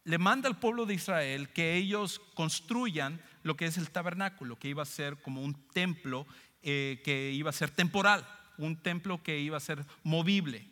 le 0.05 0.19
manda 0.19 0.49
al 0.49 0.61
pueblo 0.61 0.87
de 0.87 0.95
Israel 0.95 1.49
que 1.49 1.75
ellos 1.75 2.21
construyan 2.35 3.21
lo 3.43 3.57
que 3.57 3.67
es 3.67 3.77
el 3.77 3.91
tabernáculo, 3.91 4.57
que 4.57 4.69
iba 4.69 4.85
a 4.85 4.87
ser 4.87 5.17
como 5.17 5.43
un 5.43 5.55
templo 5.71 6.27
eh, 6.69 7.01
que 7.05 7.31
iba 7.31 7.51
a 7.51 7.53
ser 7.53 7.71
temporal, 7.71 8.27
un 8.59 8.77
templo 8.77 9.23
que 9.23 9.39
iba 9.39 9.57
a 9.57 9.61
ser 9.61 9.87
movible. 10.03 10.67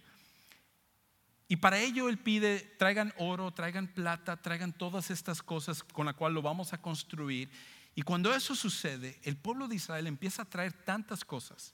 Y 1.47 1.55
para 1.55 1.79
ello 1.79 2.09
él 2.09 2.19
pide, 2.19 2.59
traigan 2.79 3.15
oro, 3.17 3.53
traigan 3.53 3.87
plata, 3.87 4.37
traigan 4.37 4.73
todas 4.73 5.13
estas 5.13 5.41
cosas 5.41 5.85
con 5.85 6.07
las 6.07 6.17
cuales 6.17 6.35
lo 6.35 6.43
vamos 6.43 6.73
a 6.73 6.83
construir. 6.83 7.49
Y 7.95 8.03
cuando 8.03 8.35
eso 8.35 8.57
sucede, 8.57 9.21
el 9.23 9.37
pueblo 9.37 9.69
de 9.69 9.77
Israel 9.77 10.09
empieza 10.09 10.43
a 10.43 10.51
traer 10.51 10.73
tantas 10.73 11.25
cosas 11.25 11.73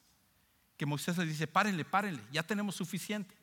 que 0.77 0.85
Moisés 0.85 1.17
les 1.17 1.29
dice, 1.29 1.47
párenle, 1.47 1.87
párenle, 1.87 2.23
ya 2.31 2.43
tenemos 2.43 2.75
suficiente. 2.75 3.35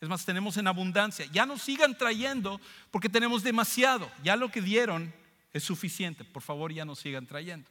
Es 0.00 0.08
más, 0.08 0.24
tenemos 0.24 0.56
en 0.56 0.66
abundancia. 0.66 1.26
Ya 1.26 1.44
no 1.44 1.58
sigan 1.58 1.98
trayendo 1.98 2.58
porque 2.90 3.10
tenemos 3.10 3.42
demasiado. 3.42 4.10
Ya 4.24 4.34
lo 4.34 4.50
que 4.50 4.62
dieron 4.62 5.12
es 5.52 5.62
suficiente. 5.62 6.24
Por 6.24 6.42
favor, 6.42 6.72
ya 6.72 6.86
no 6.86 6.94
sigan 6.94 7.26
trayendo. 7.26 7.68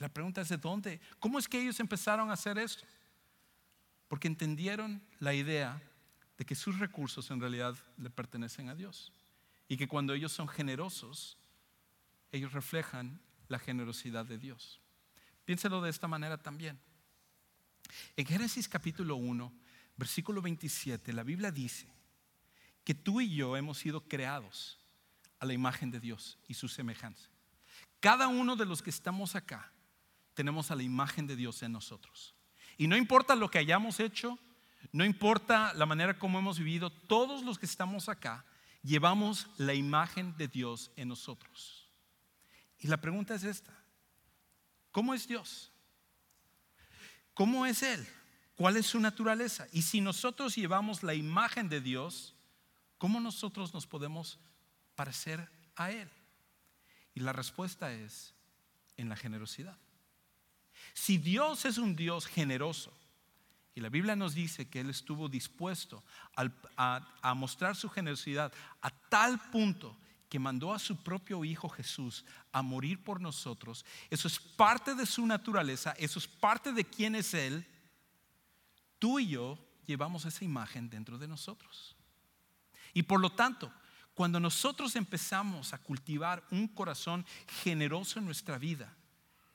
La 0.00 0.08
pregunta 0.08 0.40
es 0.40 0.48
de 0.48 0.56
dónde, 0.56 0.98
¿cómo 1.18 1.38
es 1.38 1.46
que 1.46 1.60
ellos 1.60 1.78
empezaron 1.78 2.30
a 2.30 2.32
hacer 2.32 2.58
esto? 2.58 2.84
Porque 4.08 4.28
entendieron 4.28 5.02
la 5.18 5.34
idea 5.34 5.80
de 6.38 6.46
que 6.46 6.54
sus 6.54 6.78
recursos 6.78 7.30
en 7.30 7.38
realidad 7.38 7.76
le 7.98 8.08
pertenecen 8.08 8.70
a 8.70 8.74
Dios 8.74 9.12
y 9.68 9.76
que 9.76 9.86
cuando 9.86 10.14
ellos 10.14 10.32
son 10.32 10.48
generosos, 10.48 11.36
ellos 12.32 12.54
reflejan 12.54 13.20
la 13.48 13.58
generosidad 13.58 14.24
de 14.24 14.38
Dios. 14.38 14.80
Piénselo 15.44 15.82
de 15.82 15.90
esta 15.90 16.08
manera 16.08 16.38
también. 16.38 16.80
En 18.16 18.24
Génesis 18.24 18.70
capítulo 18.70 19.16
1, 19.16 19.52
versículo 19.98 20.40
27, 20.40 21.12
la 21.12 21.24
Biblia 21.24 21.52
dice 21.52 21.92
que 22.84 22.94
tú 22.94 23.20
y 23.20 23.34
yo 23.34 23.54
hemos 23.54 23.76
sido 23.76 24.08
creados 24.08 24.78
a 25.40 25.44
la 25.44 25.52
imagen 25.52 25.90
de 25.90 26.00
Dios 26.00 26.38
y 26.48 26.54
su 26.54 26.68
semejanza. 26.68 27.28
Cada 28.00 28.28
uno 28.28 28.56
de 28.56 28.64
los 28.64 28.80
que 28.80 28.88
estamos 28.88 29.36
acá 29.36 29.70
tenemos 30.40 30.70
a 30.70 30.74
la 30.74 30.82
imagen 30.82 31.26
de 31.26 31.36
Dios 31.36 31.62
en 31.62 31.72
nosotros. 31.72 32.34
Y 32.78 32.86
no 32.86 32.96
importa 32.96 33.34
lo 33.34 33.50
que 33.50 33.58
hayamos 33.58 34.00
hecho, 34.00 34.38
no 34.90 35.04
importa 35.04 35.74
la 35.74 35.84
manera 35.84 36.18
como 36.18 36.38
hemos 36.38 36.58
vivido, 36.58 36.88
todos 36.88 37.44
los 37.44 37.58
que 37.58 37.66
estamos 37.66 38.08
acá 38.08 38.46
llevamos 38.82 39.48
la 39.58 39.74
imagen 39.74 40.34
de 40.38 40.48
Dios 40.48 40.92
en 40.96 41.08
nosotros. 41.08 41.90
Y 42.78 42.88
la 42.88 42.96
pregunta 42.96 43.34
es 43.34 43.44
esta, 43.44 43.70
¿cómo 44.92 45.12
es 45.12 45.28
Dios? 45.28 45.70
¿Cómo 47.34 47.66
es 47.66 47.82
Él? 47.82 48.08
¿Cuál 48.56 48.78
es 48.78 48.86
su 48.86 48.98
naturaleza? 48.98 49.66
Y 49.74 49.82
si 49.82 50.00
nosotros 50.00 50.56
llevamos 50.56 51.02
la 51.02 51.12
imagen 51.12 51.68
de 51.68 51.82
Dios, 51.82 52.34
¿cómo 52.96 53.20
nosotros 53.20 53.74
nos 53.74 53.86
podemos 53.86 54.38
parecer 54.94 55.50
a 55.76 55.90
Él? 55.90 56.08
Y 57.14 57.20
la 57.20 57.34
respuesta 57.34 57.92
es 57.92 58.32
en 58.96 59.10
la 59.10 59.16
generosidad. 59.16 59.76
Si 60.94 61.18
Dios 61.18 61.64
es 61.64 61.78
un 61.78 61.96
Dios 61.96 62.26
generoso, 62.26 62.92
y 63.74 63.80
la 63.80 63.88
Biblia 63.88 64.16
nos 64.16 64.34
dice 64.34 64.68
que 64.68 64.80
Él 64.80 64.90
estuvo 64.90 65.28
dispuesto 65.28 66.02
a, 66.76 67.34
mostrar 67.34 67.76
su 67.76 67.88
generosidad 67.88 68.52
a 68.82 68.90
tal 68.90 69.38
punto 69.50 69.96
que 70.28 70.38
mandó 70.38 70.72
a 70.72 70.78
su 70.78 70.96
propio 70.96 71.44
Hijo 71.44 71.68
Jesús 71.68 72.24
a 72.52 72.62
morir 72.62 73.02
por 73.02 73.20
nosotros. 73.20 73.84
Eso 74.10 74.28
es 74.28 74.38
parte 74.38 74.94
de 74.94 75.06
su 75.06 75.26
naturaleza, 75.26 75.92
eso 75.98 76.18
es 76.18 76.26
parte 76.26 76.72
de 76.72 76.84
quién 76.84 77.14
es 77.14 77.34
Él. 77.34 77.66
Tú 78.98 79.18
y 79.18 79.28
yo 79.28 79.58
llevamos 79.86 80.24
esa 80.24 80.44
imagen 80.44 80.90
dentro 80.90 81.18
de 81.18 81.28
nosotros. 81.28 81.96
Y 82.92 83.02
por 83.02 83.20
lo 83.20 83.32
tanto, 83.32 83.72
cuando 84.14 84.38
nosotros 84.38 84.94
empezamos 84.96 85.72
a 85.72 85.78
cultivar 85.78 86.44
un 86.50 86.68
corazón 86.68 87.24
generoso 87.62 88.18
en 88.18 88.26
nuestra 88.26 88.58
vida, 88.58 88.94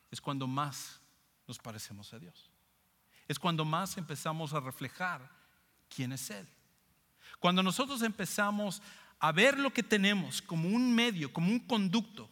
es 0.10 0.20
cuando 0.20 0.48
más 0.48 1.00
nos 1.48 1.60
parecemos 1.60 2.14
a 2.14 2.20
Dios. 2.20 2.50
Es 3.28 3.40
cuando 3.40 3.66
más 3.66 3.98
empezamos 3.98 4.54
a 4.54 4.60
reflejar 4.60 5.30
quién 5.90 6.12
es 6.12 6.30
Él. 6.30 6.48
Cuando 7.40 7.64
nosotros 7.64 8.02
empezamos 8.02 8.82
a 9.20 9.32
ver 9.32 9.58
lo 9.58 9.72
que 9.74 9.84
tenemos 9.84 10.42
como 10.42 10.70
un 10.70 10.94
medio, 10.94 11.32
como 11.34 11.52
un 11.52 11.60
conducto 11.60 12.30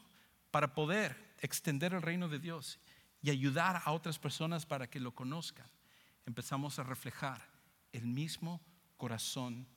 para 0.52 0.74
poder 0.74 1.34
extender 1.40 1.94
el 1.94 2.02
reino 2.02 2.30
de 2.30 2.40
Dios 2.40 2.80
y 3.22 3.30
ayudar 3.30 3.82
a 3.84 3.92
otras 3.92 4.20
personas 4.20 4.66
para 4.66 4.90
que 4.90 5.00
lo 5.00 5.14
conozcan, 5.14 5.68
empezamos 6.26 6.80
a 6.80 6.84
reflejar 6.84 7.48
el 7.92 8.06
mismo 8.06 8.62
corazón 8.98 9.68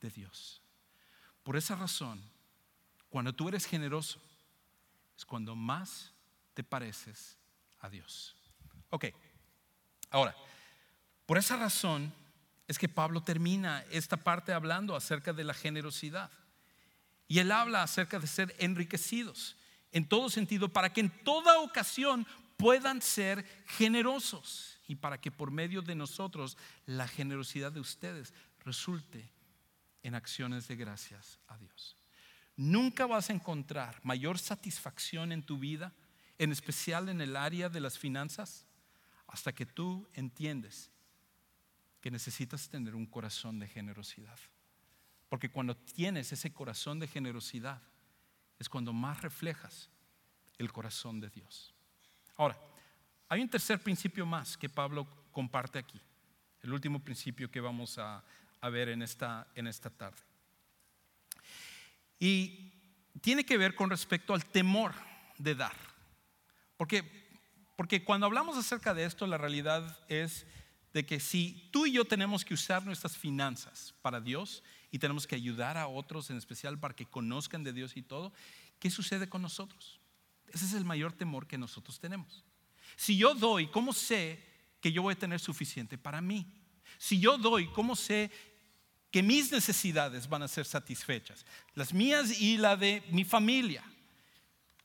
de 0.00 0.10
Dios. 0.10 0.62
Por 1.42 1.56
esa 1.56 1.76
razón, 1.76 2.22
cuando 3.08 3.32
tú 3.32 3.48
eres 3.48 3.64
generoso, 3.64 4.20
es 5.16 5.24
cuando 5.24 5.56
más 5.56 6.12
te 6.54 6.62
pareces 6.62 7.38
a 7.80 7.88
Dios. 7.88 8.37
Ok, 8.90 9.06
ahora, 10.10 10.34
por 11.26 11.38
esa 11.38 11.56
razón 11.56 12.12
es 12.66 12.78
que 12.78 12.88
Pablo 12.88 13.22
termina 13.22 13.84
esta 13.90 14.16
parte 14.16 14.52
hablando 14.52 14.94
acerca 14.94 15.32
de 15.32 15.44
la 15.44 15.54
generosidad. 15.54 16.30
Y 17.26 17.40
él 17.40 17.50
habla 17.52 17.82
acerca 17.82 18.18
de 18.18 18.26
ser 18.26 18.54
enriquecidos 18.58 19.56
en 19.92 20.08
todo 20.08 20.30
sentido 20.30 20.68
para 20.68 20.92
que 20.92 21.00
en 21.00 21.10
toda 21.24 21.60
ocasión 21.60 22.26
puedan 22.56 23.00
ser 23.00 23.44
generosos 23.66 24.78
y 24.86 24.96
para 24.96 25.20
que 25.20 25.30
por 25.30 25.50
medio 25.50 25.82
de 25.82 25.94
nosotros 25.94 26.56
la 26.86 27.08
generosidad 27.08 27.72
de 27.72 27.80
ustedes 27.80 28.34
resulte 28.64 29.30
en 30.02 30.14
acciones 30.14 30.68
de 30.68 30.76
gracias 30.76 31.38
a 31.48 31.56
Dios. 31.58 31.96
Nunca 32.56 33.06
vas 33.06 33.30
a 33.30 33.32
encontrar 33.32 34.00
mayor 34.02 34.38
satisfacción 34.38 35.32
en 35.32 35.42
tu 35.42 35.58
vida, 35.58 35.92
en 36.38 36.52
especial 36.52 37.08
en 37.08 37.20
el 37.20 37.36
área 37.36 37.68
de 37.68 37.80
las 37.80 37.98
finanzas, 37.98 38.66
hasta 39.28 39.52
que 39.52 39.66
tú 39.66 40.08
entiendes 40.14 40.90
que 42.00 42.10
necesitas 42.10 42.68
tener 42.68 42.94
un 42.94 43.06
corazón 43.06 43.58
de 43.58 43.68
generosidad. 43.68 44.38
Porque 45.28 45.50
cuando 45.50 45.76
tienes 45.76 46.32
ese 46.32 46.52
corazón 46.52 46.98
de 46.98 47.06
generosidad, 47.06 47.82
es 48.58 48.68
cuando 48.68 48.92
más 48.92 49.22
reflejas 49.22 49.90
el 50.56 50.72
corazón 50.72 51.20
de 51.20 51.28
Dios. 51.28 51.74
Ahora, 52.36 52.58
hay 53.28 53.42
un 53.42 53.48
tercer 53.48 53.80
principio 53.80 54.24
más 54.24 54.56
que 54.56 54.68
Pablo 54.68 55.06
comparte 55.32 55.78
aquí, 55.78 56.00
el 56.62 56.72
último 56.72 56.98
principio 56.98 57.50
que 57.50 57.60
vamos 57.60 57.98
a, 57.98 58.24
ver 58.62 58.88
en 58.88 59.02
esta, 59.02 59.46
en 59.54 59.66
esta 59.66 59.90
tarde. 59.90 60.18
Y 62.18 62.72
tiene 63.20 63.44
que 63.44 63.58
ver 63.58 63.74
con 63.74 63.90
respecto 63.90 64.34
al 64.34 64.44
temor 64.44 64.94
de 65.36 65.54
dar. 65.54 65.76
Porque, 66.76 67.27
porque 67.78 68.02
cuando 68.02 68.26
hablamos 68.26 68.56
acerca 68.56 68.92
de 68.92 69.04
esto, 69.04 69.24
la 69.28 69.38
realidad 69.38 69.96
es 70.08 70.46
de 70.92 71.06
que 71.06 71.20
si 71.20 71.68
tú 71.70 71.86
y 71.86 71.92
yo 71.92 72.04
tenemos 72.04 72.44
que 72.44 72.52
usar 72.52 72.84
nuestras 72.84 73.16
finanzas 73.16 73.94
para 74.02 74.20
Dios 74.20 74.64
y 74.90 74.98
tenemos 74.98 75.28
que 75.28 75.36
ayudar 75.36 75.78
a 75.78 75.86
otros, 75.86 76.28
en 76.30 76.38
especial 76.38 76.76
para 76.80 76.96
que 76.96 77.06
conozcan 77.06 77.62
de 77.62 77.72
Dios 77.72 77.96
y 77.96 78.02
todo, 78.02 78.32
¿qué 78.80 78.90
sucede 78.90 79.28
con 79.28 79.42
nosotros? 79.42 80.00
Ese 80.48 80.64
es 80.64 80.72
el 80.72 80.84
mayor 80.84 81.12
temor 81.12 81.46
que 81.46 81.56
nosotros 81.56 82.00
tenemos. 82.00 82.42
Si 82.96 83.16
yo 83.16 83.32
doy, 83.32 83.68
¿cómo 83.68 83.92
sé 83.92 84.42
que 84.80 84.90
yo 84.90 85.02
voy 85.02 85.12
a 85.12 85.18
tener 85.18 85.38
suficiente 85.38 85.96
para 85.96 86.20
mí? 86.20 86.52
Si 86.98 87.20
yo 87.20 87.38
doy, 87.38 87.68
¿cómo 87.68 87.94
sé 87.94 88.32
que 89.12 89.22
mis 89.22 89.52
necesidades 89.52 90.28
van 90.28 90.42
a 90.42 90.48
ser 90.48 90.66
satisfechas? 90.66 91.46
Las 91.76 91.94
mías 91.94 92.40
y 92.40 92.56
la 92.56 92.76
de 92.76 93.04
mi 93.12 93.24
familia. 93.24 93.84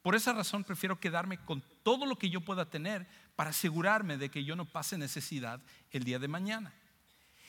Por 0.04 0.16
esa 0.16 0.34
razón 0.34 0.66
prefiero 0.66 1.00
quedarme 1.00 1.38
con 1.38 1.64
todo 1.82 2.06
lo 2.06 2.18
que 2.18 2.30
yo 2.30 2.42
pueda 2.42 2.70
tener 2.70 3.08
para 3.38 3.52
asegurarme 3.52 4.18
de 4.18 4.30
que 4.30 4.44
yo 4.44 4.56
no 4.56 4.66
pase 4.66 4.98
necesidad 4.98 5.62
el 5.92 6.04
día 6.04 6.20
de 6.20 6.28
mañana. 6.28 6.74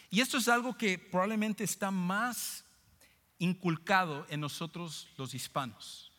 Y 0.09 0.21
esto 0.21 0.38
es 0.38 0.47
algo 0.47 0.79
que 0.79 0.97
probablemente 0.97 1.64
está 1.64 1.90
más 1.90 2.64
inculcado 3.38 4.25
en 4.31 4.40
nosotros 4.40 5.09
los 5.19 5.35
hispanos, 5.35 6.12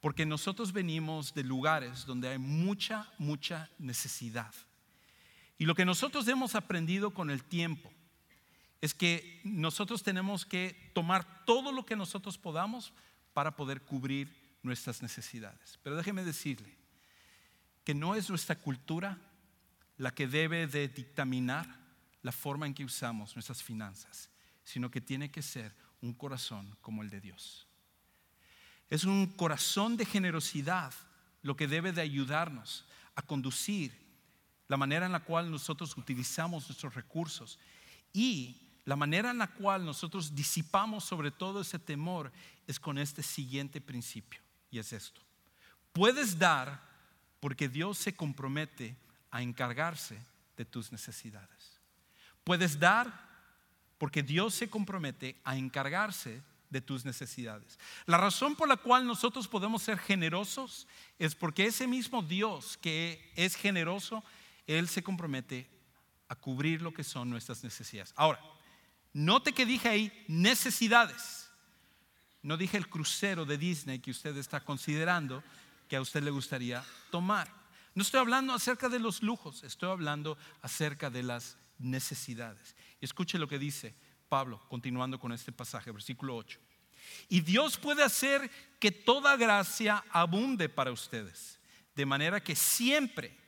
porque 0.00 0.24
nosotros 0.24 0.72
venimos 0.72 1.34
de 1.34 1.42
lugares 1.42 2.06
donde 2.06 2.28
hay 2.28 2.38
mucha, 2.38 3.12
mucha 3.18 3.68
necesidad. 3.78 4.54
Y 5.58 5.64
lo 5.64 5.74
que 5.74 5.84
nosotros 5.84 6.28
hemos 6.28 6.54
aprendido 6.54 7.10
con 7.10 7.28
el 7.28 7.42
tiempo 7.42 7.90
es 8.80 8.94
que 8.94 9.40
nosotros 9.42 10.04
tenemos 10.04 10.46
que 10.46 10.90
tomar 10.94 11.44
todo 11.44 11.72
lo 11.72 11.84
que 11.84 11.96
nosotros 11.96 12.38
podamos 12.38 12.92
para 13.32 13.56
poder 13.56 13.82
cubrir 13.82 14.41
nuestras 14.62 15.02
necesidades. 15.02 15.78
Pero 15.82 15.96
déjeme 15.96 16.24
decirle, 16.24 16.82
que 17.84 17.94
no 17.94 18.14
es 18.14 18.28
nuestra 18.28 18.56
cultura 18.56 19.18
la 19.98 20.14
que 20.14 20.26
debe 20.26 20.66
de 20.66 20.88
dictaminar 20.88 21.66
la 22.22 22.32
forma 22.32 22.66
en 22.66 22.74
que 22.74 22.84
usamos 22.84 23.34
nuestras 23.34 23.62
finanzas, 23.62 24.30
sino 24.64 24.90
que 24.90 25.00
tiene 25.00 25.30
que 25.30 25.42
ser 25.42 25.74
un 26.00 26.14
corazón 26.14 26.76
como 26.80 27.02
el 27.02 27.10
de 27.10 27.20
Dios. 27.20 27.66
Es 28.88 29.04
un 29.04 29.26
corazón 29.26 29.96
de 29.96 30.04
generosidad 30.04 30.92
lo 31.42 31.56
que 31.56 31.66
debe 31.66 31.92
de 31.92 32.02
ayudarnos 32.02 32.84
a 33.14 33.22
conducir 33.22 33.92
la 34.68 34.76
manera 34.76 35.06
en 35.06 35.12
la 35.12 35.20
cual 35.24 35.50
nosotros 35.50 35.96
utilizamos 35.96 36.68
nuestros 36.68 36.94
recursos 36.94 37.58
y 38.12 38.56
la 38.84 38.96
manera 38.96 39.30
en 39.30 39.38
la 39.38 39.48
cual 39.48 39.84
nosotros 39.84 40.34
disipamos 40.34 41.04
sobre 41.04 41.30
todo 41.30 41.60
ese 41.60 41.78
temor 41.78 42.32
es 42.66 42.78
con 42.78 42.98
este 42.98 43.22
siguiente 43.22 43.80
principio 43.80 44.40
y 44.72 44.80
es 44.80 44.92
esto. 44.92 45.20
Puedes 45.92 46.36
dar 46.36 46.82
porque 47.38 47.68
Dios 47.68 47.98
se 47.98 48.16
compromete 48.16 48.96
a 49.30 49.42
encargarse 49.42 50.18
de 50.56 50.64
tus 50.64 50.90
necesidades. 50.90 51.80
Puedes 52.42 52.80
dar 52.80 53.30
porque 53.98 54.22
Dios 54.22 54.54
se 54.54 54.68
compromete 54.68 55.36
a 55.44 55.56
encargarse 55.56 56.42
de 56.70 56.80
tus 56.80 57.04
necesidades. 57.04 57.78
La 58.06 58.16
razón 58.16 58.56
por 58.56 58.66
la 58.66 58.78
cual 58.78 59.06
nosotros 59.06 59.46
podemos 59.46 59.82
ser 59.82 59.98
generosos 59.98 60.88
es 61.18 61.34
porque 61.34 61.66
ese 61.66 61.86
mismo 61.86 62.22
Dios 62.22 62.78
que 62.78 63.30
es 63.36 63.54
generoso, 63.54 64.24
Él 64.66 64.88
se 64.88 65.02
compromete 65.02 65.68
a 66.28 66.34
cubrir 66.34 66.80
lo 66.80 66.94
que 66.94 67.04
son 67.04 67.28
nuestras 67.28 67.62
necesidades. 67.62 68.14
Ahora, 68.16 68.40
note 69.12 69.52
que 69.52 69.66
dije 69.66 69.88
ahí 69.88 70.24
necesidades. 70.26 71.41
No 72.42 72.56
dije 72.56 72.76
el 72.76 72.88
crucero 72.88 73.44
de 73.44 73.56
Disney 73.56 74.00
que 74.00 74.10
usted 74.10 74.36
está 74.36 74.60
considerando, 74.60 75.44
que 75.88 75.96
a 75.96 76.00
usted 76.00 76.22
le 76.22 76.30
gustaría 76.30 76.84
tomar. 77.10 77.48
No 77.94 78.02
estoy 78.02 78.20
hablando 78.20 78.52
acerca 78.52 78.88
de 78.88 78.98
los 78.98 79.22
lujos, 79.22 79.62
estoy 79.62 79.90
hablando 79.90 80.36
acerca 80.60 81.08
de 81.08 81.22
las 81.22 81.56
necesidades. 81.78 82.74
Y 83.00 83.04
escuche 83.04 83.38
lo 83.38 83.46
que 83.46 83.58
dice 83.58 83.94
Pablo, 84.28 84.60
continuando 84.68 85.20
con 85.20 85.32
este 85.32 85.52
pasaje, 85.52 85.92
versículo 85.92 86.36
8. 86.36 86.58
Y 87.28 87.40
Dios 87.40 87.76
puede 87.76 88.02
hacer 88.02 88.50
que 88.80 88.90
toda 88.90 89.36
gracia 89.36 90.04
abunde 90.10 90.68
para 90.68 90.90
ustedes, 90.90 91.60
de 91.94 92.06
manera 92.06 92.42
que 92.42 92.56
siempre, 92.56 93.38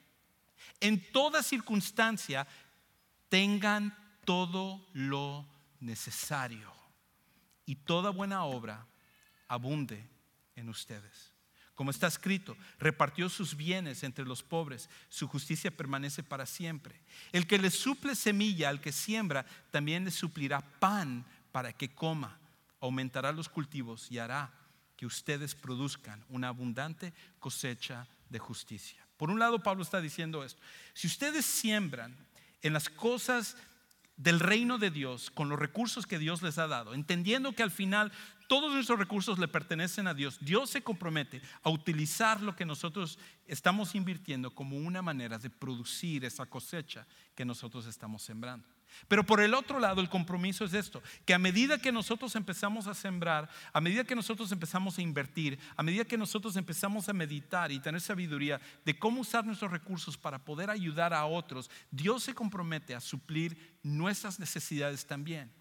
En 0.81 1.01
toda 1.13 1.43
circunstancia, 1.43 2.47
tengan 3.31 3.97
todo 4.25 4.87
lo 4.93 5.47
necesario 5.81 6.84
y 7.67 7.77
toda 7.77 8.11
buena 8.11 8.45
obra 8.45 8.87
abunde 9.49 10.09
en 10.57 10.69
ustedes. 10.69 11.33
Como 11.75 11.91
está 11.91 12.07
escrito, 12.07 12.57
repartió 12.79 13.29
sus 13.29 13.57
bienes 13.57 14.05
entre 14.05 14.25
los 14.25 14.43
pobres, 14.43 14.89
su 15.09 15.27
justicia 15.27 15.77
permanece 15.77 16.23
para 16.23 16.47
siempre. 16.47 17.01
El 17.33 17.47
que 17.47 17.59
le 17.59 17.71
suple 17.71 18.15
semilla 18.15 18.69
al 18.69 18.81
que 18.81 18.93
siembra, 18.93 19.45
también 19.73 20.05
le 20.05 20.13
suplirá 20.13 20.61
pan 20.61 21.25
para 21.51 21.73
que 21.73 21.93
coma, 21.93 22.39
aumentará 22.81 23.33
los 23.33 23.49
cultivos 23.49 24.11
y 24.11 24.19
hará 24.19 24.53
que 24.97 25.07
ustedes 25.07 25.57
produzcan 25.57 26.25
una 26.29 26.49
abundante 26.49 27.13
cosecha 27.41 28.07
de 28.31 28.39
justicia. 28.39 29.05
Por 29.17 29.31
un 29.31 29.41
lado, 29.41 29.63
Pablo 29.63 29.83
está 29.83 30.01
diciendo 30.01 30.45
esto, 30.45 30.61
si 30.93 31.09
ustedes 31.09 31.45
siembran 31.45 32.17
en 32.63 32.73
las 32.73 32.89
cosas 32.89 33.57
del 34.17 34.41
reino 34.41 34.79
de 34.79 34.91
Dios 34.91 35.31
con 35.31 35.49
los 35.49 35.59
recursos 35.59 36.07
que 36.07 36.19
Dios 36.19 36.43
les 36.43 36.59
ha 36.59 36.67
dado, 36.67 36.95
entendiendo 36.95 37.53
que 37.53 37.63
al 37.63 37.71
final 37.71 38.13
todos 38.47 38.73
nuestros 38.73 38.99
recursos 38.99 39.39
le 39.39 39.49
pertenecen 39.49 40.07
a 40.07 40.15
Dios, 40.15 40.39
Dios 40.41 40.71
se 40.71 40.83
compromete 40.83 41.41
a 41.63 41.71
utilizar 41.71 42.41
lo 42.41 42.55
que 42.55 42.65
nosotros 42.65 43.19
estamos 43.47 43.95
invirtiendo 43.95 44.55
como 44.55 44.77
una 44.77 45.03
manera 45.03 45.39
de 45.39 45.51
producir 45.51 46.25
esa 46.25 46.47
cosecha 46.47 47.07
que 47.35 47.45
nosotros 47.45 47.87
estamos 47.87 48.23
sembrando. 48.23 48.67
Pero 49.09 49.25
por 49.25 49.41
el 49.41 49.55
otro 49.55 49.79
lado, 49.79 50.01
el 50.01 50.09
compromiso 50.09 50.65
es 50.65 50.75
esto, 50.75 51.03
que 51.25 51.35
a 51.35 51.39
medida 51.39 51.79
que 51.79 51.93
nosotros 51.93 52.35
empezamos 52.37 52.87
a 52.87 52.95
sembrar, 52.95 53.49
a 53.73 53.81
medida 53.81 54.05
que 54.05 54.15
nosotros 54.15 54.51
empezamos 54.53 54.99
a 54.99 55.03
invertir, 55.03 55.59
a 55.77 55.83
medida 55.83 56.05
que 56.05 56.19
nosotros 56.19 56.57
empezamos 56.57 57.09
a 57.09 57.13
meditar 57.13 57.73
y 57.73 57.81
tener 57.81 58.01
sabiduría 58.01 58.61
de 58.85 58.99
cómo 58.99 59.21
usar 59.21 59.45
nuestros 59.45 59.71
recursos 59.71 60.17
para 60.17 60.45
poder 60.45 60.71
ayudar 60.71 61.13
a 61.13 61.27
otros, 61.27 61.71
Dios 61.91 62.23
se 62.23 62.35
compromete 62.35 62.95
a 62.95 63.01
suplir 63.01 63.79
nuestras 63.83 64.39
necesidades 64.39 65.07
también, 65.07 65.53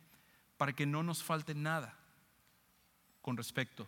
para 0.57 0.73
que 0.73 0.85
no 0.85 1.03
nos 1.03 1.23
falte 1.23 1.53
nada 1.53 1.97
con 3.21 3.37
respecto 3.37 3.87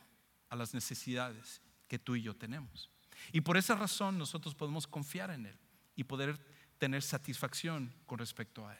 a 0.49 0.55
las 0.55 0.73
necesidades 0.73 1.61
que 1.87 1.99
tú 1.99 2.15
y 2.15 2.21
yo 2.21 2.35
tenemos. 2.35 2.89
Y 3.31 3.41
por 3.41 3.57
esa 3.57 3.75
razón 3.75 4.17
nosotros 4.17 4.55
podemos 4.55 4.87
confiar 4.87 5.31
en 5.31 5.45
Él 5.45 5.57
y 5.95 6.03
poder 6.03 6.37
tener 6.77 7.01
satisfacción 7.01 7.93
con 8.05 8.19
respecto 8.19 8.67
a 8.67 8.73
Él. 8.73 8.79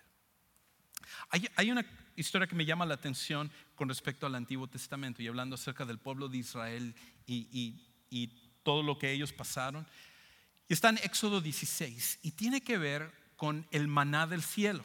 Hay, 1.30 1.72
una 1.72 1.86
historia 2.16 2.48
que 2.48 2.56
me 2.56 2.66
llama 2.66 2.86
la 2.86 2.94
atención 2.94 3.52
con 3.76 3.90
respecto 3.90 4.26
al 4.26 4.36
Antiguo 4.36 4.68
Testamento 4.68 5.22
y 5.22 5.28
hablando 5.28 5.56
acerca 5.56 5.86
del 5.86 6.00
pueblo 6.00 6.28
de 6.28 6.38
Israel 6.38 6.96
y, 7.26 7.82
todo 8.64 8.82
lo 8.82 8.98
que 8.98 9.12
ellos 9.12 9.32
pasaron. 9.32 9.86
Está 10.70 10.90
en 10.90 10.98
Éxodo 10.98 11.40
16 11.40 12.20
y 12.24 12.32
tiene 12.32 12.62
que 12.62 12.80
ver 12.80 13.12
con 13.36 13.68
el 13.70 13.88
maná 13.88 14.26
del 14.26 14.42
cielo. 14.42 14.84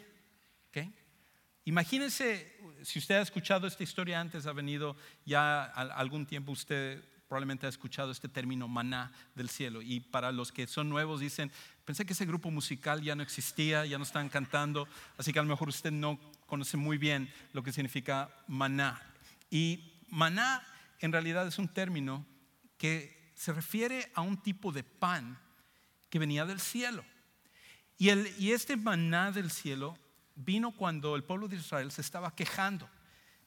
Imagínense, 1.64 2.58
si 2.82 2.98
usted 2.98 3.16
ha 3.16 3.20
escuchado 3.20 3.66
esta 3.66 3.82
historia 3.82 4.20
antes, 4.20 4.46
ha 4.46 4.52
venido 4.52 4.96
ya 5.24 5.64
algún 5.64 6.26
tiempo, 6.26 6.52
usted 6.52 7.04
probablemente 7.30 7.64
ha 7.64 7.68
escuchado 7.68 8.10
este 8.10 8.28
término 8.28 8.66
maná 8.66 9.12
del 9.36 9.48
cielo. 9.48 9.82
Y 9.82 10.00
para 10.00 10.32
los 10.32 10.50
que 10.50 10.66
son 10.66 10.88
nuevos 10.88 11.20
dicen, 11.20 11.52
pensé 11.84 12.04
que 12.04 12.12
ese 12.12 12.26
grupo 12.26 12.50
musical 12.50 13.02
ya 13.02 13.14
no 13.14 13.22
existía, 13.22 13.86
ya 13.86 13.98
no 13.98 14.02
están 14.02 14.28
cantando, 14.28 14.88
así 15.16 15.32
que 15.32 15.38
a 15.38 15.42
lo 15.42 15.48
mejor 15.48 15.68
usted 15.68 15.92
no 15.92 16.18
conoce 16.46 16.76
muy 16.76 16.98
bien 16.98 17.32
lo 17.52 17.62
que 17.62 17.72
significa 17.72 18.28
maná. 18.48 19.00
Y 19.48 19.92
maná 20.08 20.60
en 20.98 21.12
realidad 21.12 21.46
es 21.46 21.60
un 21.60 21.68
término 21.68 22.26
que 22.76 23.32
se 23.36 23.52
refiere 23.52 24.10
a 24.16 24.22
un 24.22 24.42
tipo 24.42 24.72
de 24.72 24.82
pan 24.82 25.38
que 26.08 26.18
venía 26.18 26.44
del 26.44 26.58
cielo. 26.58 27.04
Y, 27.96 28.08
el, 28.08 28.34
y 28.40 28.50
este 28.50 28.76
maná 28.76 29.30
del 29.30 29.52
cielo 29.52 29.96
vino 30.34 30.72
cuando 30.72 31.14
el 31.14 31.22
pueblo 31.22 31.46
de 31.46 31.54
Israel 31.54 31.92
se 31.92 32.00
estaba 32.00 32.34
quejando 32.34 32.90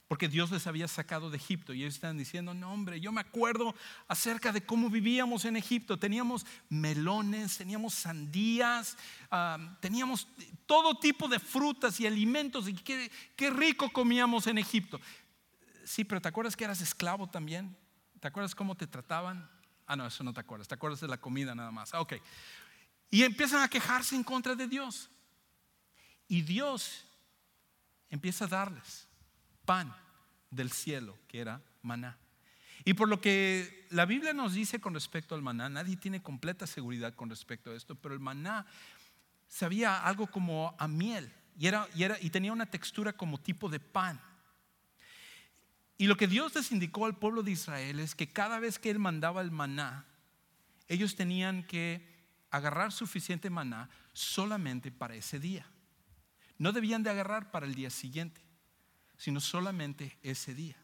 porque 0.07 0.27
Dios 0.27 0.51
les 0.51 0.67
había 0.67 0.87
sacado 0.87 1.29
de 1.29 1.37
Egipto 1.37 1.73
y 1.73 1.81
ellos 1.81 1.95
están 1.95 2.17
diciendo, 2.17 2.53
no 2.53 2.71
hombre, 2.71 2.99
yo 2.99 3.11
me 3.11 3.21
acuerdo 3.21 3.73
acerca 4.07 4.51
de 4.51 4.65
cómo 4.65 4.89
vivíamos 4.89 5.45
en 5.45 5.55
Egipto, 5.55 5.97
teníamos 5.97 6.45
melones, 6.69 7.57
teníamos 7.57 7.93
sandías, 7.93 8.97
teníamos 9.79 10.27
todo 10.65 10.99
tipo 10.99 11.27
de 11.27 11.39
frutas 11.39 11.99
y 11.99 12.07
alimentos 12.07 12.67
y 12.67 12.73
qué, 12.73 13.49
rico 13.49 13.91
comíamos 13.91 14.47
en 14.47 14.57
Egipto. 14.57 14.99
Sí, 15.85 16.03
pero 16.03 16.21
¿te 16.21 16.27
acuerdas 16.27 16.55
que 16.55 16.65
eras 16.65 16.81
esclavo 16.81 17.27
también? 17.29 17.75
¿Te 18.19 18.27
acuerdas 18.27 18.55
cómo 18.55 18.75
te 18.75 18.87
trataban? 18.87 19.49
Ah, 19.85 19.95
no, 19.95 20.05
eso 20.05 20.23
no 20.23 20.33
te 20.33 20.39
acuerdas, 20.39 20.67
te 20.67 20.75
acuerdas 20.75 21.01
de 21.01 21.07
la 21.07 21.17
comida 21.17 21.55
nada 21.55 21.71
más. 21.71 21.93
Ah, 21.93 22.01
ok. 22.01 22.13
Y 23.09 23.23
empiezan 23.23 23.61
a 23.61 23.67
quejarse 23.67 24.15
en 24.15 24.23
contra 24.23 24.55
de 24.55 24.67
Dios. 24.67 25.09
Y 26.27 26.41
Dios 26.41 27.05
empieza 28.09 28.45
a 28.45 28.47
darles 28.47 29.07
pan 29.65 29.93
del 30.51 30.71
cielo, 30.71 31.17
que 31.27 31.39
era 31.39 31.61
maná. 31.81 32.17
Y 32.85 32.93
por 32.93 33.07
lo 33.07 33.21
que 33.21 33.87
la 33.91 34.05
Biblia 34.05 34.33
nos 34.33 34.53
dice 34.53 34.79
con 34.79 34.93
respecto 34.93 35.35
al 35.35 35.41
maná, 35.41 35.69
nadie 35.69 35.95
tiene 35.95 36.21
completa 36.21 36.67
seguridad 36.67 37.13
con 37.13 37.29
respecto 37.29 37.71
a 37.71 37.75
esto, 37.75 37.95
pero 37.95 38.13
el 38.13 38.19
maná 38.19 38.65
sabía 39.47 40.05
algo 40.05 40.27
como 40.27 40.75
a 40.77 40.87
miel 40.87 41.31
y, 41.57 41.67
era, 41.67 41.87
y, 41.95 42.03
era, 42.03 42.17
y 42.19 42.29
tenía 42.29 42.51
una 42.51 42.65
textura 42.65 43.13
como 43.13 43.39
tipo 43.39 43.69
de 43.69 43.79
pan. 43.79 44.19
Y 45.97 46.07
lo 46.07 46.17
que 46.17 46.27
Dios 46.27 46.53
les 46.55 46.71
indicó 46.71 47.05
al 47.05 47.17
pueblo 47.17 47.43
de 47.43 47.51
Israel 47.51 47.99
es 47.99 48.15
que 48.15 48.27
cada 48.27 48.59
vez 48.59 48.79
que 48.79 48.89
Él 48.89 48.99
mandaba 48.99 49.41
el 49.41 49.51
maná, 49.51 50.05
ellos 50.87 51.15
tenían 51.15 51.63
que 51.63 52.05
agarrar 52.49 52.91
suficiente 52.91 53.49
maná 53.49 53.89
solamente 54.11 54.91
para 54.91 55.15
ese 55.15 55.39
día. 55.39 55.65
No 56.57 56.71
debían 56.71 57.03
de 57.03 57.11
agarrar 57.11 57.51
para 57.51 57.65
el 57.65 57.75
día 57.75 57.89
siguiente 57.89 58.42
sino 59.17 59.39
solamente 59.39 60.17
ese 60.23 60.53
día. 60.53 60.75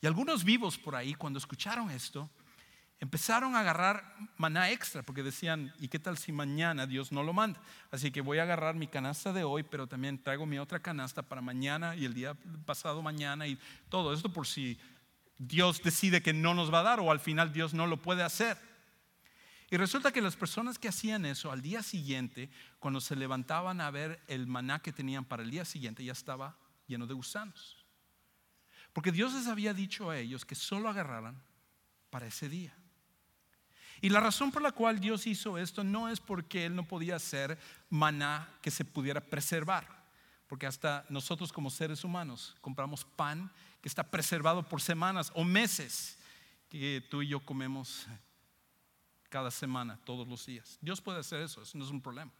Y 0.00 0.06
algunos 0.06 0.44
vivos 0.44 0.78
por 0.78 0.94
ahí, 0.94 1.14
cuando 1.14 1.38
escucharon 1.38 1.90
esto, 1.90 2.30
empezaron 3.00 3.54
a 3.54 3.60
agarrar 3.60 4.14
maná 4.36 4.70
extra, 4.70 5.02
porque 5.02 5.22
decían, 5.22 5.72
¿y 5.78 5.88
qué 5.88 5.98
tal 5.98 6.18
si 6.18 6.32
mañana 6.32 6.86
Dios 6.86 7.12
no 7.12 7.22
lo 7.22 7.32
manda? 7.32 7.60
Así 7.90 8.10
que 8.10 8.20
voy 8.20 8.38
a 8.38 8.42
agarrar 8.42 8.74
mi 8.74 8.88
canasta 8.88 9.32
de 9.32 9.44
hoy, 9.44 9.62
pero 9.62 9.86
también 9.86 10.22
traigo 10.22 10.46
mi 10.46 10.58
otra 10.58 10.80
canasta 10.80 11.22
para 11.22 11.40
mañana 11.40 11.94
y 11.94 12.04
el 12.04 12.14
día 12.14 12.34
pasado 12.64 13.02
mañana 13.02 13.46
y 13.46 13.58
todo 13.88 14.12
esto 14.12 14.32
por 14.32 14.46
si 14.46 14.78
Dios 15.38 15.80
decide 15.82 16.22
que 16.22 16.32
no 16.32 16.54
nos 16.54 16.72
va 16.72 16.80
a 16.80 16.84
dar 16.84 17.00
o 17.00 17.10
al 17.10 17.20
final 17.20 17.52
Dios 17.52 17.72
no 17.72 17.86
lo 17.86 18.02
puede 18.02 18.22
hacer. 18.22 18.58
Y 19.70 19.76
resulta 19.76 20.12
que 20.12 20.22
las 20.22 20.34
personas 20.34 20.78
que 20.78 20.88
hacían 20.88 21.26
eso 21.26 21.52
al 21.52 21.60
día 21.60 21.82
siguiente, 21.82 22.50
cuando 22.78 23.00
se 23.00 23.14
levantaban 23.14 23.80
a 23.80 23.90
ver 23.90 24.20
el 24.26 24.46
maná 24.46 24.80
que 24.80 24.92
tenían 24.92 25.24
para 25.24 25.42
el 25.42 25.50
día 25.50 25.64
siguiente, 25.64 26.02
ya 26.02 26.12
estaba 26.12 26.56
lleno 26.88 27.06
de 27.06 27.14
gusanos. 27.14 27.76
Porque 28.92 29.12
Dios 29.12 29.32
les 29.34 29.46
había 29.46 29.72
dicho 29.72 30.10
a 30.10 30.18
ellos 30.18 30.44
que 30.44 30.56
solo 30.56 30.88
agarraran 30.88 31.40
para 32.10 32.26
ese 32.26 32.48
día. 32.48 32.74
Y 34.00 34.08
la 34.08 34.20
razón 34.20 34.50
por 34.50 34.62
la 34.62 34.72
cual 34.72 35.00
Dios 35.00 35.26
hizo 35.26 35.58
esto 35.58 35.84
no 35.84 36.08
es 36.08 36.20
porque 36.20 36.66
Él 36.66 36.74
no 36.74 36.84
podía 36.84 37.16
hacer 37.16 37.58
maná 37.90 38.48
que 38.62 38.70
se 38.70 38.84
pudiera 38.84 39.20
preservar. 39.20 39.86
Porque 40.48 40.66
hasta 40.66 41.04
nosotros 41.10 41.52
como 41.52 41.70
seres 41.70 42.04
humanos 42.04 42.56
compramos 42.60 43.04
pan 43.04 43.52
que 43.82 43.88
está 43.88 44.02
preservado 44.02 44.68
por 44.68 44.80
semanas 44.80 45.30
o 45.34 45.44
meses 45.44 46.18
que 46.68 47.06
tú 47.10 47.22
y 47.22 47.28
yo 47.28 47.40
comemos 47.40 48.06
cada 49.28 49.50
semana, 49.50 49.98
todos 50.04 50.26
los 50.26 50.46
días. 50.46 50.78
Dios 50.80 51.00
puede 51.00 51.20
hacer 51.20 51.42
eso, 51.42 51.62
eso 51.62 51.76
no 51.76 51.84
es 51.84 51.90
un 51.90 52.00
problema. 52.00 52.32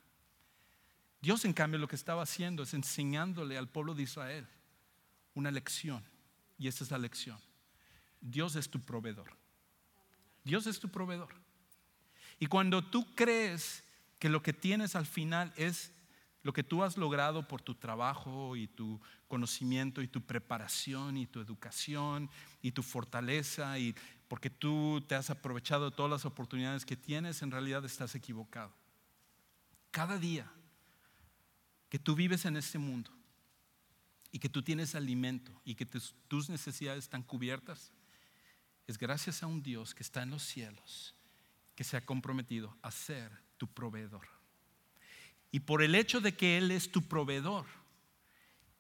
Dios, 1.21 1.45
en 1.45 1.53
cambio, 1.53 1.79
lo 1.79 1.89
que 1.89 1.97
estaba 1.97 2.23
haciendo 2.23 2.63
es 2.63 2.75
enseñándole 2.75 3.59
al 3.59 3.69
pueblo 3.69 3.95
de 3.95 4.05
Israel 4.05 4.47
una 5.35 5.51
lección. 5.51 6.03
Y 6.59 6.69
esa 6.69 6.85
es 6.85 6.91
la 6.91 6.99
lección. 6.99 7.39
Dios 8.21 8.57
es 8.57 8.69
tu 8.69 8.81
proveedor. 8.81 9.37
Dios 10.45 10.67
es 10.67 10.79
tu 10.79 10.89
proveedor. 10.89 11.35
Y 12.39 12.47
cuando 12.47 12.83
tú 12.85 13.15
crees 13.15 13.85
que 14.19 14.29
lo 14.29 14.43
que 14.43 14.53
tienes 14.53 14.97
al 14.97 15.07
final 15.07 15.53
es 15.57 15.93
lo 16.43 16.53
que 16.53 16.63
tú 16.63 16.83
has 16.83 16.97
logrado 16.97 17.47
por 17.47 17.61
tu 17.61 17.75
trabajo 17.75 18.57
y 18.57 18.69
tu 18.69 19.01
conocimiento 19.27 20.03
y 20.03 20.09
tu 20.09 20.23
preparación 20.23 21.17
y 21.17 21.27
tu 21.27 21.41
educación 21.41 22.31
y 22.63 22.73
tu 22.73 22.83
fortaleza 22.83 23.79
y 23.79 23.95
porque 24.29 24.51
tú 24.51 25.05
te 25.07 25.15
has 25.15 25.31
aprovechado 25.31 25.91
de 25.91 25.97
todas 25.97 26.11
las 26.11 26.25
oportunidades 26.25 26.85
que 26.85 26.97
tienes, 26.97 27.43
en 27.43 27.51
realidad 27.51 27.85
estás 27.85 28.15
equivocado. 28.15 28.73
Cada 29.91 30.19
día 30.19 30.51
que 31.89 31.99
tú 31.99 32.15
vives 32.15 32.45
en 32.45 32.57
este 32.57 32.79
mundo 32.79 33.11
y 34.31 34.39
que 34.39 34.49
tú 34.49 34.63
tienes 34.63 34.95
alimento 34.95 35.53
y 35.65 35.75
que 35.75 35.87
tus, 35.87 36.51
necesidades 36.51 37.05
están 37.05 37.23
cubiertas, 37.23 37.93
es 38.87 38.99
gracias 38.99 39.43
a 39.43 39.47
un 39.47 39.63
Dios 39.63 39.95
que 39.95 40.03
está 40.03 40.23
en 40.23 40.31
los 40.31 40.43
cielos, 40.43 41.15
que 41.75 41.85
se 41.85 41.97
ha 41.97 42.05
comprometido 42.05 42.77
a 42.83 42.91
ser 42.91 43.31
tu 43.57 43.67
proveedor. 43.67 44.29
Y 45.51 45.61
por 45.61 45.83
el 45.83 45.95
hecho 45.95 46.21
de 46.21 46.37
que 46.37 46.59
Él 46.59 46.71
es 46.71 46.91
tu 46.91 47.03
proveedor 47.03 47.67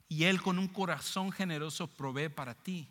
y 0.08 0.24
Él 0.24 0.42
con 0.42 0.58
un 0.58 0.68
corazón 0.68 1.32
generoso 1.32 1.86
provee 1.86 2.28
para 2.28 2.54
ti, 2.54 2.90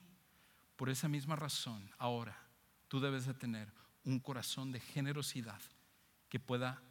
por 0.75 0.89
esa 0.89 1.07
misma 1.07 1.35
razón, 1.35 1.91
ahora 1.97 2.47
tú 2.87 2.99
debes 2.99 3.25
de 3.25 3.33
tener 3.33 3.71
un 4.03 4.19
corazón 4.19 4.71
de 4.71 4.79
generosidad 4.79 5.61
que 6.29 6.39
pueda 6.39 6.81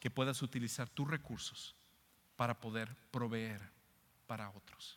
que 0.00 0.10
puedas 0.10 0.42
utilizar 0.42 0.88
tus 0.88 1.08
recursos 1.08 1.74
para 2.38 2.54
poder 2.54 2.94
proveer 3.10 3.60
para 4.28 4.48
otros. 4.50 4.96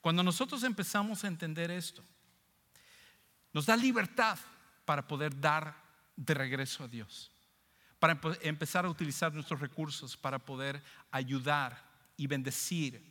Cuando 0.00 0.24
nosotros 0.24 0.64
empezamos 0.64 1.22
a 1.22 1.28
entender 1.28 1.70
esto, 1.70 2.02
nos 3.52 3.66
da 3.66 3.76
libertad 3.76 4.36
para 4.84 5.06
poder 5.06 5.40
dar 5.40 5.72
de 6.16 6.34
regreso 6.34 6.82
a 6.82 6.88
Dios, 6.88 7.30
para 8.00 8.18
empezar 8.42 8.84
a 8.84 8.90
utilizar 8.90 9.32
nuestros 9.32 9.60
recursos 9.60 10.16
para 10.16 10.40
poder 10.40 10.82
ayudar 11.12 11.80
y 12.16 12.26
bendecir 12.26 13.08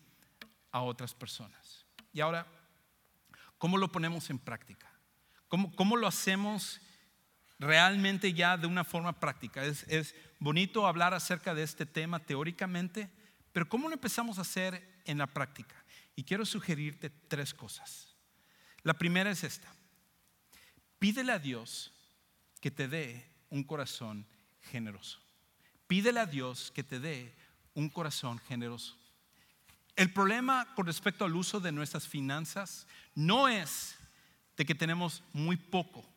a 0.74 0.82
otras 0.82 1.14
personas. 1.14 1.86
Y 2.12 2.20
ahora, 2.20 2.45
¿cómo 3.58 3.78
lo 3.78 3.93
ponemos 3.93 4.30
en 4.30 4.39
práctica? 4.39 4.91
¿Cómo, 5.48 5.95
lo 5.95 6.06
hacemos 6.06 6.82
realmente 7.60 8.34
ya 8.34 8.58
de 8.58 8.68
una 8.68 8.84
forma 8.84 9.18
práctica? 9.22 9.64
Es, 9.64 9.84
es 9.88 10.16
bonito 10.38 10.86
hablar 10.86 11.14
acerca 11.14 11.56
de 11.56 11.64
este 11.64 11.86
tema 11.86 12.20
teóricamente, 12.20 13.10
pero 13.58 13.68
¿cómo 13.68 13.88
lo 13.88 13.95
empezamos 13.95 14.38
a 14.38 14.41
hacer 14.41 15.01
en 15.05 15.18
la 15.18 15.26
práctica? 15.26 15.84
Y 16.16 16.24
quiero 16.24 16.45
sugerirte 16.45 17.10
tres 17.10 17.55
cosas. 17.55 18.16
La 18.84 18.93
primera 18.93 19.32
es 19.32 19.43
esta. 19.43 19.68
Pídele 20.99 21.32
a 21.32 21.39
Dios 21.39 21.91
que 22.62 22.70
te 22.70 22.88
dé 22.88 23.28
un 23.49 23.64
corazón 23.64 24.28
generoso. 24.70 25.20
Pídele 25.88 26.20
a 26.20 26.28
Dios 26.28 26.72
que 26.72 26.84
te 26.84 26.99
dé 26.99 27.36
un 27.74 27.89
corazón 27.89 28.38
generoso. 28.47 28.95
El 29.95 30.14
problema 30.14 30.76
con 30.76 30.86
respecto 30.86 31.26
al 31.26 31.36
uso 31.36 31.60
de 31.60 31.72
nuestras 31.72 32.08
finanzas 32.08 32.86
no 33.16 33.47
es 33.47 33.97
de 34.55 34.68
que 34.68 34.76
tenemos 34.76 35.24
muy 35.34 35.58
poco 35.58 36.08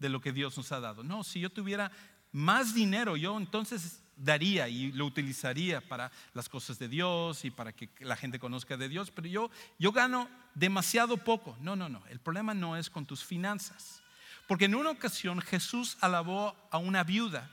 de 0.00 0.08
lo 0.08 0.20
que 0.20 0.32
Dios 0.32 0.56
nos 0.56 0.72
ha 0.72 0.80
dado. 0.80 1.04
No, 1.04 1.22
si 1.22 1.38
yo 1.38 1.48
tuviera 1.48 1.92
más 2.32 2.74
dinero, 2.74 3.16
yo 3.16 3.38
entonces 3.38 4.02
daría 4.22 4.68
y 4.68 4.92
lo 4.92 5.04
utilizaría 5.04 5.80
para 5.80 6.10
las 6.34 6.48
cosas 6.48 6.78
de 6.78 6.88
Dios 6.88 7.44
y 7.44 7.50
para 7.50 7.72
que 7.72 7.90
la 8.00 8.16
gente 8.16 8.38
conozca 8.38 8.76
de 8.76 8.88
Dios, 8.88 9.10
pero 9.10 9.28
yo, 9.28 9.50
yo 9.78 9.92
gano 9.92 10.28
demasiado 10.54 11.16
poco. 11.16 11.56
No, 11.60 11.76
no, 11.76 11.88
no, 11.88 12.02
el 12.08 12.20
problema 12.20 12.54
no 12.54 12.76
es 12.76 12.88
con 12.88 13.04
tus 13.04 13.24
finanzas. 13.24 14.02
Porque 14.46 14.66
en 14.66 14.74
una 14.74 14.90
ocasión 14.90 15.40
Jesús 15.40 15.96
alabó 16.00 16.56
a 16.70 16.78
una 16.78 17.04
viuda 17.04 17.50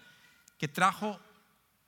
que 0.58 0.68
trajo 0.68 1.20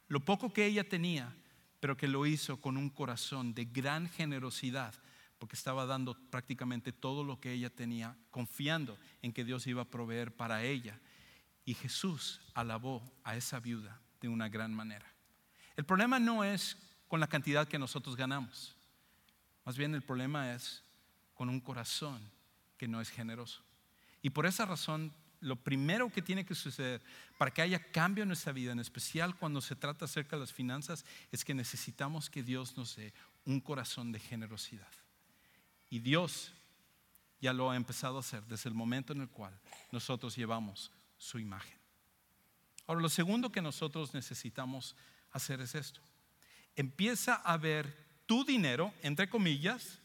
lo 0.07 0.19
poco 0.19 0.53
que 0.53 0.65
ella 0.65 0.88
tenía, 0.88 1.34
pero 1.79 1.97
que 1.97 2.07
lo 2.07 2.25
hizo 2.25 2.59
con 2.59 2.77
un 2.77 2.89
corazón 2.89 3.53
de 3.53 3.65
gran 3.65 4.09
generosidad, 4.09 4.93
porque 5.39 5.55
estaba 5.55 5.86
dando 5.86 6.15
prácticamente 6.29 6.91
todo 6.91 7.23
lo 7.23 7.39
que 7.39 7.51
ella 7.51 7.69
tenía, 7.69 8.15
confiando 8.29 8.97
en 9.21 9.34
que 9.34 9.43
Dios 9.43 9.65
iba 9.67 9.82
a 9.82 9.89
proveer 9.89 10.36
para 10.36 10.63
ella. 10.63 10.99
Y 11.65 11.73
Jesús 11.73 12.41
alabó 12.53 13.03
a 13.23 13.36
esa 13.36 13.59
viuda 13.59 13.99
de 14.22 14.30
una 14.30 14.47
gran 14.47 14.74
manera. 14.74 15.05
El 15.76 15.86
problema 15.86 16.19
no 16.19 16.43
es 16.43 16.78
con 17.07 17.19
la 17.19 17.28
cantidad 17.28 17.67
que 17.67 17.80
nosotros 17.80 18.15
ganamos, 18.15 18.76
más 19.65 19.78
bien 19.78 19.93
el 19.93 20.01
problema 20.01 20.53
es 20.53 20.84
con 21.34 21.49
un 21.49 21.59
corazón 21.59 22.22
que 22.78 22.88
no 22.88 23.01
es 23.01 23.09
generoso. 23.09 23.61
Y 24.22 24.30
por 24.30 24.45
esa 24.45 24.65
razón, 24.65 25.13
lo 25.39 25.55
primero 25.55 26.09
que 26.11 26.22
tiene 26.22 26.45
que 26.45 26.55
suceder 26.55 27.01
para 27.38 27.51
que 27.51 27.61
haya 27.61 27.91
cambio 27.91 28.24
en 28.24 28.30
nuestra 28.30 28.53
vida, 28.53 28.72
en 28.72 28.80
especial 28.80 29.36
cuando 29.36 29.61
se 29.61 29.76
trata 29.76 30.05
acerca 30.05 30.36
de 30.36 30.41
las 30.41 30.53
finanzas, 30.53 31.05
es 31.32 31.43
que 31.43 31.53
necesitamos 31.53 32.30
que 32.30 32.43
Dios 32.43 32.78
nos 32.78 32.95
dé 32.95 33.13
un 33.45 33.59
corazón 33.59 34.11
de 34.11 34.19
generosidad. 34.19 34.91
Y 35.89 35.99
Dios 35.99 36.53
ya 37.39 37.53
lo 37.53 37.72
ha 37.72 37.76
empezado 37.76 38.17
a 38.17 38.22
hacer 38.22 38.43
desde 38.45 38.69
el 38.69 38.76
momento 38.76 39.13
en 39.13 39.22
el 39.22 39.30
cual 39.30 39.59
nosotros 39.91 40.36
llevamos 40.36 40.91
su 41.17 41.39
imagen. 41.39 41.80
Ahora, 42.91 43.03
lo 43.03 43.07
segundo 43.07 43.53
que 43.53 43.61
nosotros 43.61 44.13
necesitamos 44.13 44.97
hacer 45.31 45.61
es 45.61 45.75
esto. 45.75 46.01
Empieza 46.75 47.35
a 47.35 47.55
ver 47.55 47.95
tu 48.25 48.43
dinero, 48.43 48.93
entre 49.01 49.29
comillas, 49.29 49.97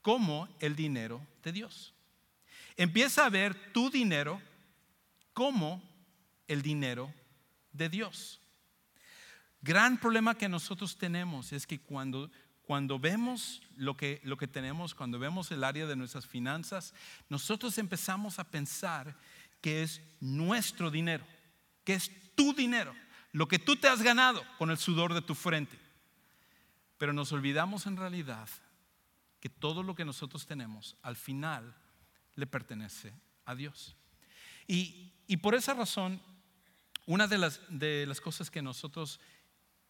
como 0.00 0.48
el 0.58 0.74
dinero 0.74 1.20
de 1.42 1.52
Dios. 1.52 1.92
Empieza 2.74 3.26
a 3.26 3.28
ver 3.28 3.54
tu 3.74 3.90
dinero 3.90 4.40
como 5.34 5.82
el 6.48 6.62
dinero 6.62 7.12
de 7.70 7.90
Dios. 7.90 8.40
Gran 9.60 9.98
problema 10.00 10.34
que 10.34 10.48
nosotros 10.48 10.96
tenemos 10.96 11.52
es 11.52 11.66
que 11.66 11.80
cuando, 11.80 12.30
cuando 12.62 12.98
vemos 12.98 13.60
lo 13.76 13.94
que, 13.94 14.22
lo 14.24 14.38
que 14.38 14.48
tenemos, 14.48 14.94
cuando 14.94 15.18
vemos 15.18 15.50
el 15.50 15.64
área 15.64 15.84
de 15.84 15.96
nuestras 15.96 16.26
finanzas, 16.26 16.94
nosotros 17.28 17.76
empezamos 17.76 18.38
a 18.38 18.50
pensar 18.50 19.14
que 19.60 19.82
es 19.82 20.00
nuestro 20.18 20.90
dinero, 20.90 21.26
que 21.84 21.94
es 21.94 22.10
tu 22.34 22.54
dinero, 22.54 22.94
lo 23.32 23.48
que 23.48 23.58
tú 23.58 23.76
te 23.76 23.88
has 23.88 24.02
ganado 24.02 24.42
con 24.58 24.70
el 24.70 24.78
sudor 24.78 25.14
de 25.14 25.22
tu 25.22 25.34
frente. 25.34 25.78
Pero 26.98 27.12
nos 27.12 27.32
olvidamos 27.32 27.86
en 27.86 27.96
realidad 27.96 28.48
que 29.40 29.48
todo 29.48 29.82
lo 29.82 29.94
que 29.94 30.04
nosotros 30.04 30.46
tenemos 30.46 30.96
al 31.02 31.16
final 31.16 31.74
le 32.34 32.46
pertenece 32.46 33.12
a 33.44 33.54
Dios. 33.54 33.96
Y, 34.66 35.12
por 35.38 35.54
esa 35.54 35.74
razón, 35.74 36.22
una 37.06 37.26
de 37.26 37.38
las, 37.38 37.60
de 37.68 38.06
las 38.06 38.20
cosas 38.20 38.50
que 38.50 38.62
nosotros 38.62 39.18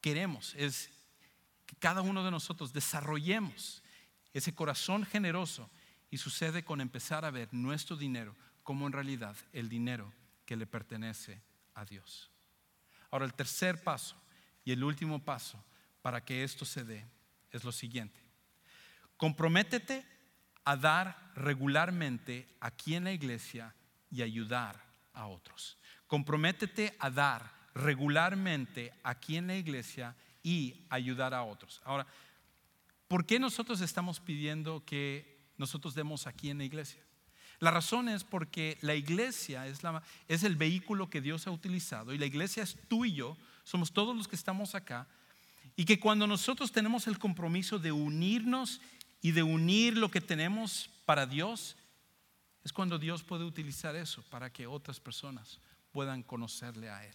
queremos 0.00 0.54
es 0.56 0.90
que 1.66 1.76
cada 1.76 2.00
uno 2.00 2.24
de 2.24 2.30
nosotros 2.30 2.72
desarrollemos 2.72 3.82
ese 4.32 4.54
corazón 4.54 5.04
generoso 5.04 5.68
y 6.10 6.16
sucede 6.18 6.64
con 6.64 6.80
empezar 6.80 7.24
a 7.24 7.30
ver 7.30 7.48
nuestro 7.52 7.96
dinero 7.96 8.34
como 8.62 8.86
en 8.86 8.92
realidad 8.92 9.36
el 9.52 9.68
dinero 9.68 10.12
que 10.46 10.56
le 10.56 10.66
pertenece 10.66 11.42
Ahora, 13.10 13.24
el 13.24 13.34
tercer 13.34 13.82
paso 13.82 14.16
y 14.64 14.72
el 14.72 14.82
último 14.84 15.22
paso 15.22 15.62
para 16.00 16.24
que 16.24 16.44
esto 16.44 16.64
se 16.64 16.84
dé 16.84 17.06
es 17.50 17.64
lo 17.64 17.72
siguiente. 17.72 18.20
Comprométete 19.16 20.04
a 20.64 20.76
dar 20.76 21.32
regularmente 21.34 22.48
aquí 22.60 22.94
en 22.94 23.04
la 23.04 23.12
iglesia 23.12 23.74
y 24.10 24.22
ayudar 24.22 24.82
a 25.12 25.26
otros. 25.26 25.78
Comprométete 26.06 26.96
a 26.98 27.10
dar 27.10 27.52
regularmente 27.74 28.92
aquí 29.02 29.36
en 29.36 29.46
la 29.46 29.56
iglesia 29.56 30.16
y 30.42 30.86
ayudar 30.90 31.34
a 31.34 31.42
otros. 31.42 31.80
Ahora, 31.84 32.06
¿por 33.08 33.24
qué 33.24 33.38
nosotros 33.38 33.80
estamos 33.80 34.20
pidiendo 34.20 34.84
que 34.84 35.50
nosotros 35.56 35.94
demos 35.94 36.26
aquí 36.26 36.50
en 36.50 36.58
la 36.58 36.64
iglesia? 36.64 37.02
La 37.62 37.70
razón 37.70 38.08
es 38.08 38.24
porque 38.24 38.76
la 38.80 38.96
iglesia 38.96 39.68
es, 39.68 40.42
el 40.42 40.56
vehículo 40.56 41.08
que 41.08 41.20
Dios 41.20 41.46
ha 41.46 41.52
utilizado 41.52 42.12
y 42.12 42.18
la 42.18 42.26
iglesia 42.26 42.64
es 42.64 42.76
tú 42.88 43.04
y 43.04 43.12
yo, 43.12 43.36
somos 43.62 43.92
todos 43.92 44.16
los 44.16 44.26
que 44.26 44.34
estamos 44.34 44.74
acá, 44.74 45.06
y 45.76 45.84
que 45.84 46.00
cuando 46.00 46.26
nosotros 46.26 46.72
tenemos 46.72 47.06
el 47.06 47.20
compromiso 47.20 47.78
de 47.78 47.92
unirnos 47.92 48.80
y 49.20 49.30
de 49.30 49.44
unir 49.44 49.96
lo 49.96 50.10
que 50.10 50.20
tenemos 50.20 50.90
para 51.04 51.24
Dios, 51.24 51.76
es 52.64 52.72
cuando 52.72 52.98
Dios 52.98 53.22
puede 53.22 53.44
utilizar 53.44 53.94
eso 53.94 54.24
para 54.28 54.52
que 54.52 54.66
otras 54.66 54.98
personas 54.98 55.60
puedan 55.92 56.24
conocerle 56.24 56.90
a 56.90 57.06
Él. 57.06 57.14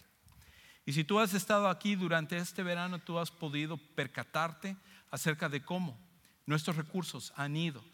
Y 0.86 0.94
si 0.94 1.04
tú 1.04 1.18
has 1.18 1.34
estado 1.34 1.68
aquí 1.68 1.94
durante 1.94 2.38
este 2.38 2.62
verano, 2.62 2.98
tú 2.98 3.18
has 3.18 3.30
podido 3.30 3.76
percatarte 3.76 4.78
acerca 5.10 5.50
de 5.50 5.62
cómo 5.62 6.00
nuestros 6.46 6.76
recursos 6.76 7.34
han 7.36 7.54
ido 7.54 7.84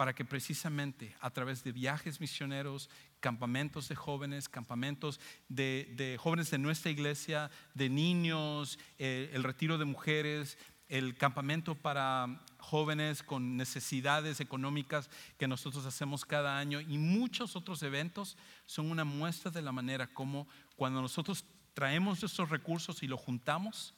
para 0.00 0.14
que 0.14 0.24
precisamente 0.24 1.14
a 1.20 1.28
través 1.28 1.62
de 1.62 1.72
viajes 1.72 2.22
misioneros, 2.22 2.88
campamentos 3.20 3.86
de 3.86 3.94
jóvenes, 3.94 4.48
campamentos 4.48 5.20
de, 5.50 6.16
jóvenes 6.18 6.50
de 6.50 6.56
nuestra 6.56 6.90
iglesia, 6.90 7.50
de 7.74 7.90
niños, 7.90 8.78
eh, 8.98 9.30
el 9.34 9.42
retiro 9.42 9.76
de 9.76 9.84
mujeres, 9.84 10.56
el 10.88 11.18
campamento 11.18 11.74
para 11.74 12.42
jóvenes 12.56 13.22
con 13.22 13.58
necesidades 13.58 14.40
económicas 14.40 15.10
que 15.36 15.46
nosotros 15.46 15.84
hacemos 15.84 16.24
cada 16.24 16.58
año 16.58 16.80
y 16.80 16.96
muchos 16.96 17.54
otros 17.54 17.82
eventos 17.82 18.38
son 18.64 18.90
una 18.90 19.04
muestra 19.04 19.50
de 19.50 19.60
la 19.60 19.70
manera 19.70 20.06
como 20.06 20.48
cuando 20.76 21.02
nosotros 21.02 21.44
traemos 21.74 22.22
estos 22.22 22.48
recursos 22.48 23.02
y 23.02 23.06
lo 23.06 23.18
juntamos, 23.18 23.92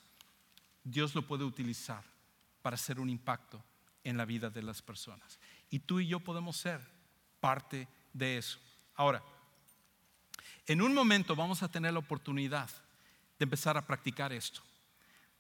Dios 0.83 1.15
lo 1.15 1.29
puede 1.29 1.45
utilizar 1.45 2.03
para 2.61 2.75
hacer 2.75 2.99
un 2.99 3.09
impacto 3.09 3.63
en 4.05 4.17
la 4.17 4.25
vida 4.25 4.51
de 4.51 4.63
las 4.63 4.83
personas. 4.83 5.39
Y 5.73 5.79
tú 5.79 6.01
y 6.01 6.07
yo 6.07 6.21
podemos 6.21 6.59
ser 6.59 6.83
parte 7.41 7.89
de 8.13 8.37
eso. 8.37 8.59
Ahora, 8.95 9.23
en 10.67 10.83
un 10.83 10.93
momento 10.93 11.35
vamos 11.35 11.63
a 11.63 11.71
tener 11.71 11.95
la 11.95 11.99
oportunidad 11.99 12.69
de 13.39 13.45
empezar 13.45 13.79
a 13.79 13.87
practicar 13.87 14.35
esto. 14.35 14.61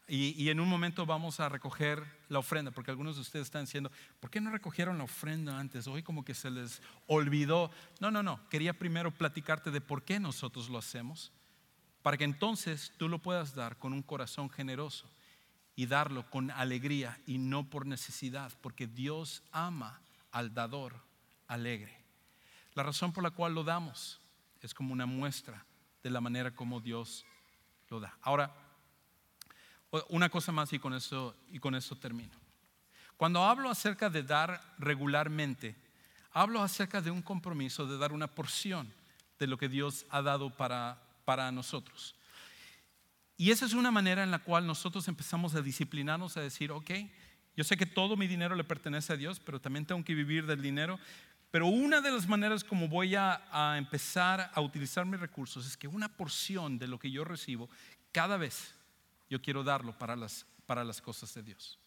Y, 0.09 0.49
en 0.49 0.59
un 0.59 0.68
momento 0.68 1.05
vamos 1.05 1.39
a 1.39 1.51
recoger 1.51 2.03
la 2.30 2.39
ofrenda, 2.39 2.70
porque 2.70 2.91
algunos 2.91 3.16
de 3.16 3.22
ustedes 3.22 3.47
están 3.47 3.66
diciendo, 3.66 3.93
¿por 4.20 4.30
qué 4.30 4.41
no 4.41 4.51
recogieron 4.51 4.97
la 4.97 5.05
ofrenda 5.05 5.59
antes? 5.59 5.87
Hoy 5.87 6.03
como 6.03 6.24
que 6.24 6.35
se 6.35 6.51
les 6.51 6.80
olvidó. 7.07 7.70
No, 8.01 8.11
no, 8.11 8.22
no. 8.22 8.41
Quería 8.49 8.72
primero 8.72 9.11
platicarte 9.11 9.70
de 9.70 9.83
por 9.83 10.03
qué 10.03 10.18
nosotros 10.18 10.70
lo 10.70 10.78
hacemos, 10.78 11.30
para 12.03 12.16
que 12.16 12.24
entonces 12.24 12.95
tú 12.97 13.07
lo 13.07 13.18
puedas 13.18 13.55
dar 13.55 13.78
con 13.78 13.93
un 13.93 14.03
corazón 14.03 14.49
generoso 14.49 15.11
y 15.76 15.85
darlo 15.85 16.28
con 16.30 16.51
alegría 16.51 17.20
y 17.26 17.37
no 17.37 17.68
por 17.68 17.87
necesidad, 17.87 18.51
porque 18.62 18.87
Dios 18.87 19.43
ama 19.53 20.01
al 20.33 20.53
dador 20.53 20.95
alegre. 21.47 21.97
La 22.74 22.83
razón 22.83 23.12
por 23.12 23.22
la 23.22 23.30
cual 23.30 23.55
lo 23.55 23.64
damos 23.64 24.20
es 24.61 24.74
como 24.74 24.93
una 24.93 25.07
muestra 25.07 25.64
de 26.03 26.11
la 26.11 26.20
manera 26.20 26.51
como 26.51 26.80
Dios 26.80 27.24
lo 27.89 28.01
da. 28.01 28.16
Ahora, 28.22 28.53
Una 30.09 30.30
cosa 30.30 30.53
más 30.53 30.72
y 30.72 30.78
con 30.78 30.95
eso, 30.95 31.37
y 31.51 31.59
con 31.59 31.74
eso 31.74 31.95
termino. 31.97 32.33
Cuando 33.18 33.45
hablo 33.45 33.68
acerca 33.68 34.09
de 34.09 34.22
dar 34.22 34.74
regularmente, 34.78 35.76
hablo 36.33 36.62
acerca 36.62 37.03
de 37.03 37.11
un 37.11 37.20
compromiso 37.20 37.87
de 37.87 37.99
dar 37.99 38.12
una 38.12 38.26
porción 38.26 38.91
de 39.39 39.47
lo 39.47 39.59
que 39.59 39.68
Dios 39.68 40.07
ha 40.09 40.22
dado 40.22 40.49
para, 40.49 40.99
para 41.26 41.53
nosotros. 41.53 42.14
Y 43.37 43.51
esa 43.51 43.66
es 43.66 43.74
una 43.74 43.91
manera 43.91 44.22
en 44.22 44.30
la 44.30 44.39
cual 44.39 44.66
nosotros 44.66 45.09
empezamos 45.09 45.55
a 45.55 45.61
disciplinarnos, 45.61 46.39
a 46.39 46.41
decir, 46.41 46.72
ok, 46.72 46.91
yo 47.57 47.64
sé 47.64 47.76
que 47.76 47.86
todo 47.86 48.16
mi 48.16 48.26
dinero 48.26 48.55
le 48.55 48.64
pertenece 48.64 49.12
a 49.12 49.16
Dios, 49.16 49.40
pero 49.40 49.61
también 49.61 49.84
tengo 49.84 50.03
que 50.05 50.14
vivir 50.14 50.46
del 50.46 50.62
dinero. 50.62 50.98
Pero 51.50 51.66
una 51.66 52.00
de 52.00 52.11
las 52.11 52.26
maneras 52.26 52.64
como 52.64 52.88
voy 52.88 53.14
a, 53.14 53.76
empezar 53.76 54.50
a 54.55 54.61
utilizar 54.62 55.05
mis 55.05 55.20
recursos 55.20 55.66
es 55.66 55.76
que 55.76 55.86
una 55.86 56.09
porción 56.09 56.78
de 56.78 56.88
lo 56.88 56.98
que 56.98 57.11
yo 57.11 57.24
recibo, 57.24 57.68
cada 58.11 58.38
vez 58.38 58.74
yo 59.28 59.40
quiero 59.42 59.62
darlo 59.62 59.96
para 59.98 60.16
las, 60.16 60.46
para 60.64 60.82
las 60.82 61.03
cosas 61.03 61.32
de 61.34 61.42
Dios. 61.42 61.78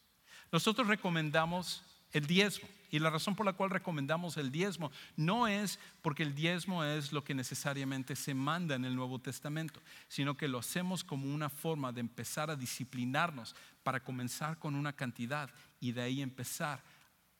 Nosotros 0.51 0.87
recomendamos 0.87 1.83
el 2.13 2.27
diezmo. 2.27 2.67
Y 2.91 2.99
la 2.99 3.09
razón 3.09 3.35
por 3.35 3.45
la 3.45 3.53
cual 3.53 3.71
recomendamos 3.71 4.37
el 4.37 4.51
diezmo 4.51 4.91
no 5.17 5.47
es 5.47 5.79
porque 6.01 6.23
el 6.23 6.33
diezmo 6.33 6.83
es 6.83 7.11
lo 7.11 7.23
que 7.23 7.33
necesariamente 7.33 8.15
se 8.15 8.33
manda 8.33 8.75
en 8.75 8.85
el 8.85 8.95
Nuevo 8.95 9.19
Testamento, 9.19 9.81
sino 10.07 10.37
que 10.37 10.47
lo 10.47 10.59
hacemos 10.59 11.03
como 11.03 11.33
una 11.33 11.49
forma 11.49 11.91
de 11.91 11.99
empezar 11.99 12.49
a 12.49 12.55
disciplinarnos 12.55 13.55
para 13.85 14.03
comenzar 14.03 14.59
con 14.59 14.75
una 14.75 14.91
cantidad 14.93 15.49
y 15.79 15.93
de 15.93 16.01
ahí 16.01 16.21
empezar 16.21 16.83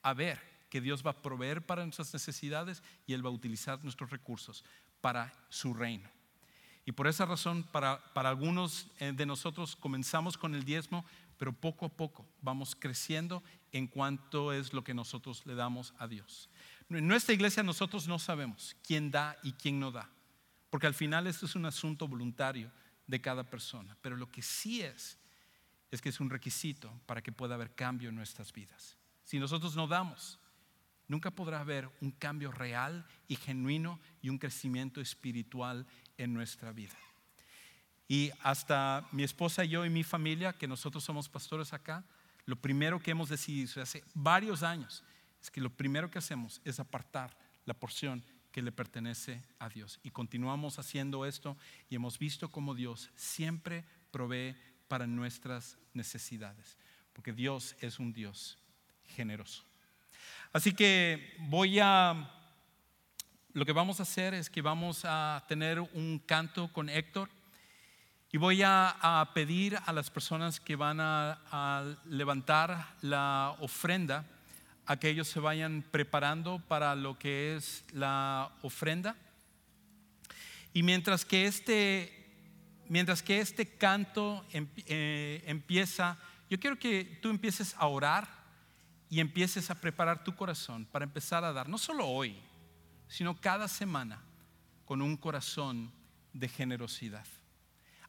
a 0.01 0.13
ver 0.13 0.39
que 0.69 0.79
Dios 0.79 1.05
va 1.05 1.11
a 1.11 1.21
proveer 1.21 1.65
para 1.65 1.83
nuestras 1.83 2.13
necesidades 2.13 2.83
y 3.05 3.13
Él 3.13 3.25
va 3.25 3.29
a 3.29 3.33
utilizar 3.33 3.83
nuestros 3.83 4.11
recursos 4.11 4.63
para 5.01 5.33
su 5.49 5.73
reino. 5.73 6.07
Y 6.85 6.91
por 6.91 7.07
esa 7.07 7.25
razón, 7.25 7.63
para, 7.63 8.13
para 8.13 8.29
algunos 8.29 8.87
eh, 8.99 9.11
de 9.11 9.25
nosotros 9.25 9.75
comenzamos 9.75 10.37
con 10.37 10.53
el 10.53 10.63
diezmo 10.63 11.03
pero 11.37 11.53
poco 11.53 11.85
a 11.85 11.89
poco 11.89 12.25
vamos 12.41 12.75
creciendo 12.75 13.43
en 13.71 13.87
cuanto 13.87 14.53
es 14.53 14.73
lo 14.73 14.83
que 14.83 14.93
nosotros 14.93 15.45
le 15.45 15.55
damos 15.55 15.93
a 15.97 16.07
Dios. 16.07 16.49
En 16.89 17.07
nuestra 17.07 17.33
iglesia 17.33 17.63
nosotros 17.63 18.07
no 18.07 18.19
sabemos 18.19 18.75
quién 18.83 19.11
da 19.11 19.37
y 19.43 19.53
quién 19.53 19.79
no 19.79 19.91
da, 19.91 20.09
porque 20.69 20.87
al 20.87 20.93
final 20.93 21.27
esto 21.27 21.45
es 21.45 21.55
un 21.55 21.65
asunto 21.65 22.07
voluntario 22.07 22.71
de 23.07 23.21
cada 23.21 23.43
persona, 23.43 23.97
pero 24.01 24.15
lo 24.15 24.31
que 24.31 24.41
sí 24.41 24.81
es, 24.81 25.17
es 25.95 26.01
que 26.01 26.09
es 26.09 26.19
un 26.19 26.29
requisito 26.29 26.91
para 27.05 27.21
que 27.21 27.31
pueda 27.31 27.55
haber 27.55 27.73
cambio 27.73 28.09
en 28.09 28.15
nuestras 28.15 28.53
vidas. 28.53 28.97
Si 29.23 29.39
nosotros 29.39 29.75
no 29.75 29.87
damos, 29.87 30.39
nunca 31.07 31.31
podrá 31.31 31.59
haber 31.59 31.89
un 32.01 32.11
cambio 32.11 32.51
real 32.51 33.05
y 33.27 33.35
genuino 33.35 33.99
y 34.21 34.29
un 34.29 34.37
crecimiento 34.37 35.01
espiritual 35.01 35.87
en 36.17 36.33
nuestra 36.33 36.71
vida. 36.71 36.95
Y 38.07 38.31
hasta 38.43 39.07
mi 39.11 39.23
esposa 39.23 39.63
yo 39.63 39.85
y 39.85 39.89
mi 39.89 40.03
familia, 40.03 40.53
que 40.53 40.67
nosotros 40.67 41.03
somos 41.03 41.27
pastores 41.27 41.73
acá, 41.73 42.03
lo 42.45 42.55
primero 42.55 42.99
que 42.99 43.11
hemos 43.11 43.29
decidido 43.29 43.81
hace 43.81 44.03
varios 44.13 44.61
años 44.61 45.03
es 45.41 45.49
que 45.49 45.61
lo 45.61 45.71
primero 45.71 46.11
que 46.11 46.19
hacemos 46.19 46.61
es 46.63 46.79
apartar 46.79 47.35
la 47.65 47.73
porción 47.73 48.23
que 48.51 48.61
le 48.61 48.71
pertenece 48.71 49.41
a 49.59 49.69
Dios. 49.69 49.99
Y 50.03 50.11
continuamos 50.11 50.77
haciendo 50.77 51.25
esto 51.25 51.57
y 51.89 51.95
hemos 51.95 52.19
visto 52.19 52.51
cómo 52.51 52.75
Dios 52.75 53.09
siempre 53.15 53.83
provee 54.11 54.55
para 54.87 55.07
nuestras 55.07 55.77
necesidades, 55.93 56.77
porque 57.13 57.33
Dios 57.33 57.75
es 57.81 57.99
un 57.99 58.13
Dios 58.13 58.57
generoso. 59.15 59.63
Así 60.53 60.73
que 60.73 61.35
voy 61.49 61.79
a, 61.79 62.31
lo 63.53 63.65
que 63.65 63.71
vamos 63.71 63.99
a 63.99 64.03
hacer 64.03 64.33
es 64.33 64.49
que 64.49 64.61
vamos 64.61 65.01
a 65.03 65.43
tener 65.47 65.79
un 65.79 66.21
canto 66.25 66.71
con 66.71 66.89
Héctor. 66.89 67.29
Y 68.31 68.37
voy 68.37 68.63
a, 68.63 69.31
pedir 69.33 69.79
a 69.85 69.93
las 69.93 70.09
personas 70.09 70.59
que 70.59 70.75
van 70.75 70.99
a, 70.99 71.95
levantar 72.05 72.95
la 73.01 73.55
ofrenda 73.61 74.25
a 74.85 74.97
que 74.97 75.09
ellos 75.09 75.29
se 75.29 75.39
vayan 75.39 75.85
preparando 75.89 76.59
para 76.67 76.95
lo 76.95 77.17
que 77.17 77.55
es 77.55 77.85
la 77.93 78.51
ofrenda. 78.61 79.15
Y 80.73 80.83
mientras 80.83 81.23
que 81.23 81.45
este, 81.45 82.24
mientras 82.89 83.21
que 83.21 83.39
este 83.39 83.77
canto 83.77 84.45
eh, 84.51 85.43
empieza, 85.45 86.17
yo 86.49 86.59
quiero 86.59 86.77
que 86.77 87.19
tú 87.21 87.29
empieces 87.29 87.75
a 87.77 87.87
orar 87.87 88.27
y 89.09 89.19
empieces 89.19 89.69
a 89.69 89.75
preparar 89.75 90.23
tu 90.23 90.35
corazón 90.35 90.85
para 90.85 91.05
empezar 91.05 91.43
a 91.43 91.53
dar, 91.53 91.69
no 91.69 91.77
solo 91.77 92.07
hoy, 92.07 92.37
sino 93.07 93.39
cada 93.39 93.67
semana, 93.67 94.21
con 94.85 95.01
un 95.01 95.17
corazón 95.17 95.91
de 96.33 96.47
generosidad. 96.47 97.25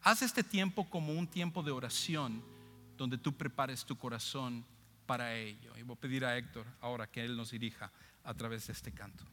Haz 0.01 0.21
este 0.21 0.43
tiempo 0.43 0.89
como 0.89 1.13
un 1.13 1.27
tiempo 1.27 1.63
de 1.63 1.71
oración 1.71 2.43
donde 2.97 3.17
tú 3.17 3.35
prepares 3.35 3.85
tu 3.85 3.97
corazón 3.97 4.65
para 5.05 5.35
ello. 5.35 5.75
Y 5.77 5.83
voy 5.83 5.95
a 5.95 5.99
pedir 5.99 6.25
a 6.25 6.37
Héctor 6.37 6.67
ahora 6.81 7.07
que 7.07 7.23
él 7.23 7.35
nos 7.35 7.51
dirija 7.51 7.91
a 8.23 8.33
través 8.33 8.67
de 8.67 8.73
este 8.73 8.91
canto. 8.91 9.23